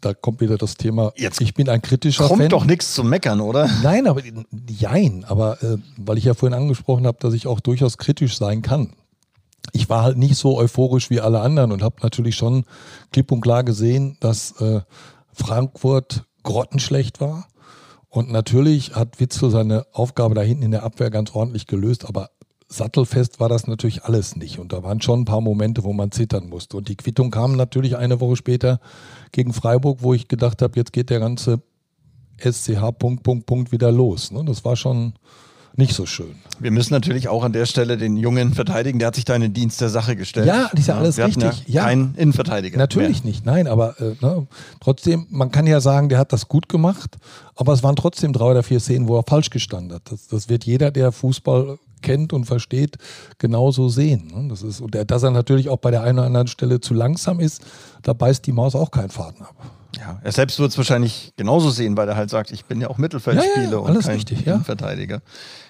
da 0.00 0.14
kommt 0.14 0.40
wieder 0.40 0.58
das 0.58 0.76
Thema. 0.76 1.12
Jetzt 1.16 1.40
ich 1.40 1.54
bin 1.54 1.68
ein 1.68 1.82
kritischer 1.82 2.26
kommt 2.26 2.40
Fan. 2.40 2.48
doch 2.48 2.64
nichts 2.64 2.94
zum 2.94 3.08
Meckern, 3.08 3.40
oder? 3.40 3.68
Nein, 3.82 4.06
aber 4.06 4.22
jein. 4.68 5.24
Aber 5.24 5.62
äh, 5.62 5.78
weil 5.96 6.18
ich 6.18 6.24
ja 6.24 6.34
vorhin 6.34 6.58
angesprochen 6.58 7.06
habe, 7.06 7.18
dass 7.20 7.34
ich 7.34 7.46
auch 7.46 7.60
durchaus 7.60 7.98
kritisch 7.98 8.36
sein 8.38 8.62
kann. 8.62 8.94
Ich 9.72 9.88
war 9.88 10.02
halt 10.02 10.18
nicht 10.18 10.36
so 10.36 10.56
euphorisch 10.56 11.10
wie 11.10 11.20
alle 11.20 11.40
anderen 11.40 11.72
und 11.72 11.82
habe 11.82 11.96
natürlich 12.02 12.36
schon 12.36 12.64
klipp 13.12 13.30
und 13.30 13.40
klar 13.40 13.64
gesehen, 13.64 14.16
dass 14.20 14.60
äh, 14.60 14.80
Frankfurt 15.32 16.24
grottenschlecht 16.42 17.20
war 17.20 17.46
und 18.12 18.30
natürlich 18.30 18.94
hat 18.94 19.20
Witzel 19.20 19.50
seine 19.50 19.86
Aufgabe 19.90 20.34
da 20.34 20.42
hinten 20.42 20.64
in 20.64 20.70
der 20.70 20.82
Abwehr 20.82 21.08
ganz 21.08 21.34
ordentlich 21.34 21.66
gelöst, 21.66 22.04
aber 22.04 22.28
sattelfest 22.68 23.40
war 23.40 23.48
das 23.48 23.66
natürlich 23.66 24.04
alles 24.04 24.36
nicht. 24.36 24.58
Und 24.58 24.74
da 24.74 24.82
waren 24.82 25.00
schon 25.00 25.20
ein 25.20 25.24
paar 25.24 25.40
Momente, 25.40 25.82
wo 25.82 25.94
man 25.94 26.12
zittern 26.12 26.50
musste. 26.50 26.76
Und 26.76 26.90
die 26.90 26.96
Quittung 26.96 27.30
kam 27.30 27.56
natürlich 27.56 27.96
eine 27.96 28.20
Woche 28.20 28.36
später 28.36 28.80
gegen 29.30 29.54
Freiburg, 29.54 30.02
wo 30.02 30.12
ich 30.12 30.28
gedacht 30.28 30.60
habe, 30.60 30.76
jetzt 30.76 30.92
geht 30.92 31.08
der 31.08 31.20
ganze 31.20 31.62
SCH 32.36 32.92
Punkt, 32.98 33.22
Punkt, 33.22 33.46
Punkt 33.46 33.72
wieder 33.72 33.90
los. 33.90 34.30
Ne? 34.30 34.44
Das 34.44 34.62
war 34.62 34.76
schon, 34.76 35.14
nicht 35.76 35.94
so 35.94 36.06
schön. 36.06 36.34
Wir 36.58 36.70
müssen 36.70 36.92
natürlich 36.92 37.28
auch 37.28 37.44
an 37.44 37.52
der 37.52 37.66
Stelle 37.66 37.96
den 37.96 38.16
Jungen 38.16 38.52
verteidigen. 38.54 38.98
Der 38.98 39.08
hat 39.08 39.14
sich 39.14 39.24
da 39.24 39.34
in 39.34 39.42
den 39.42 39.54
Dienst 39.54 39.80
der 39.80 39.88
Sache 39.88 40.16
gestellt. 40.16 40.46
Ja, 40.46 40.68
das 40.70 40.80
ist 40.80 40.86
ja 40.86 40.96
alles 40.96 41.16
Wir 41.16 41.26
richtig. 41.26 41.44
Ja, 41.44 41.52
Ja. 41.66 41.84
Kein 41.84 42.14
Innenverteidiger. 42.16 42.78
Natürlich 42.78 43.24
mehr. 43.24 43.32
nicht, 43.32 43.46
nein, 43.46 43.66
aber 43.66 44.00
äh, 44.00 44.14
ne, 44.20 44.46
trotzdem, 44.80 45.26
man 45.30 45.50
kann 45.50 45.66
ja 45.66 45.80
sagen, 45.80 46.08
der 46.08 46.18
hat 46.18 46.32
das 46.32 46.48
gut 46.48 46.68
gemacht, 46.68 47.16
aber 47.56 47.72
es 47.72 47.82
waren 47.82 47.96
trotzdem 47.96 48.32
drei 48.32 48.50
oder 48.50 48.62
vier 48.62 48.80
Szenen, 48.80 49.08
wo 49.08 49.16
er 49.16 49.24
falsch 49.26 49.50
gestanden 49.50 49.94
hat. 49.94 50.02
Das, 50.10 50.28
das 50.28 50.48
wird 50.48 50.64
jeder, 50.64 50.90
der 50.90 51.10
Fußball 51.10 51.78
kennt 52.02 52.32
und 52.32 52.44
versteht, 52.44 52.98
genauso 53.38 53.88
sehen. 53.88 54.30
Ne? 54.34 54.48
Das 54.48 54.62
ist, 54.62 54.80
und 54.80 54.94
der, 54.94 55.04
dass 55.04 55.22
er 55.22 55.30
natürlich 55.30 55.68
auch 55.68 55.78
bei 55.78 55.90
der 55.90 56.02
einen 56.02 56.18
oder 56.18 56.26
anderen 56.26 56.48
Stelle 56.48 56.80
zu 56.80 56.94
langsam 56.94 57.40
ist, 57.40 57.62
da 58.02 58.12
beißt 58.12 58.46
die 58.46 58.52
Maus 58.52 58.74
auch 58.74 58.90
keinen 58.90 59.10
Faden 59.10 59.42
ab. 59.42 59.54
Ja, 59.98 60.18
er 60.22 60.32
selbst 60.32 60.58
wird 60.58 60.70
es 60.70 60.78
wahrscheinlich 60.78 61.32
genauso 61.36 61.70
sehen, 61.70 61.96
weil 61.96 62.08
er 62.08 62.16
halt 62.16 62.30
sagt, 62.30 62.50
ich 62.50 62.64
bin 62.64 62.80
ja 62.80 62.88
auch 62.88 62.98
Mittelfeldspieler 62.98 63.64
Ja, 63.64 63.70
ja, 63.70 63.76
und 63.78 64.00
kein 64.00 64.14
richtig, 64.14 64.44
ja. 64.46 64.60
Verteidiger. 64.60 65.20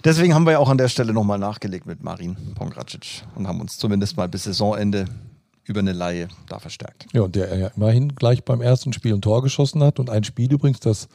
Deswegen 0.05 0.35
haben 0.35 0.45
wir 0.45 0.53
ja 0.53 0.59
auch 0.59 0.69
an 0.69 0.79
der 0.79 0.89
Stelle 0.89 1.13
nochmal 1.13 1.39
nachgelegt 1.39 1.87
mit 1.87 2.03
Marin 2.03 2.37
Pongracic 2.55 3.25
und 3.35 3.49
haben 3.49 3.61
uns 3.61 3.79
zumindest 3.79 4.17
mal 4.17 4.29
bis 4.29 4.45
Saisonende 4.45 5.07
über 5.65 5.81
eine 5.81 5.93
Laie 5.93 6.29
da 6.49 6.59
verstärkt. 6.59 7.07
Ja, 7.13 7.23
und 7.23 7.35
der 7.35 7.57
ja 7.57 7.69
immerhin 7.69 8.15
gleich 8.15 8.45
beim 8.45 8.61
ersten 8.61 8.93
Spiel 8.93 9.15
ein 9.15 9.23
Tor 9.23 9.43
geschossen 9.43 9.83
hat 9.83 9.99
und 9.99 10.11
ein 10.11 10.25
Spiel 10.25 10.53
übrigens, 10.53 10.81
das 10.81 11.09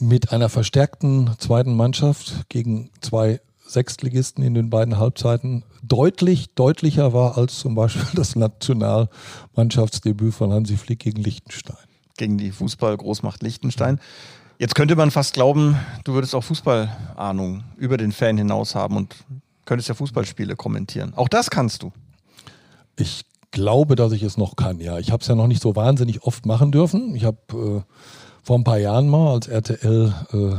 mit 0.00 0.32
einer 0.32 0.48
verstärkten 0.48 1.30
zweiten 1.38 1.74
Mannschaft 1.74 2.48
gegen 2.48 2.90
zwei 3.00 3.40
Sechstligisten 3.66 4.44
in 4.44 4.54
den 4.54 4.70
beiden 4.70 4.98
Halbzeiten 4.98 5.64
deutlich 5.82 6.54
deutlicher 6.54 7.12
war 7.12 7.36
als 7.36 7.58
zum 7.58 7.74
Beispiel 7.74 8.06
das 8.14 8.36
Nationalmannschaftsdebüt 8.36 10.34
von 10.34 10.52
Hansi 10.52 10.76
Flick 10.76 11.00
gegen 11.00 11.22
Liechtenstein. 11.22 11.76
Gegen 12.16 12.38
die 12.38 12.52
Fußball-Großmacht 12.52 13.42
Liechtenstein. 13.42 14.00
Jetzt 14.58 14.74
könnte 14.74 14.96
man 14.96 15.10
fast 15.10 15.34
glauben, 15.34 15.76
du 16.04 16.14
würdest 16.14 16.34
auch 16.34 16.44
Fußballahnung 16.44 17.64
über 17.76 17.98
den 17.98 18.12
Fan 18.12 18.38
hinaus 18.38 18.74
haben 18.74 18.96
und 18.96 19.14
könntest 19.66 19.88
ja 19.88 19.94
Fußballspiele 19.94 20.56
kommentieren. 20.56 21.12
Auch 21.14 21.28
das 21.28 21.50
kannst 21.50 21.82
du. 21.82 21.92
Ich 22.98 23.26
glaube, 23.50 23.96
dass 23.96 24.12
ich 24.12 24.22
es 24.22 24.38
noch 24.38 24.56
kann, 24.56 24.80
ja. 24.80 24.98
Ich 24.98 25.12
habe 25.12 25.20
es 25.20 25.28
ja 25.28 25.34
noch 25.34 25.46
nicht 25.46 25.60
so 25.60 25.76
wahnsinnig 25.76 26.22
oft 26.22 26.46
machen 26.46 26.72
dürfen. 26.72 27.14
Ich 27.14 27.24
habe 27.24 27.38
äh, 27.52 27.92
vor 28.42 28.58
ein 28.58 28.64
paar 28.64 28.78
Jahren 28.78 29.08
mal, 29.08 29.34
als 29.34 29.48
RTL 29.48 30.14
äh, 30.32 30.56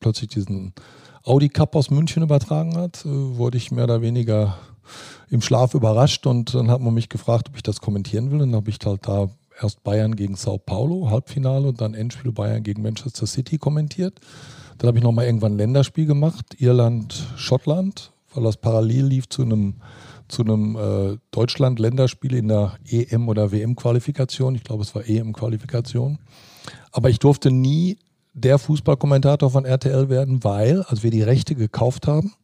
plötzlich 0.00 0.28
diesen 0.28 0.74
Audi 1.24 1.48
Cup 1.48 1.74
aus 1.76 1.90
München 1.90 2.22
übertragen 2.22 2.76
hat, 2.76 3.04
äh, 3.04 3.08
wurde 3.08 3.58
ich 3.58 3.70
mehr 3.70 3.84
oder 3.84 4.02
weniger 4.02 4.58
im 5.30 5.42
Schlaf 5.42 5.74
überrascht 5.74 6.26
und 6.26 6.54
dann 6.54 6.70
hat 6.70 6.80
man 6.80 6.94
mich 6.94 7.08
gefragt, 7.08 7.48
ob 7.50 7.56
ich 7.56 7.62
das 7.62 7.80
kommentieren 7.80 8.30
will. 8.30 8.40
Und 8.40 8.52
dann 8.52 8.60
habe 8.60 8.70
ich 8.70 8.78
halt 8.84 9.06
da 9.06 9.28
erst 9.60 9.82
Bayern 9.84 10.16
gegen 10.16 10.36
Sao 10.36 10.58
Paulo, 10.58 11.10
Halbfinale 11.10 11.68
und 11.68 11.80
dann 11.80 11.94
Endspiel 11.94 12.32
Bayern 12.32 12.62
gegen 12.62 12.82
Manchester 12.82 13.26
City 13.26 13.58
kommentiert. 13.58 14.20
Dann 14.78 14.88
habe 14.88 14.98
ich 14.98 15.04
nochmal 15.04 15.26
irgendwann 15.26 15.54
ein 15.54 15.58
Länderspiel 15.58 16.06
gemacht, 16.06 16.56
Irland, 16.58 17.26
Schottland, 17.36 18.12
weil 18.32 18.44
das 18.44 18.56
parallel 18.56 19.06
lief 19.06 19.28
zu 19.28 19.42
einem 19.42 19.74
zu 20.28 20.42
einem 20.42 20.76
äh, 20.76 21.16
Deutschland-Länderspiel 21.30 22.34
in 22.34 22.48
der 22.48 22.74
EM- 22.86 23.28
oder 23.28 23.50
WM-Qualifikation. 23.50 24.54
Ich 24.56 24.62
glaube, 24.62 24.82
es 24.82 24.94
war 24.94 25.08
EM-Qualifikation. 25.08 26.18
Aber 26.92 27.08
ich 27.08 27.18
durfte 27.18 27.50
nie 27.50 27.96
der 28.40 28.58
Fußballkommentator 28.58 29.50
von 29.50 29.64
RTL 29.64 30.08
werden, 30.08 30.44
weil, 30.44 30.82
als 30.82 31.02
wir 31.02 31.10
die 31.10 31.22
Rechte 31.22 31.54
gekauft 31.54 32.06
haben, 32.06 32.34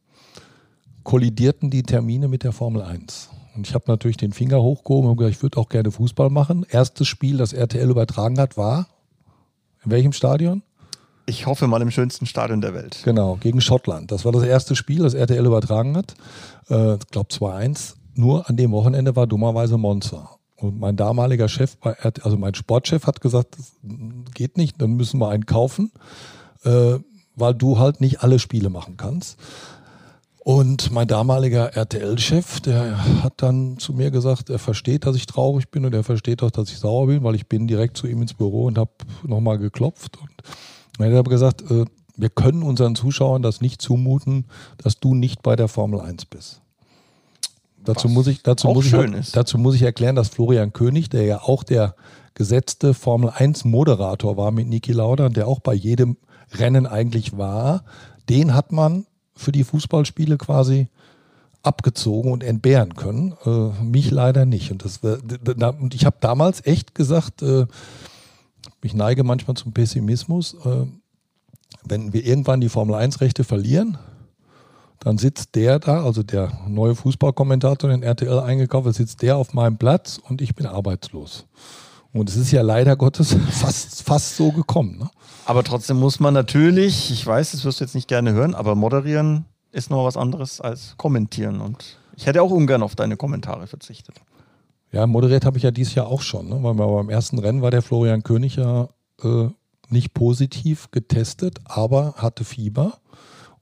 kollidierten 1.03 1.69
die 1.69 1.83
Termine 1.83 2.27
mit 2.27 2.43
der 2.43 2.51
Formel 2.51 2.81
1. 2.81 3.29
Und 3.55 3.67
ich 3.67 3.73
habe 3.73 3.85
natürlich 3.87 4.17
den 4.17 4.33
Finger 4.33 4.61
hochgehoben 4.61 5.09
und 5.09 5.17
gesagt, 5.17 5.35
ich 5.35 5.41
würde 5.41 5.57
auch 5.57 5.69
gerne 5.69 5.91
Fußball 5.91 6.29
machen. 6.29 6.65
Erstes 6.69 7.07
Spiel, 7.07 7.37
das 7.37 7.53
RTL 7.53 7.89
übertragen 7.89 8.39
hat, 8.39 8.57
war 8.57 8.87
in 9.85 9.91
welchem 9.91 10.11
Stadion? 10.11 10.63
Ich 11.27 11.45
hoffe 11.45 11.67
mal 11.67 11.81
im 11.81 11.89
schönsten 11.89 12.25
Stadion 12.25 12.61
der 12.61 12.73
Welt. 12.73 13.01
Genau, 13.03 13.37
gegen 13.39 13.61
Schottland. 13.61 14.11
Das 14.11 14.25
war 14.25 14.31
das 14.31 14.43
erste 14.43 14.75
Spiel, 14.75 15.03
das 15.03 15.13
RTL 15.13 15.45
übertragen 15.45 15.95
hat. 15.95 16.15
Äh, 16.69 16.95
ich 16.95 17.07
glaube 17.07 17.29
2-1. 17.29 17.95
Nur 18.15 18.49
an 18.49 18.57
dem 18.57 18.71
Wochenende 18.71 19.15
war 19.15 19.25
dummerweise 19.27 19.77
Monza. 19.77 20.34
Und 20.65 20.79
mein 20.79 20.95
damaliger 20.95 21.47
Chef, 21.47 21.77
also 21.81 22.37
mein 22.37 22.55
Sportchef 22.55 23.05
hat 23.05 23.21
gesagt, 23.21 23.57
das 23.57 23.73
geht 24.33 24.57
nicht, 24.57 24.81
dann 24.81 24.91
müssen 24.91 25.19
wir 25.19 25.29
einen 25.29 25.45
kaufen, 25.45 25.91
äh, 26.63 26.95
weil 27.35 27.53
du 27.53 27.77
halt 27.77 28.01
nicht 28.01 28.23
alle 28.23 28.39
Spiele 28.39 28.69
machen 28.69 28.97
kannst. 28.97 29.37
Und 30.39 30.91
mein 30.91 31.07
damaliger 31.07 31.75
RTL-Chef, 31.75 32.59
der 32.61 33.23
hat 33.23 33.33
dann 33.37 33.79
zu 33.79 33.93
mir 33.93 34.11
gesagt, 34.11 34.51
er 34.51 34.59
versteht, 34.59 35.05
dass 35.05 35.15
ich 35.15 35.25
traurig 35.25 35.71
bin 35.71 35.85
und 35.85 35.93
er 35.95 36.03
versteht 36.03 36.43
auch, 36.43 36.51
dass 36.51 36.69
ich 36.69 36.77
sauer 36.77 37.07
bin, 37.07 37.23
weil 37.23 37.33
ich 37.33 37.47
bin 37.47 37.67
direkt 37.67 37.97
zu 37.97 38.05
ihm 38.05 38.21
ins 38.21 38.35
Büro 38.35 38.65
und 38.65 38.77
habe 38.77 38.91
nochmal 39.23 39.57
geklopft. 39.57 40.17
Und 40.19 40.29
er 40.99 41.11
hat 41.11 41.17
aber 41.17 41.31
gesagt, 41.31 41.63
äh, 41.71 41.85
wir 42.15 42.29
können 42.29 42.63
unseren 42.63 42.95
Zuschauern 42.95 43.41
das 43.41 43.61
nicht 43.61 43.81
zumuten, 43.81 44.45
dass 44.77 44.99
du 44.99 45.15
nicht 45.15 45.41
bei 45.41 45.55
der 45.55 45.67
Formel 45.67 45.99
1 45.99 46.25
bist. 46.25 46.61
Dazu 47.85 48.09
muss 48.09 48.27
ich, 48.27 48.43
dazu 48.43 48.67
muss 48.69 48.85
ich, 48.85 49.31
dazu 49.31 49.57
muss 49.57 49.75
ich 49.75 49.81
erklären, 49.83 50.15
dass 50.15 50.29
Florian 50.29 50.73
König, 50.73 51.09
der 51.09 51.23
ja 51.23 51.41
auch 51.41 51.63
der 51.63 51.95
gesetzte 52.33 52.93
Formel 52.93 53.29
1 53.29 53.65
Moderator 53.65 54.37
war 54.37 54.51
mit 54.51 54.67
Niki 54.67 54.91
Lauda 54.91 55.29
der 55.29 55.47
auch 55.47 55.59
bei 55.59 55.73
jedem 55.73 56.17
Rennen 56.51 56.85
eigentlich 56.85 57.37
war, 57.37 57.83
den 58.29 58.53
hat 58.53 58.71
man 58.71 59.05
für 59.35 59.51
die 59.51 59.63
Fußballspiele 59.63 60.37
quasi 60.37 60.87
abgezogen 61.63 62.31
und 62.31 62.43
entbehren 62.43 62.95
können. 62.95 63.33
Äh, 63.45 63.83
mich 63.83 64.11
leider 64.11 64.45
nicht. 64.45 64.71
Und, 64.71 64.85
das, 64.85 64.99
und 65.01 65.95
ich 65.95 66.05
habe 66.05 66.17
damals 66.19 66.65
echt 66.65 66.93
gesagt, 66.93 67.41
äh, 67.41 67.65
ich 68.81 68.93
neige 68.93 69.23
manchmal 69.23 69.57
zum 69.57 69.73
Pessimismus. 69.73 70.55
Äh, 70.65 70.85
wenn 71.83 72.13
wir 72.13 72.25
irgendwann 72.25 72.61
die 72.61 72.69
Formel 72.69 72.95
1-Rechte 72.95 73.43
verlieren, 73.43 73.97
dann 74.99 75.17
sitzt 75.17 75.55
der 75.55 75.79
da, 75.79 76.03
also 76.03 76.23
der 76.23 76.51
neue 76.67 76.95
Fußballkommentator, 76.95 77.89
den 77.89 78.03
RTL 78.03 78.39
eingekauft 78.39 78.87
hat, 78.87 78.95
sitzt 78.95 79.21
der 79.21 79.37
auf 79.37 79.53
meinem 79.53 79.77
Platz 79.77 80.19
und 80.21 80.41
ich 80.41 80.55
bin 80.55 80.65
arbeitslos. 80.65 81.45
Und 82.13 82.29
es 82.29 82.37
ist 82.37 82.51
ja 82.51 82.61
leider 82.61 82.95
Gottes 82.95 83.35
fast, 83.51 84.03
fast 84.03 84.37
so 84.37 84.51
gekommen. 84.51 84.97
Ne? 84.99 85.09
Aber 85.45 85.63
trotzdem 85.63 85.97
muss 85.97 86.19
man 86.19 86.33
natürlich, 86.33 87.11
ich 87.11 87.25
weiß, 87.25 87.51
das 87.51 87.65
wirst 87.65 87.79
du 87.79 87.83
jetzt 87.83 87.95
nicht 87.95 88.07
gerne 88.07 88.33
hören, 88.33 88.55
aber 88.55 88.73
moderieren 88.75 89.45
ist 89.71 89.89
noch 89.89 90.05
was 90.05 90.15
anderes 90.15 90.61
als 90.61 90.95
kommentieren. 90.97 91.59
Und 91.59 91.97
ich 92.15 92.25
hätte 92.25 92.41
auch 92.41 92.51
ungern 92.51 92.81
auf 92.81 92.95
deine 92.95 93.17
Kommentare 93.17 93.67
verzichtet. 93.67 94.15
Ja, 94.91 95.05
moderiert 95.07 95.45
habe 95.45 95.57
ich 95.57 95.63
ja 95.63 95.71
dieses 95.71 95.93
Jahr 95.95 96.07
auch 96.07 96.21
schon, 96.21 96.47
ne? 96.47 96.57
weil 96.61 96.73
beim 96.73 97.09
ersten 97.09 97.37
Rennen 97.37 97.61
war 97.61 97.71
der 97.71 97.81
Florian 97.81 98.23
König 98.23 98.55
ja 98.55 98.87
äh, 99.21 99.49
nicht 99.89 100.13
positiv 100.13 100.89
getestet, 100.91 101.59
aber 101.65 102.13
hatte 102.15 102.45
Fieber. 102.45 102.99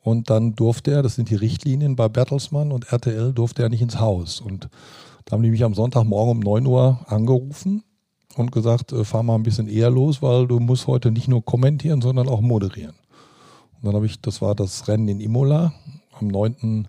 Und 0.04 0.30
dann 0.30 0.54
durfte 0.54 0.92
er, 0.92 1.02
das 1.02 1.16
sind 1.16 1.30
die 1.30 1.36
Richtlinien 1.36 1.96
bei 1.96 2.10
Bertelsmann 2.10 2.74
und 2.74 2.92
RTL, 2.92 3.34
durfte 3.34 3.64
er 3.64 3.70
nicht 3.70 3.82
ins 3.82 4.00
Haus. 4.00 4.42
Und 4.42 4.70
da 5.26 5.34
haben 5.34 5.44
die 5.44 5.50
mich 5.50 5.64
am 5.64 5.74
Sonntagmorgen 5.74 6.32
um 6.34 6.40
9 6.42 6.68
Uhr 6.68 7.00
angerufen 7.08 7.84
und 8.36 8.52
gesagt, 8.52 8.92
äh, 8.92 9.06
fahr 9.06 9.24
mal 9.24 9.36
ein 9.36 9.44
bisschen 9.44 9.70
eher 9.70 9.90
los, 9.90 10.22
weil 10.22 10.48
du 10.48 10.60
musst 10.60 10.88
heute 10.88 11.10
nicht 11.10 11.30
nur 11.30 11.44
kommentieren, 11.46 12.02
sondern 12.02 12.28
auch 12.28 12.42
moderieren. 12.42 12.96
Und 13.76 13.86
dann 13.86 13.96
habe 13.96 14.06
ich, 14.06 14.20
das 14.22 14.42
war 14.42 14.56
das 14.56 14.90
Rennen 14.90 15.08
in 15.08 15.22
Imola 15.22 15.74
am 16.20 16.28
9. 16.28 16.88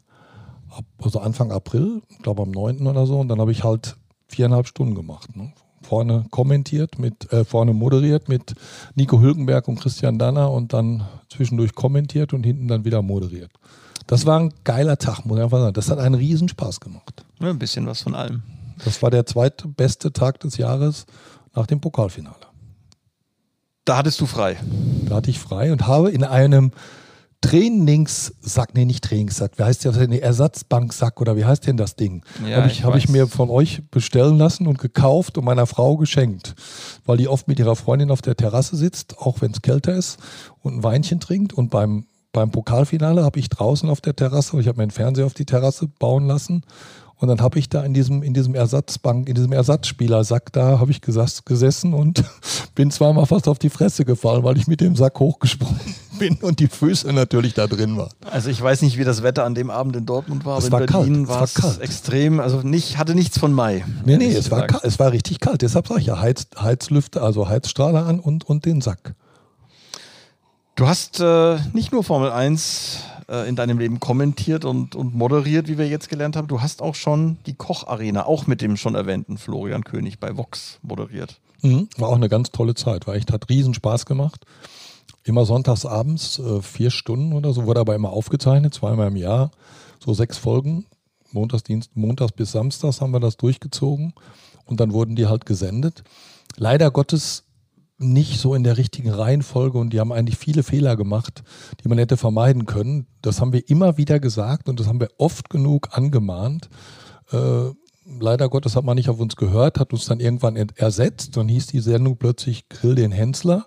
Ab, 0.70 0.84
also 1.00 1.20
Anfang 1.20 1.52
April, 1.52 2.02
ich 2.08 2.18
glaube 2.18 2.42
am 2.42 2.50
9. 2.50 2.84
oder 2.86 3.06
so. 3.06 3.20
Und 3.20 3.28
dann 3.28 3.40
habe 3.40 3.52
ich 3.52 3.62
halt 3.62 3.96
viereinhalb 4.26 4.66
Stunden 4.66 4.96
gemacht. 4.96 5.36
Ne? 5.36 5.52
Vorne 5.84 6.24
kommentiert, 6.30 6.98
mit, 6.98 7.32
äh, 7.32 7.44
vorne 7.44 7.72
moderiert 7.72 8.28
mit 8.28 8.54
Nico 8.94 9.20
Hülkenberg 9.20 9.68
und 9.68 9.80
Christian 9.80 10.18
Danner 10.18 10.50
und 10.50 10.72
dann 10.72 11.04
zwischendurch 11.30 11.74
kommentiert 11.74 12.32
und 12.32 12.44
hinten 12.44 12.68
dann 12.68 12.84
wieder 12.84 13.02
moderiert. 13.02 13.50
Das 14.06 14.26
war 14.26 14.38
ein 14.38 14.52
geiler 14.64 14.98
Tag, 14.98 15.24
muss 15.24 15.38
ich 15.38 15.44
einfach 15.44 15.58
sagen. 15.58 15.74
Das 15.74 15.90
hat 15.90 15.98
einen 15.98 16.14
riesen 16.14 16.48
Spaß 16.48 16.80
gemacht. 16.80 17.24
Ja, 17.40 17.50
ein 17.50 17.58
bisschen 17.58 17.86
was 17.86 18.02
von 18.02 18.14
allem. 18.14 18.42
Das 18.84 19.02
war 19.02 19.10
der 19.10 19.24
zweitbeste 19.24 20.12
Tag 20.12 20.40
des 20.40 20.56
Jahres 20.56 21.06
nach 21.54 21.66
dem 21.66 21.80
Pokalfinale. 21.80 22.36
Da 23.84 23.98
hattest 23.98 24.20
du 24.20 24.26
frei. 24.26 24.56
Da 25.06 25.16
hatte 25.16 25.30
ich 25.30 25.38
frei 25.38 25.72
und 25.72 25.86
habe 25.86 26.10
in 26.10 26.24
einem 26.24 26.72
Trainingssack, 27.44 28.74
nee, 28.74 28.86
nicht 28.86 29.04
Trainingssack, 29.04 29.58
wie 29.58 29.64
heißt 29.64 29.84
der, 29.84 30.08
nee, 30.08 30.18
Ersatzbanksack 30.18 31.20
oder 31.20 31.36
wie 31.36 31.44
heißt 31.44 31.66
denn 31.66 31.76
das 31.76 31.94
Ding? 31.94 32.24
Ja, 32.48 32.56
habe 32.56 32.68
ich, 32.68 32.78
ich 32.78 32.84
hab 32.84 32.96
ich 32.96 33.08
mir 33.10 33.26
von 33.26 33.50
euch 33.50 33.82
bestellen 33.90 34.38
lassen 34.38 34.66
und 34.66 34.78
gekauft 34.78 35.36
und 35.36 35.44
meiner 35.44 35.66
Frau 35.66 35.98
geschenkt, 35.98 36.54
weil 37.04 37.18
die 37.18 37.28
oft 37.28 37.46
mit 37.46 37.58
ihrer 37.58 37.76
Freundin 37.76 38.10
auf 38.10 38.22
der 38.22 38.34
Terrasse 38.34 38.76
sitzt, 38.76 39.18
auch 39.18 39.42
wenn 39.42 39.50
es 39.50 39.60
kälter 39.60 39.94
ist 39.94 40.18
und 40.62 40.76
ein 40.76 40.82
Weinchen 40.82 41.20
trinkt. 41.20 41.52
Und 41.52 41.70
beim 41.70 42.06
beim 42.32 42.50
Pokalfinale 42.50 43.22
habe 43.22 43.38
ich 43.38 43.48
draußen 43.48 43.88
auf 43.88 44.00
der 44.00 44.16
Terrasse, 44.16 44.58
ich 44.58 44.66
habe 44.66 44.78
mir 44.78 44.82
einen 44.82 44.90
Fernseher 44.90 45.26
auf 45.26 45.34
die 45.34 45.44
Terrasse 45.44 45.86
bauen 45.86 46.26
lassen. 46.26 46.62
Und 47.16 47.28
dann 47.28 47.40
habe 47.40 47.60
ich 47.60 47.68
da 47.68 47.84
in 47.84 47.94
diesem, 47.94 48.24
in 48.24 48.34
diesem 48.34 48.56
Ersatzbank, 48.56 49.28
in 49.28 49.36
diesem 49.36 49.52
Ersatzspielersack 49.52 50.52
da, 50.52 50.80
habe 50.80 50.90
ich 50.90 51.00
gesessen 51.00 51.94
und 51.94 52.24
bin 52.74 52.90
zweimal 52.90 53.26
fast 53.26 53.46
auf 53.48 53.60
die 53.60 53.70
Fresse 53.70 54.04
gefallen, 54.04 54.42
weil 54.42 54.58
ich 54.58 54.66
mit 54.66 54.80
dem 54.80 54.96
Sack 54.96 55.20
hochgesprungen 55.20 55.94
bin 56.18 56.36
und 56.36 56.60
die 56.60 56.68
Füße 56.68 57.12
natürlich 57.12 57.54
da 57.54 57.66
drin 57.66 57.96
waren. 57.96 58.10
Also 58.30 58.50
ich 58.50 58.60
weiß 58.60 58.82
nicht, 58.82 58.98
wie 58.98 59.04
das 59.04 59.22
Wetter 59.22 59.44
an 59.44 59.54
dem 59.54 59.70
Abend 59.70 59.96
in 59.96 60.06
Dortmund 60.06 60.44
war, 60.44 60.58
Es 60.58 60.66
aber 60.66 60.84
in 60.84 60.92
war 60.92 61.00
Berlin 61.02 61.14
kalt, 61.14 61.22
es 61.24 61.28
war 61.28 61.36
war 61.36 61.44
es 61.44 61.54
kalt. 61.54 61.80
extrem, 61.80 62.40
also 62.40 62.62
nicht, 62.62 62.98
hatte 62.98 63.14
nichts 63.14 63.38
von 63.38 63.52
Mai. 63.52 63.84
Nee, 64.04 64.16
nee, 64.16 64.32
es 64.32 64.50
war, 64.50 64.66
es 64.84 64.98
war 64.98 65.12
richtig 65.12 65.40
kalt. 65.40 65.62
Deshalb 65.62 65.86
sage 65.88 66.00
ich 66.00 66.06
ja 66.06 66.20
Heiz, 66.20 66.46
Heizlüfter, 66.58 67.22
also 67.22 67.48
Heizstrahler 67.48 68.06
an 68.06 68.20
und, 68.20 68.44
und 68.44 68.64
den 68.64 68.80
Sack. 68.80 69.14
Du 70.76 70.88
hast 70.88 71.20
äh, 71.20 71.58
nicht 71.72 71.92
nur 71.92 72.02
Formel 72.02 72.30
1 72.32 72.98
äh, 73.28 73.48
in 73.48 73.54
deinem 73.56 73.78
Leben 73.78 74.00
kommentiert 74.00 74.64
und, 74.64 74.96
und 74.96 75.14
moderiert, 75.14 75.68
wie 75.68 75.78
wir 75.78 75.86
jetzt 75.88 76.08
gelernt 76.08 76.36
haben, 76.36 76.48
du 76.48 76.60
hast 76.62 76.82
auch 76.82 76.96
schon 76.96 77.38
die 77.46 77.54
Kocharena, 77.54 78.26
auch 78.26 78.46
mit 78.46 78.60
dem 78.60 78.76
schon 78.76 78.94
erwähnten 78.96 79.38
Florian 79.38 79.84
König 79.84 80.18
bei 80.18 80.36
Vox 80.36 80.78
moderiert. 80.82 81.40
Mhm. 81.62 81.88
War 81.96 82.08
auch 82.08 82.16
eine 82.16 82.28
ganz 82.28 82.50
tolle 82.50 82.74
Zeit, 82.74 83.06
war 83.06 83.14
echt, 83.14 83.32
hat 83.32 83.48
riesen 83.48 83.72
Spaß 83.72 84.04
gemacht. 84.04 84.44
Immer 85.24 85.46
sonntags 85.46 85.86
abends, 85.86 86.38
äh, 86.38 86.60
vier 86.60 86.90
Stunden 86.90 87.32
oder 87.32 87.52
so, 87.52 87.64
wurde 87.64 87.80
aber 87.80 87.94
immer 87.94 88.10
aufgezeichnet, 88.10 88.74
zweimal 88.74 89.08
im 89.08 89.16
Jahr, 89.16 89.50
so 89.98 90.12
sechs 90.12 90.38
Folgen. 90.38 90.86
Montags, 91.32 91.64
Dienst, 91.64 91.96
Montags 91.96 92.32
bis 92.32 92.52
Samstags 92.52 93.00
haben 93.00 93.12
wir 93.12 93.20
das 93.20 93.36
durchgezogen 93.36 94.12
und 94.66 94.80
dann 94.80 94.92
wurden 94.92 95.16
die 95.16 95.26
halt 95.26 95.46
gesendet. 95.46 96.04
leider 96.56 96.90
Gottes 96.92 97.44
nicht 97.98 98.38
so 98.40 98.54
in 98.54 98.64
der 98.64 98.76
richtigen 98.76 99.10
Reihenfolge 99.10 99.78
und 99.78 99.90
die 99.90 100.00
haben 100.00 100.12
eigentlich 100.12 100.36
viele 100.36 100.62
Fehler 100.62 100.96
gemacht, 100.96 101.42
die 101.82 101.88
man 101.88 101.98
hätte 101.98 102.16
vermeiden 102.16 102.66
können. 102.66 103.06
Das 103.22 103.40
haben 103.40 103.52
wir 103.52 103.68
immer 103.68 103.96
wieder 103.96 104.20
gesagt 104.20 104.68
und 104.68 104.80
das 104.80 104.86
haben 104.86 105.00
wir 105.00 105.10
oft 105.18 105.48
genug 105.48 105.88
angemahnt. 105.96 106.68
Äh, 107.30 107.70
leider 108.04 108.48
Gottes 108.48 108.76
hat 108.76 108.84
man 108.84 108.96
nicht 108.96 109.08
auf 109.08 109.20
uns 109.20 109.36
gehört, 109.36 109.78
hat 109.78 109.92
uns 109.92 110.06
dann 110.06 110.20
irgendwann 110.20 110.56
ersetzt. 110.56 111.36
Dann 111.36 111.48
hieß 111.48 111.68
die 111.68 111.80
Sendung 111.80 112.16
plötzlich 112.16 112.68
Grill 112.68 112.96
den 112.96 113.12
Hensler. 113.12 113.66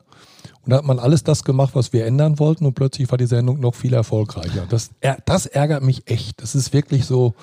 Und 0.68 0.72
da 0.72 0.78
hat 0.80 0.86
man 0.86 1.00
alles 1.00 1.24
das 1.24 1.46
gemacht, 1.46 1.76
was 1.76 1.94
wir 1.94 2.06
ändern 2.06 2.40
wollten 2.40 2.66
und 2.66 2.74
plötzlich 2.74 3.10
war 3.10 3.18
die 3.18 3.26
Sendung 3.26 3.62
noch 3.62 3.74
viel 3.74 3.94
erfolgreicher. 3.94 4.66
Das, 4.68 4.90
das 5.26 5.46
ärgert 5.46 5.82
mich 5.82 6.12
echt. 6.12 6.42
Das 6.42 6.56
ist 6.56 6.74
wirklich 6.74 7.06
so, 7.06 7.36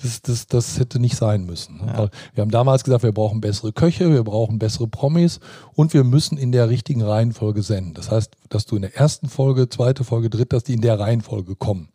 das, 0.00 0.22
das, 0.22 0.46
das 0.46 0.78
hätte 0.78 1.00
nicht 1.00 1.16
sein 1.16 1.44
müssen. 1.44 1.80
Ja. 1.84 2.08
Wir 2.34 2.42
haben 2.42 2.52
damals 2.52 2.84
gesagt, 2.84 3.02
wir 3.02 3.10
brauchen 3.10 3.40
bessere 3.40 3.72
Köche, 3.72 4.12
wir 4.12 4.22
brauchen 4.22 4.60
bessere 4.60 4.86
Promis 4.86 5.40
und 5.74 5.92
wir 5.92 6.04
müssen 6.04 6.38
in 6.38 6.52
der 6.52 6.68
richtigen 6.68 7.02
Reihenfolge 7.02 7.64
senden. 7.64 7.94
Das 7.94 8.12
heißt, 8.12 8.36
dass 8.48 8.64
du 8.64 8.76
in 8.76 8.82
der 8.82 8.96
ersten 8.96 9.28
Folge, 9.28 9.68
zweite 9.68 10.04
Folge, 10.04 10.30
dritte, 10.30 10.54
dass 10.54 10.62
die 10.62 10.74
in 10.74 10.82
der 10.82 11.00
Reihenfolge 11.00 11.56
kommen 11.56 11.88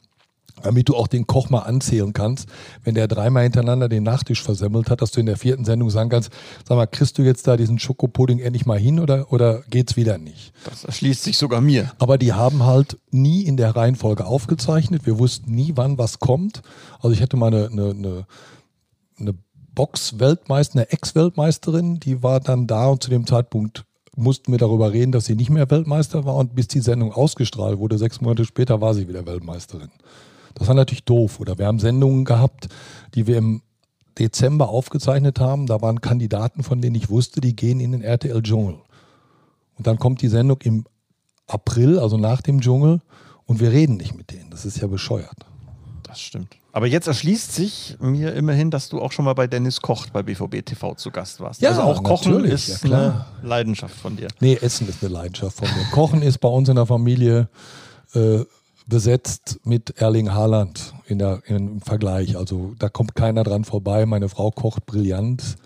damit 0.63 0.89
du 0.89 0.95
auch 0.95 1.07
den 1.07 1.27
Koch 1.27 1.49
mal 1.49 1.61
anzählen 1.61 2.13
kannst, 2.13 2.49
wenn 2.83 2.95
der 2.95 3.07
dreimal 3.07 3.43
hintereinander 3.43 3.89
den 3.89 4.03
Nachtisch 4.03 4.41
versemmelt 4.41 4.89
hat, 4.89 5.01
dass 5.01 5.11
du 5.11 5.19
in 5.19 5.25
der 5.25 5.37
vierten 5.37 5.65
Sendung 5.65 5.89
sagen 5.89 6.09
kannst, 6.09 6.31
sag 6.67 6.75
mal, 6.75 6.85
kriegst 6.87 7.17
du 7.17 7.23
jetzt 7.23 7.47
da 7.47 7.57
diesen 7.57 7.79
Schokopudding 7.79 8.39
endlich 8.39 8.65
mal 8.65 8.79
hin 8.79 8.99
oder, 8.99 9.31
oder 9.31 9.61
geht's 9.69 9.95
wieder 9.95 10.17
nicht? 10.17 10.53
Das 10.65 10.83
erschließt 10.83 11.23
sich 11.23 11.37
sogar 11.37 11.61
mir. 11.61 11.91
Aber 11.99 12.17
die 12.17 12.33
haben 12.33 12.63
halt 12.63 12.97
nie 13.11 13.43
in 13.43 13.57
der 13.57 13.75
Reihenfolge 13.75 14.25
aufgezeichnet. 14.25 15.05
Wir 15.05 15.19
wussten 15.19 15.53
nie, 15.53 15.73
wann 15.75 15.97
was 15.97 16.19
kommt. 16.19 16.61
Also 16.99 17.11
ich 17.11 17.21
hätte 17.21 17.37
mal 17.37 17.47
eine, 17.47 17.67
eine, 17.67 17.89
eine, 17.91 18.25
eine 19.19 19.33
Box-Weltmeister, 19.75 20.79
eine 20.79 20.91
Ex-Weltmeisterin, 20.91 21.99
die 21.99 22.23
war 22.23 22.39
dann 22.39 22.65
da 22.65 22.87
und 22.87 23.03
zu 23.03 23.11
dem 23.11 23.27
Zeitpunkt 23.27 23.85
mussten 24.17 24.51
wir 24.51 24.57
darüber 24.57 24.91
reden, 24.91 25.11
dass 25.11 25.25
sie 25.25 25.35
nicht 25.35 25.51
mehr 25.51 25.69
Weltmeister 25.69 26.25
war 26.25 26.35
und 26.35 26.55
bis 26.55 26.67
die 26.67 26.79
Sendung 26.79 27.13
ausgestrahlt 27.13 27.77
wurde, 27.77 27.99
sechs 27.99 28.19
Monate 28.19 28.45
später 28.45 28.81
war 28.81 28.95
sie 28.95 29.07
wieder 29.07 29.27
Weltmeisterin. 29.27 29.91
Das 30.57 30.67
war 30.67 30.75
natürlich 30.75 31.03
doof. 31.03 31.39
Oder 31.39 31.57
wir 31.57 31.67
haben 31.67 31.79
Sendungen 31.79 32.25
gehabt, 32.25 32.67
die 33.13 33.27
wir 33.27 33.37
im 33.37 33.61
Dezember 34.17 34.69
aufgezeichnet 34.69 35.39
haben. 35.39 35.67
Da 35.67 35.81
waren 35.81 36.01
Kandidaten, 36.01 36.63
von 36.63 36.81
denen 36.81 36.95
ich 36.95 37.09
wusste, 37.09 37.41
die 37.41 37.55
gehen 37.55 37.79
in 37.79 37.91
den 37.91 38.01
RTL 38.01 38.41
Dschungel. 38.41 38.79
Und 39.77 39.87
dann 39.87 39.99
kommt 39.99 40.21
die 40.21 40.27
Sendung 40.27 40.59
im 40.63 40.85
April, 41.45 41.99
also 41.99 42.17
nach 42.17 42.41
dem 42.41 42.61
Dschungel, 42.61 43.01
und 43.45 43.59
wir 43.59 43.71
reden 43.71 43.97
nicht 43.97 44.15
mit 44.15 44.31
denen. 44.31 44.49
Das 44.49 44.65
ist 44.65 44.77
ja 44.81 44.87
bescheuert. 44.87 45.45
Das 46.03 46.19
stimmt. 46.19 46.57
Aber 46.73 46.87
jetzt 46.87 47.07
erschließt 47.07 47.53
sich 47.53 47.97
mir 47.99 48.33
immerhin, 48.33 48.71
dass 48.71 48.89
du 48.89 49.01
auch 49.01 49.11
schon 49.11 49.25
mal 49.25 49.33
bei 49.33 49.47
Dennis 49.47 49.81
Kocht 49.81 50.13
bei 50.13 50.21
BVB 50.21 50.65
TV 50.65 50.95
zu 50.95 51.11
Gast 51.11 51.39
warst. 51.39 51.61
Ja, 51.61 51.69
also 51.69 51.81
auch 51.81 52.03
Kochen 52.03 52.45
ist 52.45 52.83
ja, 52.83 52.89
eine 52.89 53.25
Leidenschaft 53.41 53.95
von 53.95 54.15
dir. 54.15 54.27
Nee, 54.39 54.57
Essen 54.61 54.87
ist 54.87 55.03
eine 55.03 55.13
Leidenschaft 55.13 55.57
von 55.57 55.67
mir. 55.67 55.85
Kochen 55.91 56.21
ist 56.21 56.39
bei 56.39 56.49
uns 56.49 56.69
in 56.69 56.75
der 56.75 56.85
Familie 56.85 57.49
äh, 58.13 58.41
besetzt 58.87 59.59
mit 59.63 60.01
Erling 60.01 60.33
Haaland 60.33 60.93
in 61.05 61.19
der, 61.19 61.41
im 61.45 61.81
Vergleich. 61.81 62.37
Also 62.37 62.73
da 62.79 62.89
kommt 62.89 63.15
keiner 63.15 63.43
dran 63.43 63.65
vorbei. 63.65 64.05
Meine 64.05 64.29
Frau 64.29 64.49
kocht 64.49 64.85
brillant, 64.85 65.57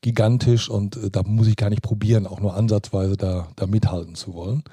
gigantisch 0.00 0.68
und 0.68 0.96
äh, 0.96 1.10
da 1.10 1.22
muss 1.24 1.46
ich 1.46 1.56
gar 1.56 1.70
nicht 1.70 1.82
probieren, 1.82 2.26
auch 2.26 2.40
nur 2.40 2.54
ansatzweise 2.54 3.16
da, 3.16 3.48
da 3.56 3.66
mithalten 3.66 4.14
zu 4.14 4.34
wollen. 4.34 4.64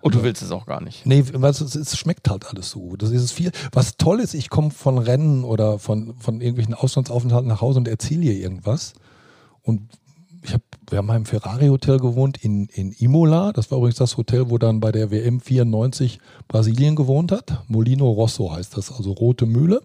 Und 0.00 0.14
du 0.14 0.22
willst 0.22 0.42
es 0.42 0.50
auch 0.50 0.66
gar 0.66 0.82
nicht. 0.82 1.06
Nee, 1.06 1.24
was, 1.32 1.62
es, 1.62 1.74
es 1.74 1.96
schmeckt 1.96 2.28
halt 2.28 2.46
alles 2.46 2.70
so 2.70 2.80
gut. 2.80 3.02
Das 3.02 3.10
ist 3.10 3.32
viel. 3.32 3.52
Was 3.72 3.96
toll 3.96 4.20
ist, 4.20 4.34
ich 4.34 4.50
komme 4.50 4.70
von 4.70 4.98
Rennen 4.98 5.44
oder 5.44 5.78
von, 5.78 6.14
von 6.18 6.42
irgendwelchen 6.42 6.74
Auslandsaufenthalten 6.74 7.48
nach 7.48 7.62
Hause 7.62 7.78
und 7.78 7.88
erzähle 7.88 8.24
ihr 8.24 8.34
irgendwas. 8.34 8.92
Und 9.62 9.88
ich 10.44 10.52
habe, 10.52 10.62
wir 10.90 10.98
haben 10.98 11.10
im 11.10 11.24
Ferrari-Hotel 11.24 11.98
gewohnt 11.98 12.36
in, 12.44 12.66
in 12.66 12.92
Imola. 12.92 13.52
Das 13.52 13.70
war 13.70 13.78
übrigens 13.78 13.96
das 13.96 14.18
Hotel, 14.18 14.50
wo 14.50 14.58
dann 14.58 14.78
bei 14.78 14.92
der 14.92 15.10
WM 15.10 15.40
94 15.40 16.18
Brasilien 16.48 16.96
gewohnt 16.96 17.32
hat. 17.32 17.64
Molino 17.66 18.10
Rosso 18.10 18.52
heißt 18.52 18.76
das, 18.76 18.92
also 18.92 19.12
rote 19.12 19.46
Mühle. 19.46 19.80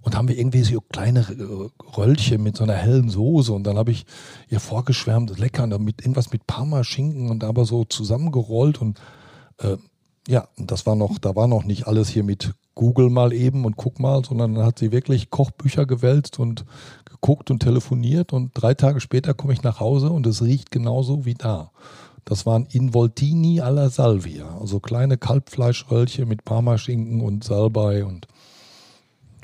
Und 0.00 0.16
haben 0.16 0.28
wir 0.28 0.38
irgendwie 0.38 0.62
so 0.62 0.80
kleine 0.80 1.20
äh, 1.20 1.96
Röllchen 1.96 2.42
mit 2.42 2.56
so 2.56 2.64
einer 2.64 2.74
hellen 2.74 3.10
Soße. 3.10 3.52
Und 3.52 3.64
dann 3.64 3.76
habe 3.76 3.90
ich 3.90 4.06
ihr 4.48 4.60
vorgeschwärmt, 4.60 5.38
lecker, 5.38 5.64
und 5.64 5.84
mit 5.84 6.00
irgendwas 6.00 6.32
mit 6.32 6.46
Parma-Schinken 6.46 7.30
und 7.30 7.44
aber 7.44 7.66
so 7.66 7.84
zusammengerollt. 7.84 8.80
Und 8.80 8.98
äh, 9.58 9.76
ja, 10.28 10.48
das 10.56 10.86
war 10.86 10.96
noch, 10.96 11.18
da 11.18 11.36
war 11.36 11.48
noch 11.48 11.64
nicht 11.64 11.86
alles 11.86 12.08
hier 12.08 12.24
mit 12.24 12.54
Google 12.74 13.10
mal 13.10 13.32
eben 13.32 13.64
und 13.64 13.76
guck 13.76 14.00
mal, 14.00 14.24
sondern 14.24 14.54
dann 14.54 14.64
hat 14.64 14.78
sie 14.78 14.90
wirklich 14.90 15.30
Kochbücher 15.30 15.86
gewälzt 15.86 16.38
und 16.38 16.64
geguckt 17.04 17.50
und 17.50 17.60
telefoniert 17.60 18.32
und 18.32 18.50
drei 18.54 18.74
Tage 18.74 19.00
später 19.00 19.34
komme 19.34 19.52
ich 19.52 19.62
nach 19.62 19.80
Hause 19.80 20.10
und 20.10 20.26
es 20.26 20.42
riecht 20.42 20.70
genauso 20.70 21.24
wie 21.24 21.34
da. 21.34 21.70
Das 22.24 22.46
waren 22.46 22.66
Involtini 22.66 23.60
alla 23.60 23.90
Salvia, 23.90 24.58
also 24.58 24.80
kleine 24.80 25.18
Kalbfleischröllchen 25.18 26.26
mit 26.26 26.44
Parmaschinken 26.44 27.20
und 27.20 27.44
Salbei 27.44 28.04
und 28.04 28.26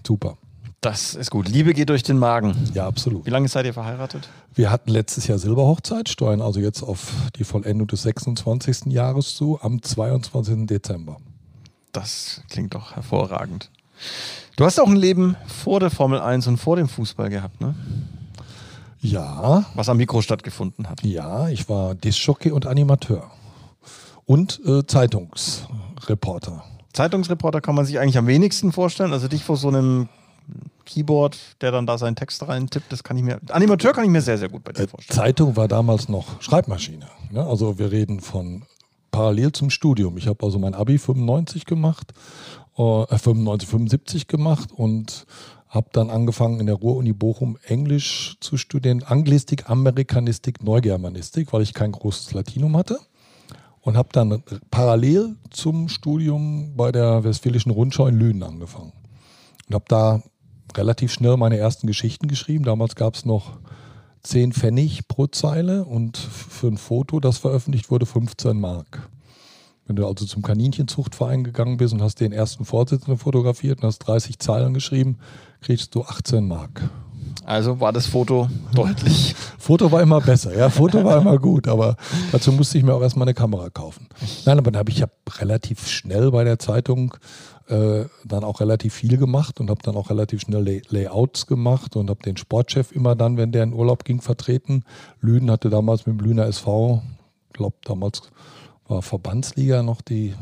super. 0.06 0.38
Das 0.80 1.14
ist 1.14 1.30
gut. 1.30 1.46
Liebe 1.46 1.74
geht 1.74 1.90
durch 1.90 2.02
den 2.02 2.18
Magen. 2.18 2.54
Ja, 2.72 2.86
absolut. 2.86 3.26
Wie 3.26 3.30
lange 3.30 3.48
seid 3.48 3.66
ihr 3.66 3.74
verheiratet? 3.74 4.30
Wir 4.54 4.70
hatten 4.70 4.90
letztes 4.90 5.26
Jahr 5.26 5.38
Silberhochzeit, 5.38 6.08
steuern 6.08 6.40
also 6.40 6.58
jetzt 6.58 6.82
auf 6.82 7.12
die 7.36 7.44
Vollendung 7.44 7.86
des 7.86 8.02
26. 8.02 8.86
Jahres 8.86 9.34
zu, 9.34 9.58
am 9.60 9.82
22. 9.82 10.66
Dezember. 10.66 11.18
Das 11.92 12.42
klingt 12.48 12.74
doch 12.74 12.96
hervorragend. 12.96 13.70
Du 14.56 14.64
hast 14.64 14.80
auch 14.80 14.88
ein 14.88 14.96
Leben 14.96 15.36
vor 15.46 15.80
der 15.80 15.90
Formel 15.90 16.18
1 16.20 16.46
und 16.46 16.56
vor 16.56 16.76
dem 16.76 16.88
Fußball 16.88 17.28
gehabt, 17.28 17.60
ne? 17.60 17.74
Ja. 19.00 19.66
Was 19.74 19.88
am 19.90 19.98
Mikro 19.98 20.22
stattgefunden 20.22 20.88
hat. 20.88 21.02
Ja, 21.02 21.48
ich 21.48 21.68
war 21.68 21.94
Discjockey 21.94 22.52
und 22.52 22.66
Animateur. 22.66 23.30
Und 24.24 24.60
äh, 24.64 24.86
Zeitungsreporter. 24.86 26.64
Zeitungsreporter 26.92 27.60
kann 27.60 27.74
man 27.74 27.84
sich 27.84 27.98
eigentlich 27.98 28.18
am 28.18 28.26
wenigsten 28.26 28.72
vorstellen. 28.72 29.12
Also 29.12 29.28
dich 29.28 29.44
vor 29.44 29.56
so 29.56 29.68
einem 29.68 30.08
Keyboard, 30.84 31.38
der 31.60 31.72
dann 31.72 31.86
da 31.86 31.98
seinen 31.98 32.16
Text 32.16 32.46
reintippt, 32.46 32.92
das 32.92 33.02
kann 33.02 33.16
ich 33.16 33.22
mir. 33.22 33.40
Animateur 33.50 33.92
kann 33.92 34.04
ich 34.04 34.10
mir 34.10 34.22
sehr, 34.22 34.38
sehr 34.38 34.48
gut 34.48 34.64
bei 34.64 34.72
dir 34.72 34.84
äh, 34.84 34.88
vorstellen. 34.88 35.16
Zeitung 35.16 35.56
war 35.56 35.68
damals 35.68 36.08
noch 36.08 36.40
Schreibmaschine. 36.42 37.06
Ne? 37.30 37.44
Also 37.44 37.78
wir 37.78 37.92
reden 37.92 38.20
von 38.20 38.62
parallel 39.10 39.52
zum 39.52 39.70
Studium. 39.70 40.16
Ich 40.16 40.26
habe 40.26 40.44
also 40.44 40.58
mein 40.58 40.74
Abi 40.74 40.98
95 40.98 41.66
gemacht, 41.66 42.12
äh, 42.76 43.06
95, 43.06 43.68
75 43.68 44.26
gemacht 44.26 44.70
und 44.72 45.26
habe 45.68 45.88
dann 45.92 46.10
angefangen 46.10 46.58
in 46.58 46.66
der 46.66 46.74
Ruhr-Uni 46.74 47.12
Bochum 47.12 47.56
Englisch 47.64 48.36
zu 48.40 48.56
studieren, 48.56 49.04
Anglistik, 49.04 49.70
Amerikanistik, 49.70 50.64
Neugermanistik, 50.64 51.52
weil 51.52 51.62
ich 51.62 51.74
kein 51.74 51.92
großes 51.92 52.34
Latinum 52.34 52.76
hatte. 52.76 52.98
Und 53.82 53.96
habe 53.96 54.10
dann 54.12 54.42
parallel 54.70 55.36
zum 55.48 55.88
Studium 55.88 56.76
bei 56.76 56.92
der 56.92 57.24
Westfälischen 57.24 57.72
Rundschau 57.72 58.08
in 58.08 58.18
Lünen 58.18 58.42
angefangen. 58.42 58.92
Und 59.68 59.74
habe 59.74 59.84
da 59.88 60.22
relativ 60.76 61.12
schnell 61.12 61.36
meine 61.36 61.56
ersten 61.56 61.86
Geschichten 61.86 62.28
geschrieben. 62.28 62.64
Damals 62.64 62.94
gab 62.94 63.14
es 63.14 63.24
noch 63.24 63.58
10 64.22 64.52
Pfennig 64.52 65.08
pro 65.08 65.26
Zeile 65.26 65.84
und 65.84 66.16
für 66.16 66.68
ein 66.68 66.76
Foto, 66.76 67.20
das 67.20 67.38
veröffentlicht 67.38 67.90
wurde, 67.90 68.06
15 68.06 68.58
Mark. 68.60 69.08
Wenn 69.86 69.96
du 69.96 70.06
also 70.06 70.24
zum 70.24 70.42
Kaninchenzuchtverein 70.42 71.42
gegangen 71.42 71.76
bist 71.76 71.92
und 71.92 72.02
hast 72.02 72.20
den 72.20 72.32
ersten 72.32 72.64
Vorsitzenden 72.64 73.18
fotografiert 73.18 73.80
und 73.80 73.88
hast 73.88 73.98
30 74.00 74.38
Zeilen 74.38 74.74
geschrieben, 74.74 75.18
kriegst 75.62 75.94
du 75.94 76.02
18 76.04 76.46
Mark. 76.46 76.90
Also 77.44 77.80
war 77.80 77.92
das 77.92 78.06
Foto 78.06 78.48
deutlich. 78.74 79.34
Foto 79.58 79.90
war 79.90 80.02
immer 80.02 80.20
besser, 80.20 80.56
ja, 80.56 80.70
Foto 80.70 81.02
war 81.04 81.20
immer 81.20 81.38
gut, 81.38 81.66
aber 81.66 81.96
dazu 82.30 82.52
musste 82.52 82.78
ich 82.78 82.84
mir 82.84 82.94
auch 82.94 83.02
erstmal 83.02 83.26
eine 83.26 83.34
Kamera 83.34 83.70
kaufen. 83.70 84.06
Nein, 84.44 84.58
aber 84.58 84.70
dann 84.70 84.78
habe 84.78 84.90
ich 84.90 84.98
ja 84.98 85.06
relativ 85.38 85.88
schnell 85.88 86.30
bei 86.30 86.44
der 86.44 86.58
Zeitung 86.58 87.16
äh, 87.70 88.06
dann 88.24 88.44
auch 88.44 88.60
relativ 88.60 88.94
viel 88.94 89.16
gemacht 89.16 89.60
und 89.60 89.70
habe 89.70 89.80
dann 89.82 89.96
auch 89.96 90.10
relativ 90.10 90.40
schnell 90.40 90.62
Lay 90.62 90.82
Layouts 90.88 91.46
gemacht 91.46 91.96
und 91.96 92.10
habe 92.10 92.22
den 92.22 92.36
Sportchef 92.36 92.92
immer 92.92 93.14
dann, 93.14 93.36
wenn 93.36 93.52
der 93.52 93.62
in 93.62 93.72
Urlaub 93.72 94.04
ging, 94.04 94.20
vertreten. 94.20 94.84
Lünen 95.20 95.50
hatte 95.50 95.70
damals 95.70 96.06
mit 96.06 96.18
dem 96.18 96.24
Lüner 96.24 96.46
SV, 96.46 97.02
glaube 97.52 97.76
damals 97.84 98.22
war 98.88 99.02
Verbandsliga 99.02 99.82
noch 99.84 100.00
die 100.00 100.34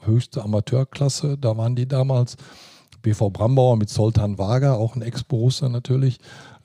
höchste 0.00 0.42
Amateurklasse, 0.42 1.36
da 1.38 1.56
waren 1.56 1.76
die 1.76 1.86
damals. 1.86 2.36
BV 3.02 3.28
Brambauer 3.30 3.76
mit 3.76 3.90
Soltan 3.90 4.38
Wager, 4.38 4.78
auch 4.78 4.96
ein 4.96 5.02
Ex-Borussia 5.02 5.68
natürlich. 5.68 6.18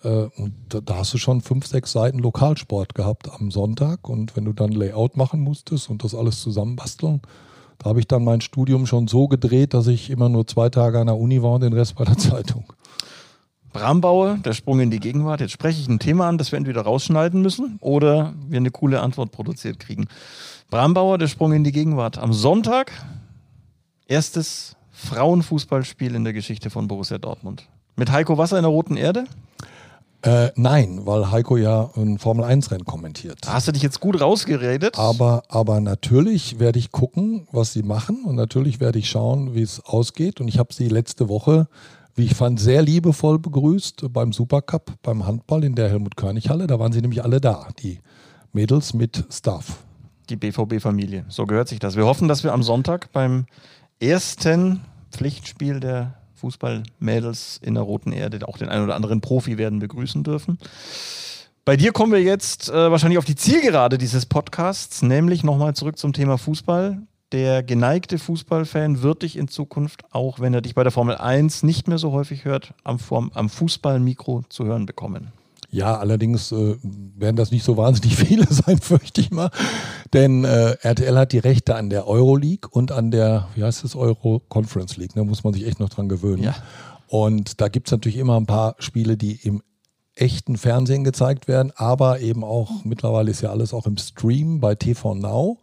Äh, 0.04 0.30
und 0.38 0.54
da 0.70 0.96
hast 0.96 1.14
du 1.14 1.18
schon 1.18 1.42
fünf, 1.42 1.68
sechs 1.68 1.92
Seiten 1.92 2.20
Lokalsport 2.20 2.96
gehabt 2.96 3.30
am 3.30 3.52
Sonntag. 3.52 4.08
Und 4.08 4.38
wenn 4.38 4.46
du 4.46 4.54
dann 4.54 4.72
Layout 4.72 5.18
machen 5.18 5.42
musstest 5.42 5.90
und 5.90 6.06
das 6.06 6.16
alles 6.16 6.40
zusammenbasteln, 6.42 7.22
da 7.80 7.90
habe 7.90 8.00
ich 8.00 8.08
dann 8.08 8.24
mein 8.24 8.42
Studium 8.42 8.86
schon 8.86 9.08
so 9.08 9.28
gedreht, 9.28 9.74
dass 9.74 9.88
ich 9.88 10.10
immer 10.10 10.30
nur 10.30 10.46
zwei 10.46 10.70
Tage 10.70 11.00
an 11.00 11.08
der 11.08 11.18
Uni 11.18 11.42
war 11.42 11.54
und 11.54 11.62
den 11.62 11.74
Rest 11.74 11.96
bei 11.96 12.04
der 12.04 12.18
Zeitung. 12.18 12.66
Brambaue, 13.72 14.40
der 14.44 14.54
Sprung 14.54 14.80
in 14.80 14.92
die 14.92 15.00
Gegenwart. 15.00 15.42
Jetzt 15.42 15.52
spreche 15.52 15.80
ich 15.80 15.88
ein 15.88 16.00
Thema 16.00 16.28
an, 16.28 16.38
das 16.38 16.52
wir 16.52 16.58
entweder 16.58 16.82
rausschneiden 16.82 17.42
müssen 17.42 17.78
oder 17.82 18.34
wir 18.48 18.58
eine 18.58 18.72
coole 18.72 19.02
Antwort 19.02 19.32
produziert 19.32 19.80
kriegen. 19.80 20.08
Brambauer, 20.70 21.18
der 21.18 21.28
Sprung 21.28 21.54
in 21.54 21.64
die 21.64 21.72
Gegenwart. 21.72 22.18
Am 22.18 22.34
Sonntag, 22.34 22.92
erstes 24.08 24.76
Frauenfußballspiel 24.92 26.16
in 26.16 26.24
der 26.24 26.34
Geschichte 26.34 26.70
von 26.70 26.88
Borussia 26.88 27.18
Dortmund. 27.18 27.68
Mit 27.96 28.12
Heiko 28.12 28.38
Wasser 28.38 28.58
in 28.58 28.64
der 28.64 28.72
Roten 28.72 28.98
Erde? 28.98 29.26
Äh, 30.22 30.52
nein, 30.56 31.06
weil 31.06 31.32
Heiko 31.32 31.56
ja 31.56 31.90
ein 31.96 32.18
Formel-1-Rennen 32.20 32.84
kommentiert. 32.84 33.40
Hast 33.48 33.70
du 33.70 33.72
dich 33.72 33.82
jetzt 33.82 34.02
gut 34.02 34.20
rausgeredet? 34.20 35.00
Aber, 35.00 35.44
aber 35.48 35.80
natürlich 35.80 36.60
werde 36.60 36.78
ich 36.78 36.92
gucken, 36.92 37.48
was 37.52 37.72
sie 37.72 37.84
machen 37.84 38.26
und 38.26 38.36
natürlich 38.36 38.82
werde 38.82 39.00
ich 39.00 39.10
schauen, 39.10 39.56
wie 39.56 39.62
es 39.62 39.82
ausgeht. 39.86 40.42
Und 40.42 40.50
ich 40.50 40.60
habe 40.60 40.74
sie 40.74 40.90
letzte 40.90 41.30
Woche, 41.30 41.68
wie 42.16 42.26
ich 42.26 42.36
fand, 42.36 42.60
sehr 42.60 42.82
liebevoll 42.82 43.40
begrüßt 43.40 44.12
beim 44.12 44.34
Supercup, 44.34 44.92
beim 45.04 45.26
Handball 45.26 45.64
in 45.64 45.76
der 45.76 45.90
Helmut-Körnig-Halle. 45.90 46.68
Da 46.68 46.80
waren 46.80 46.92
sie 46.92 47.02
nämlich 47.02 47.24
alle 47.24 47.40
da, 47.40 47.70
die 47.82 48.00
Mädels 48.52 48.94
mit 48.94 49.26
Staff. 49.32 49.78
Die 50.30 50.36
BVB-Familie, 50.36 51.26
so 51.30 51.46
gehört 51.46 51.70
sich 51.70 51.80
das. 51.80 51.96
Wir 51.96 52.06
hoffen, 52.06 52.28
dass 52.28 52.44
wir 52.44 52.52
am 52.52 52.62
Sonntag 52.62 53.12
beim 53.14 53.46
ersten 54.02 54.82
Pflichtspiel 55.12 55.80
der 55.80 56.19
Fußballmädels 56.40 57.60
in 57.62 57.76
der 57.76 57.84
Roten 57.84 58.12
Erde 58.12 58.48
auch 58.48 58.58
den 58.58 58.70
einen 58.70 58.84
oder 58.84 58.96
anderen 58.96 59.22
Profi 59.22 59.58
werden 59.58 59.80
begrüßen 59.80 60.24
dürfen. 60.24 60.58
Bei 61.66 61.78
dir 61.78 61.92
kommen 61.92 62.12
wir 62.12 62.22
jetzt 62.22 62.70
äh, 62.70 62.92
wahrscheinlich 62.92 63.20
auf 63.20 63.26
die 63.26 63.36
Zielgerade 63.36 63.98
dieses 63.98 64.26
Podcasts, 64.26 65.02
nämlich 65.02 65.44
nochmal 65.44 65.76
zurück 65.76 65.98
zum 65.98 66.14
Thema 66.14 66.38
Fußball. 66.38 67.00
Der 67.32 67.62
geneigte 67.62 68.18
Fußballfan 68.18 69.04
wird 69.04 69.22
dich 69.22 69.38
in 69.38 69.48
Zukunft, 69.48 70.04
auch 70.12 70.40
wenn 70.40 70.54
er 70.54 70.62
dich 70.62 70.74
bei 70.74 70.82
der 70.82 70.92
Formel 70.92 71.16
1 71.16 71.62
nicht 71.62 71.88
mehr 71.88 72.00
so 72.00 72.12
häufig 72.12 72.44
hört, 72.44 72.74
am, 72.84 72.98
am 73.36 73.50
Fußballmikro 73.50 74.46
zu 74.50 74.66
hören 74.66 74.88
bekommen. 74.88 75.32
Ja, 75.72 75.98
allerdings 75.98 76.52
äh, 76.52 76.78
werden 76.82 77.36
das 77.36 77.52
nicht 77.52 77.64
so 77.64 77.78
wahnsinnig 77.78 78.16
viele 78.16 78.46
sein, 78.50 78.80
fürchte 78.80 79.22
ich 79.22 79.32
mal. 79.32 79.52
Denn 80.14 80.44
äh, 80.44 80.78
RTL 80.82 81.18
hat 81.18 81.32
die 81.32 81.40
Rechte 81.40 81.76
an 81.76 81.90
der 81.90 82.08
Euroleague 82.08 82.70
und 82.72 82.92
an 82.92 83.12
der, 83.12 83.48
wie 83.56 83.64
heißt 83.64 83.84
es, 83.84 83.96
Euro 83.96 84.42
Conference 84.50 84.98
League. 84.98 85.14
Da 85.14 85.24
muss 85.24 85.44
man 85.44 85.54
sich 85.54 85.68
echt 85.68 85.80
noch 85.80 85.90
dran 85.90 86.10
gewöhnen. 86.10 86.44
Ja. 86.44 86.56
Und 87.08 87.62
da 87.62 87.68
gibt's 87.68 87.92
natürlich 87.92 88.18
immer 88.18 88.38
ein 88.38 88.46
paar 88.46 88.76
Spiele, 88.80 89.18
die 89.18 89.34
im 89.44 89.62
echten 90.16 90.58
Fernsehen 90.58 91.04
gezeigt 91.04 91.48
werden, 91.48 91.72
aber 91.76 92.20
eben 92.20 92.44
auch, 92.44 92.84
mittlerweile 92.84 93.32
ist 93.32 93.42
ja 93.42 93.52
alles 93.52 93.74
auch 93.74 93.88
im 93.88 93.98
Stream 93.98 94.60
bei 94.60 94.76
TV 94.76 95.16
Now. 95.16 95.60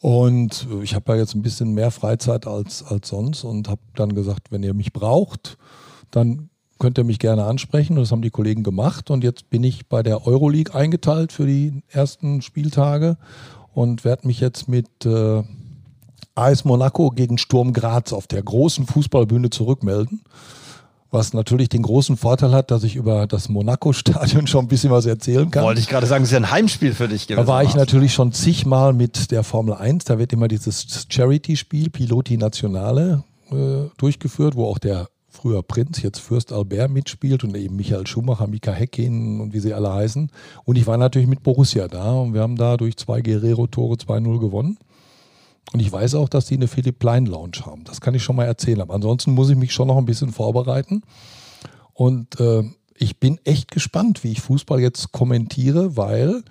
Und 0.00 0.66
ich 0.82 0.96
habe 0.96 1.12
ja 1.12 1.20
jetzt 1.20 1.34
ein 1.34 1.42
bisschen 1.42 1.74
mehr 1.74 1.92
Freizeit 1.92 2.48
als, 2.48 2.82
als 2.82 3.08
sonst 3.08 3.44
und 3.44 3.68
habe 3.68 3.80
dann 3.94 4.14
gesagt, 4.14 4.50
wenn 4.50 4.64
ihr 4.64 4.74
mich 4.74 4.92
braucht, 4.92 5.56
dann 6.10 6.50
könnt 6.82 6.98
ihr 6.98 7.04
mich 7.04 7.20
gerne 7.20 7.44
ansprechen. 7.44 7.96
Und 7.96 8.02
das 8.02 8.10
haben 8.10 8.22
die 8.22 8.30
Kollegen 8.30 8.64
gemacht. 8.64 9.08
Und 9.10 9.22
jetzt 9.22 9.50
bin 9.50 9.62
ich 9.62 9.86
bei 9.86 10.02
der 10.02 10.26
Euroleague 10.26 10.74
eingeteilt 10.74 11.30
für 11.32 11.46
die 11.46 11.84
ersten 11.88 12.42
Spieltage 12.42 13.16
und 13.72 14.04
werde 14.04 14.26
mich 14.26 14.40
jetzt 14.40 14.68
mit 14.68 14.88
äh, 15.06 15.44
AS 16.34 16.64
Monaco 16.64 17.10
gegen 17.10 17.38
Sturm 17.38 17.72
Graz 17.72 18.12
auf 18.12 18.26
der 18.26 18.42
großen 18.42 18.86
Fußballbühne 18.86 19.50
zurückmelden. 19.50 20.22
Was 21.12 21.34
natürlich 21.34 21.68
den 21.68 21.82
großen 21.82 22.16
Vorteil 22.16 22.50
hat, 22.50 22.72
dass 22.72 22.82
ich 22.82 22.96
über 22.96 23.28
das 23.28 23.48
Monaco-Stadion 23.48 24.46
schon 24.48 24.64
ein 24.64 24.68
bisschen 24.68 24.90
was 24.90 25.06
erzählen 25.06 25.48
kann. 25.52 25.62
Wollte 25.62 25.80
ich 25.80 25.88
gerade 25.88 26.08
sagen, 26.08 26.24
es 26.24 26.30
ist 26.30 26.32
ja 26.32 26.40
ein 26.40 26.50
Heimspiel 26.50 26.94
für 26.94 27.06
dich 27.06 27.28
Da 27.28 27.46
war 27.46 27.62
ich 27.62 27.76
natürlich 27.76 28.12
schon 28.12 28.32
zigmal 28.32 28.92
mit 28.92 29.30
der 29.30 29.44
Formel 29.44 29.74
1. 29.74 30.06
Da 30.06 30.18
wird 30.18 30.32
immer 30.32 30.48
dieses 30.48 31.06
Charity-Spiel, 31.08 31.90
Piloti 31.90 32.38
Nationale, 32.38 33.22
äh, 33.52 33.88
durchgeführt, 33.98 34.56
wo 34.56 34.66
auch 34.66 34.78
der 34.78 35.06
früher 35.32 35.62
Prinz, 35.62 36.02
jetzt 36.02 36.18
Fürst 36.18 36.52
Albert 36.52 36.90
mitspielt 36.90 37.42
und 37.42 37.56
eben 37.56 37.76
Michael 37.76 38.06
Schumacher, 38.06 38.46
Mika 38.46 38.72
Häkkinen 38.72 39.40
und 39.40 39.52
wie 39.52 39.60
sie 39.60 39.74
alle 39.74 39.92
heißen. 39.92 40.30
Und 40.64 40.76
ich 40.76 40.86
war 40.86 40.98
natürlich 40.98 41.28
mit 41.28 41.42
Borussia 41.42 41.88
da 41.88 42.12
und 42.12 42.34
wir 42.34 42.42
haben 42.42 42.56
da 42.56 42.76
durch 42.76 42.96
zwei 42.96 43.22
Guerrero-Tore 43.22 43.96
2-0 43.96 44.38
gewonnen. 44.38 44.78
Und 45.72 45.80
ich 45.80 45.90
weiß 45.90 46.16
auch, 46.16 46.28
dass 46.28 46.46
die 46.46 46.56
eine 46.56 46.68
Philipp 46.68 46.98
Plein 46.98 47.26
Lounge 47.26 47.64
haben. 47.64 47.84
Das 47.84 48.00
kann 48.00 48.14
ich 48.14 48.22
schon 48.22 48.36
mal 48.36 48.44
erzählen. 48.44 48.80
Aber 48.80 48.94
ansonsten 48.94 49.32
muss 49.32 49.48
ich 49.48 49.56
mich 49.56 49.72
schon 49.72 49.88
noch 49.88 49.96
ein 49.96 50.04
bisschen 50.04 50.32
vorbereiten. 50.32 51.02
Und 51.94 52.38
äh, 52.40 52.64
ich 52.96 53.18
bin 53.18 53.38
echt 53.44 53.70
gespannt, 53.70 54.22
wie 54.22 54.32
ich 54.32 54.40
Fußball 54.42 54.80
jetzt 54.80 55.12
kommentiere, 55.12 55.96
weil 55.96 56.42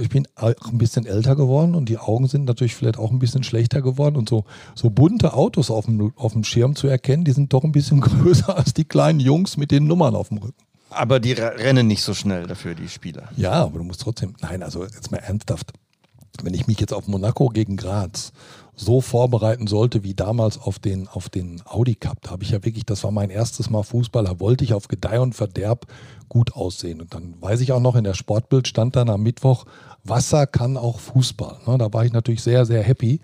ich 0.00 0.08
bin 0.08 0.26
auch 0.36 0.54
ein 0.70 0.78
bisschen 0.78 1.06
älter 1.06 1.36
geworden 1.36 1.74
und 1.74 1.88
die 1.88 1.98
Augen 1.98 2.26
sind 2.28 2.44
natürlich 2.44 2.74
vielleicht 2.74 2.98
auch 2.98 3.10
ein 3.10 3.18
bisschen 3.18 3.42
schlechter 3.42 3.82
geworden. 3.82 4.16
Und 4.16 4.28
so, 4.28 4.44
so 4.74 4.90
bunte 4.90 5.34
Autos 5.34 5.70
auf 5.70 5.86
dem, 5.86 6.12
auf 6.16 6.32
dem 6.32 6.44
Schirm 6.44 6.76
zu 6.76 6.86
erkennen, 6.86 7.24
die 7.24 7.32
sind 7.32 7.52
doch 7.52 7.64
ein 7.64 7.72
bisschen 7.72 8.00
größer 8.02 8.56
als 8.56 8.74
die 8.74 8.84
kleinen 8.84 9.20
Jungs 9.20 9.56
mit 9.56 9.70
den 9.70 9.86
Nummern 9.86 10.14
auf 10.14 10.28
dem 10.28 10.38
Rücken. 10.38 10.64
Aber 10.90 11.20
die 11.20 11.32
rennen 11.32 11.86
nicht 11.86 12.02
so 12.02 12.14
schnell 12.14 12.46
dafür, 12.46 12.74
die 12.74 12.88
Spieler. 12.88 13.28
Ja, 13.36 13.52
aber 13.52 13.78
du 13.78 13.84
musst 13.84 14.00
trotzdem. 14.00 14.34
Nein, 14.40 14.62
also 14.62 14.84
jetzt 14.84 15.10
mal 15.10 15.18
ernsthaft 15.18 15.72
wenn 16.42 16.54
ich 16.54 16.66
mich 16.66 16.80
jetzt 16.80 16.92
auf 16.92 17.08
Monaco 17.08 17.48
gegen 17.48 17.76
Graz 17.76 18.32
so 18.76 19.00
vorbereiten 19.00 19.66
sollte 19.66 20.04
wie 20.04 20.14
damals 20.14 20.58
auf 20.58 20.78
den, 20.78 21.08
auf 21.08 21.30
den 21.30 21.62
Audi 21.64 21.94
Cup, 21.94 22.20
da 22.22 22.30
habe 22.30 22.44
ich 22.44 22.50
ja 22.50 22.64
wirklich, 22.64 22.84
das 22.84 23.02
war 23.04 23.10
mein 23.10 23.30
erstes 23.30 23.70
Mal 23.70 23.82
Fußball, 23.82 24.24
da 24.24 24.38
wollte 24.38 24.64
ich 24.64 24.74
auf 24.74 24.88
Gedeih 24.88 25.20
und 25.20 25.34
Verderb 25.34 25.86
gut 26.28 26.54
aussehen. 26.54 27.00
Und 27.00 27.14
dann 27.14 27.34
weiß 27.40 27.60
ich 27.62 27.72
auch 27.72 27.80
noch, 27.80 27.96
in 27.96 28.04
der 28.04 28.14
Sportbild 28.14 28.68
stand 28.68 28.94
dann 28.94 29.08
am 29.08 29.22
Mittwoch, 29.22 29.64
Wasser 30.04 30.46
kann 30.46 30.76
auch 30.76 31.00
Fußball. 31.00 31.58
Ne, 31.66 31.78
da 31.78 31.92
war 31.92 32.04
ich 32.04 32.12
natürlich 32.12 32.42
sehr, 32.42 32.66
sehr 32.66 32.82
happy. 32.82 33.20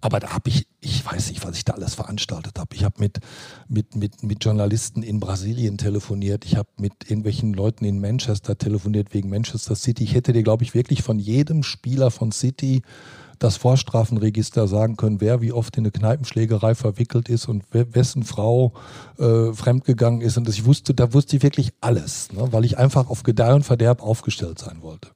Aber 0.00 0.20
da 0.20 0.34
habe 0.34 0.50
ich, 0.50 0.66
ich 0.82 1.04
weiß 1.04 1.30
nicht, 1.30 1.46
was 1.46 1.56
ich 1.56 1.64
da 1.64 1.72
alles 1.72 1.94
veranstaltet 1.94 2.58
habe. 2.58 2.76
Ich 2.76 2.84
habe 2.84 2.96
mit, 2.98 3.20
mit, 3.68 3.96
mit, 3.96 4.22
mit 4.22 4.44
Journalisten 4.44 5.02
in 5.02 5.18
Brasilien 5.18 5.78
telefoniert. 5.78 6.44
Ich 6.44 6.56
habe 6.56 6.68
mit 6.76 6.92
irgendwelchen 7.08 7.54
Leuten 7.54 7.86
in 7.86 8.00
Manchester 8.00 8.58
telefoniert 8.58 9.14
wegen 9.14 9.30
Manchester 9.30 9.74
City. 9.74 10.04
Ich 10.04 10.14
hätte 10.14 10.34
dir, 10.34 10.42
glaube 10.42 10.62
ich, 10.62 10.74
wirklich 10.74 11.02
von 11.02 11.18
jedem 11.18 11.62
Spieler 11.62 12.10
von 12.10 12.32
City 12.32 12.82
das 13.44 13.56
Vorstrafenregister 13.58 14.66
sagen 14.66 14.96
können, 14.96 15.20
wer 15.20 15.40
wie 15.42 15.52
oft 15.52 15.76
in 15.76 15.82
eine 15.82 15.90
Kneipenschlägerei 15.90 16.74
verwickelt 16.74 17.28
ist 17.28 17.46
und 17.46 17.64
wessen 17.70 18.22
Frau 18.22 18.72
äh, 19.18 19.52
fremdgegangen 19.52 20.22
ist. 20.22 20.38
Und 20.38 20.48
ich 20.48 20.64
wusste, 20.64 20.94
da 20.94 21.12
wusste 21.12 21.36
ich 21.36 21.42
wirklich 21.42 21.72
alles, 21.80 22.32
ne, 22.32 22.52
weil 22.52 22.64
ich 22.64 22.78
einfach 22.78 23.10
auf 23.10 23.22
Gedeih 23.22 23.54
und 23.54 23.62
Verderb 23.62 24.02
aufgestellt 24.02 24.58
sein 24.58 24.78
wollte. 24.80 25.10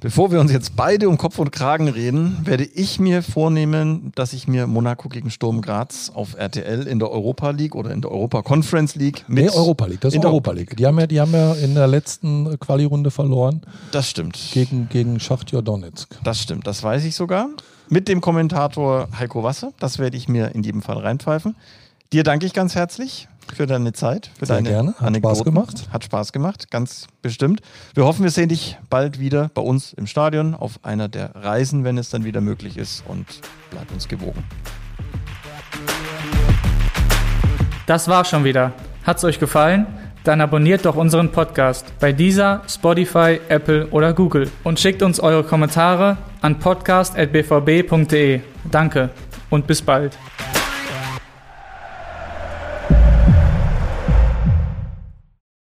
Bevor 0.00 0.30
wir 0.30 0.38
uns 0.38 0.52
jetzt 0.52 0.76
beide 0.76 1.08
um 1.08 1.18
Kopf 1.18 1.40
und 1.40 1.50
Kragen 1.50 1.88
reden, 1.88 2.38
werde 2.44 2.62
ich 2.62 3.00
mir 3.00 3.20
vornehmen, 3.20 4.12
dass 4.14 4.32
ich 4.32 4.46
mir 4.46 4.68
Monaco 4.68 5.08
gegen 5.08 5.28
Sturm 5.28 5.60
Graz 5.60 6.12
auf 6.14 6.36
RTL 6.36 6.86
in 6.86 7.00
der 7.00 7.10
Europa 7.10 7.50
League 7.50 7.74
oder 7.74 7.90
in 7.90 8.00
der 8.00 8.12
Europa 8.12 8.42
Conference 8.42 8.94
League 8.94 9.24
mit. 9.26 9.46
Nee, 9.46 9.50
Europa 9.50 9.86
League, 9.86 10.00
das 10.00 10.14
ist 10.14 10.24
Europa 10.24 10.52
League. 10.52 10.76
Die 10.76 10.86
haben, 10.86 11.00
ja, 11.00 11.08
die 11.08 11.20
haben 11.20 11.32
ja 11.32 11.52
in 11.54 11.74
der 11.74 11.88
letzten 11.88 12.60
Quali-Runde 12.60 13.10
verloren. 13.10 13.62
Das 13.90 14.08
stimmt. 14.08 14.38
Gegen, 14.52 14.88
gegen 14.88 15.18
Schachtjor 15.18 15.62
Donetsk. 15.62 16.16
Das 16.22 16.40
stimmt, 16.40 16.68
das 16.68 16.80
weiß 16.80 17.04
ich 17.04 17.16
sogar. 17.16 17.48
Mit 17.88 18.06
dem 18.06 18.20
Kommentator 18.20 19.08
Heiko 19.18 19.42
Wasser. 19.42 19.72
Das 19.80 19.98
werde 19.98 20.16
ich 20.16 20.28
mir 20.28 20.54
in 20.54 20.62
jedem 20.62 20.80
Fall 20.80 20.98
reinpfeifen. 20.98 21.56
Dir 22.12 22.22
danke 22.22 22.46
ich 22.46 22.52
ganz 22.52 22.76
herzlich 22.76 23.26
für 23.52 23.66
deine 23.66 23.92
Zeit, 23.92 24.30
für 24.38 24.46
Sehr 24.46 24.56
deine 24.56 24.68
gerne. 24.68 24.94
Hat 24.94 25.02
Anekdoten. 25.02 25.36
Spaß 25.36 25.44
gemacht. 25.44 25.88
Hat 25.92 26.04
Spaß 26.04 26.32
gemacht, 26.32 26.70
ganz 26.70 27.06
bestimmt. 27.22 27.60
Wir 27.94 28.04
hoffen, 28.04 28.22
wir 28.22 28.30
sehen 28.30 28.48
dich 28.48 28.78
bald 28.90 29.18
wieder 29.18 29.50
bei 29.54 29.62
uns 29.62 29.92
im 29.92 30.06
Stadion 30.06 30.54
auf 30.54 30.80
einer 30.82 31.08
der 31.08 31.34
Reisen, 31.34 31.84
wenn 31.84 31.98
es 31.98 32.10
dann 32.10 32.24
wieder 32.24 32.40
möglich 32.40 32.76
ist 32.76 33.04
und 33.06 33.26
bleib 33.70 33.90
uns 33.92 34.08
gewogen. 34.08 34.44
Das 37.86 38.08
war 38.08 38.24
schon 38.24 38.44
wieder. 38.44 38.72
Hat's 39.04 39.24
euch 39.24 39.38
gefallen? 39.40 39.86
Dann 40.24 40.42
abonniert 40.42 40.84
doch 40.84 40.96
unseren 40.96 41.32
Podcast 41.32 41.86
bei 42.00 42.12
dieser, 42.12 42.62
Spotify, 42.68 43.40
Apple 43.48 43.86
oder 43.88 44.12
Google 44.12 44.50
und 44.62 44.78
schickt 44.78 45.02
uns 45.02 45.20
eure 45.20 45.42
Kommentare 45.42 46.18
an 46.42 46.58
podcast.bvb.de. 46.58 48.40
Danke 48.70 49.08
und 49.48 49.66
bis 49.66 49.80
bald. 49.80 50.18